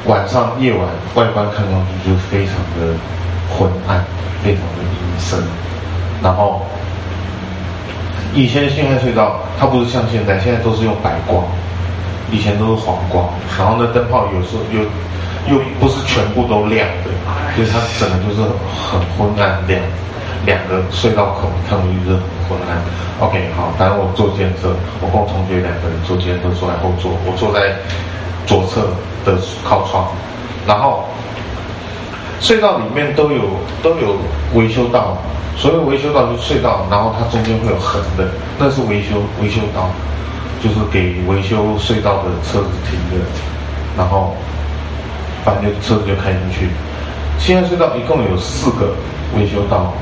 [0.05, 0.81] 晚上夜晚
[1.15, 2.93] 外观看上去就非常的
[3.49, 4.03] 昏暗，
[4.43, 5.41] 非常的阴森。
[6.21, 6.61] 然后，
[8.33, 11.43] 以前辛亥隧道它不是像现在，现在都是用白光，
[12.31, 13.29] 以前都是黄光。
[13.57, 14.81] 然后呢，灯泡有时候又
[15.47, 17.11] 又不是全部都亮的，
[17.55, 18.41] 所以它整个就是
[18.89, 19.79] 很昏暗亮。
[20.45, 22.77] 两个隧道口看上去就是很昏暗。
[23.19, 27.73] OK，好，反正我坐监车，我跟我同学两个人坐监车坐在后座，我坐在
[28.45, 28.81] 左侧
[29.25, 30.07] 的靠窗，
[30.67, 31.05] 然后
[32.41, 33.41] 隧道里面都有
[33.81, 34.15] 都有
[34.53, 35.17] 维修道。
[35.57, 38.27] 所谓维修道就是隧道，然后它中间会有横的，
[38.59, 39.89] 那是维修维修道，
[40.61, 43.25] 就是给维修隧道的车子停的。
[43.97, 44.35] 然后，
[45.45, 46.67] 反正车子就开进去。
[47.37, 48.89] 辛亥隧道一共有四个
[49.37, 49.93] 维修道，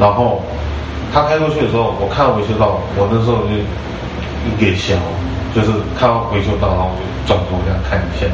[0.00, 0.40] 然后
[1.12, 3.54] 他开过去的时候，我看维修道，我那时候就
[4.48, 4.94] 一给笑，
[5.54, 5.68] 就是
[5.98, 8.26] 看到维修道，然后我就转头这样看一下，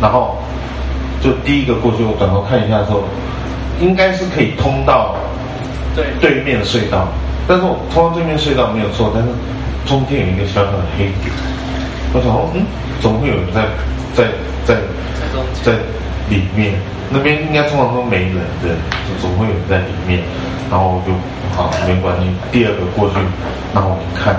[0.00, 0.38] 然后
[1.20, 3.04] 就第一个过去，我转头看一下的时候，
[3.80, 5.14] 应该是可以通到。
[5.92, 7.08] 对对面隧道，
[7.48, 9.28] 但是我通到对面隧道没有错，但是
[9.86, 11.34] 中间有一个小小的黑点。
[12.14, 12.62] 我想说，嗯，
[13.02, 13.66] 总会有人在
[14.14, 14.24] 在
[14.64, 14.76] 在
[15.62, 15.72] 在
[16.28, 16.74] 里面，
[17.10, 18.68] 那边应该通常都没人的，
[19.08, 20.22] 就总会有人在里面。
[20.70, 21.12] 然后我就
[21.56, 23.16] 好没关系，第二个过去，
[23.74, 24.36] 然后我一看，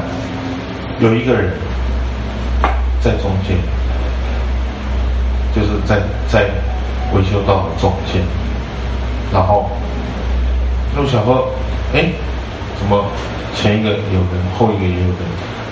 [1.00, 1.52] 有一个人
[3.02, 3.58] 在中间，
[5.54, 6.00] 就是在
[6.30, 6.50] 在
[7.14, 8.22] 维修道的中间，
[9.34, 9.70] 然后。
[10.94, 11.48] 那我想说，
[11.94, 12.04] 哎，
[12.78, 13.06] 怎么
[13.56, 15.20] 前一个有人，后一个也有人，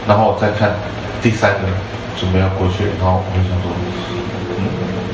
[0.07, 0.71] 然后再看
[1.21, 1.59] 第三个
[2.17, 3.71] 准备要过去，然后我就想说，
[4.57, 4.63] 嗯，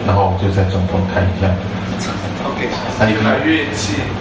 [0.05, 1.49] 然后我就再转头看一下，
[2.97, 3.23] 他已经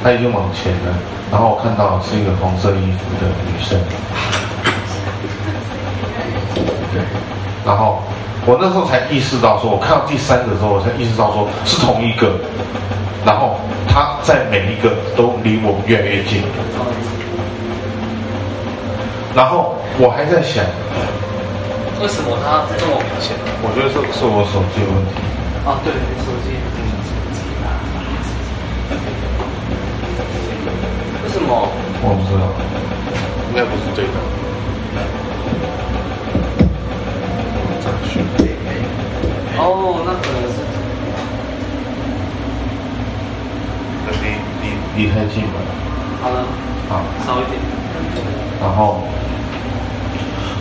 [0.02, 0.96] 他已经往前了，
[1.30, 3.78] 然后我看到是一个红色衣服的女生，
[6.92, 7.02] 对，
[7.66, 8.02] 然后
[8.46, 12.32] 我那时候才意识到说，我看到第三个的时候，我才意识到说是同一个，
[13.24, 13.56] 然后
[13.88, 16.42] 他在每一个都离我越来越近。
[19.34, 20.64] 然后我还在想，
[22.00, 22.36] 为什么？
[22.42, 22.98] 他这么？
[23.00, 23.36] 明显？
[23.62, 24.82] 我觉得是是我手机？
[24.82, 25.10] 有问题。
[25.64, 25.92] 啊，对，
[26.26, 26.46] 手机。
[31.22, 31.48] 为什么？
[32.02, 32.44] 我不知道，
[33.50, 34.08] 应该不是这个。
[39.56, 40.56] 哦，那可能是。
[44.20, 44.22] 离
[44.60, 44.64] 离
[44.96, 45.56] 离太近了。
[46.20, 46.44] 好了。
[46.88, 46.92] 好。
[47.24, 47.52] 少一点。
[48.60, 49.00] 然后。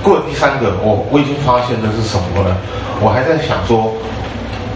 [0.03, 2.55] 过了第三个，我我已经发现的是什么了？
[2.99, 3.89] 我还在想说，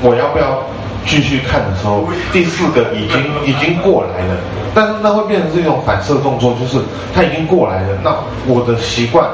[0.01, 0.63] 我要不要
[1.05, 4.37] 继续看的时候，第四个已经已经过来了，
[4.73, 6.79] 但是那会变成是一种反射动作，就是
[7.13, 7.97] 他已经过来了。
[8.01, 8.15] 那
[8.47, 9.27] 我的习惯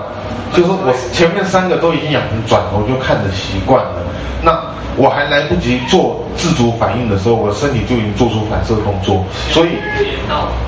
[0.52, 4.02] 就是我前面三个都已经养成转头就看的习惯了。
[4.42, 4.60] 那
[4.98, 9.78] 我还来不及做自主反应的时候，我身体就已经做出反射动作，所以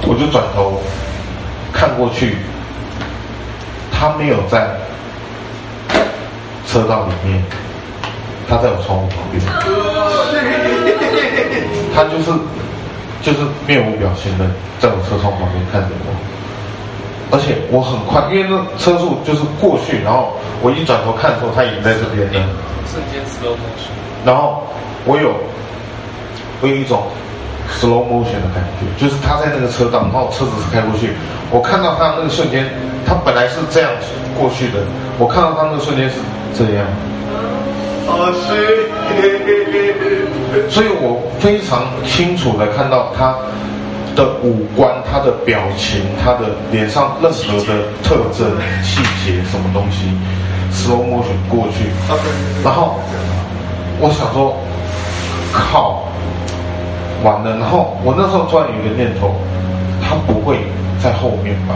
[0.06, 0.80] 我就转头
[1.74, 2.38] 看过去，
[3.92, 4.70] 他没有在。
[6.76, 7.42] 车道里面，
[8.50, 9.42] 他在我窗户旁边，
[11.96, 12.38] 他就是
[13.24, 14.44] 就是面无表情的
[14.78, 16.12] 在我车窗旁边看着我，
[17.32, 22.52] 而且我很快，因为那车速就是过去，然后我一转头看的时候，他已经在这边了。
[22.92, 23.96] 瞬间 slow motion。
[24.26, 24.68] 然后
[25.06, 25.32] 我有
[26.60, 27.04] 我有一种
[27.80, 31.16] slow motion 的感觉，就是他在那个车道，然后车子是开过去，
[31.52, 32.68] 我看到他那个瞬间，
[33.08, 33.90] 他本来是这样
[34.38, 34.84] 过去的，
[35.18, 36.16] 我看到他那个瞬间是。
[36.58, 36.88] 这样，
[40.70, 43.36] 所以我非常清楚的看到他
[44.16, 48.48] 的五官、他的表情、他的脸上任何的特征、
[48.82, 50.08] 细节，什么东西
[50.72, 51.92] ，slow motion 过去，
[52.64, 52.96] 然后
[54.00, 54.56] 我想说，
[55.52, 56.04] 靠，
[57.22, 59.36] 完了，然后我那时候突然有一个念头，
[60.02, 60.56] 他不会
[61.04, 61.76] 在后面吧？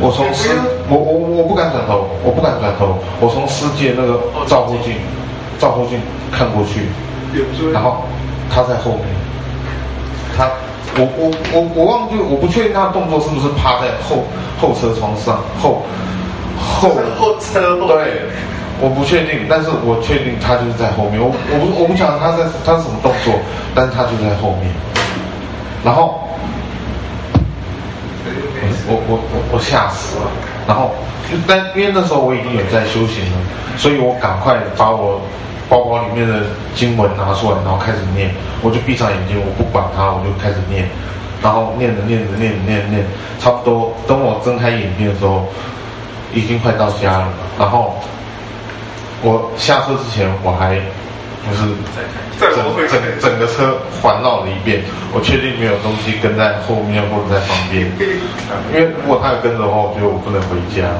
[0.00, 0.48] 我从世
[0.88, 2.98] 我我我不敢转头，我不敢转头。
[3.20, 4.94] 我从司机那个照后镜，
[5.58, 6.00] 照后镜
[6.32, 6.88] 看过去，
[7.72, 8.02] 然后
[8.50, 9.04] 他在后面。
[10.36, 10.48] 他，
[10.96, 14.24] 我我我我忘记，我不确定他的动作是不是趴在后
[14.60, 15.82] 后车窗上后
[16.58, 17.76] 后后车。
[17.86, 18.22] 对，
[18.80, 21.20] 我不确定，但是我确定他就是在后面。
[21.20, 23.34] 我我不我不晓得他在他是什么动作，
[23.74, 24.72] 但是他就在后面，
[25.84, 26.18] 然后。
[28.90, 30.26] 我我我我吓死了，
[30.66, 30.90] 然后，
[31.46, 33.38] 但因为那时候我已经有在修行了，
[33.78, 35.20] 所以我赶快把我
[35.68, 36.42] 包包里面的
[36.74, 38.34] 经文拿出来，然后开始念。
[38.62, 40.88] 我就闭上眼睛，我不管它，我就开始念，
[41.40, 43.06] 然后念着念着念着念着念，
[43.38, 45.46] 差不多等我睁开眼睛的时候，
[46.34, 47.28] 已经快到家了。
[47.58, 47.94] 然后
[49.22, 50.80] 我下车之前，我还。
[51.46, 51.72] 就是
[52.38, 52.52] 整
[52.88, 57.88] 整整个车环绕了一遍，我确定没有东西跟在后面或者在旁边，
[58.72, 60.92] 因为如果他有跟着的话，我觉得我不能回家，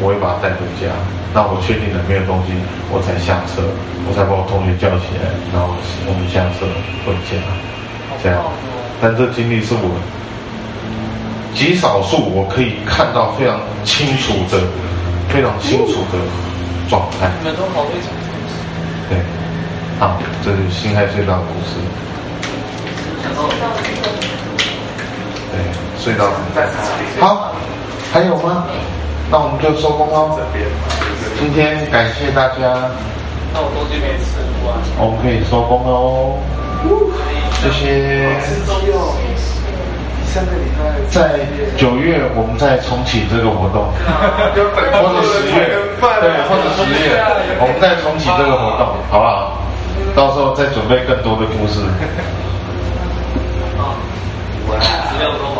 [0.00, 0.92] 我会把他带回家。
[1.32, 2.52] 那我确定了没有东西，
[2.88, 3.60] 我才下车，
[4.08, 5.72] 我才把我同学叫起来，然后
[6.08, 6.64] 我们下车
[7.04, 7.36] 回家。
[8.22, 8.42] 这样，
[9.00, 9.92] 但这经历是我
[11.54, 14.60] 极少数我可以看到非常清楚的、
[15.28, 16.18] 非常清楚的
[16.88, 17.30] 状态。
[17.40, 18.08] 你们都好会讲。
[19.08, 19.20] 对。
[19.98, 21.74] 好，这是辛亥隧道的故事。
[25.50, 25.58] 对，
[25.98, 26.30] 隧道。
[27.18, 27.52] 好，
[28.12, 28.64] 还有吗？
[29.30, 30.38] 那我们就收工喽。
[31.38, 32.88] 今天感谢大家。
[33.52, 34.78] 那我东西没吃完。
[34.98, 36.38] 我们可以收工喽。
[37.60, 38.30] 谢谢。
[41.10, 41.40] 在
[41.76, 43.90] 九月，我们再重启这个活动，
[44.54, 47.18] 或者十月，对，或者十月，
[47.58, 49.58] 我们再重启这个活动，好不好？
[50.14, 51.80] 到时候再准备更多的故事。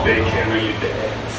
[0.05, 1.37] They can really dance。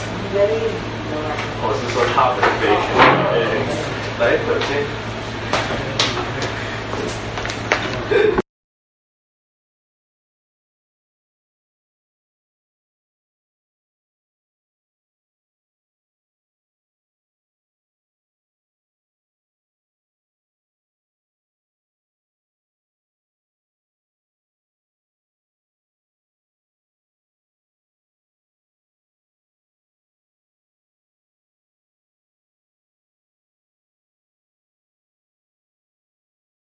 [1.62, 2.98] 我是说他们 They can
[3.34, 3.78] really dance。
[4.20, 4.70] 来，首先。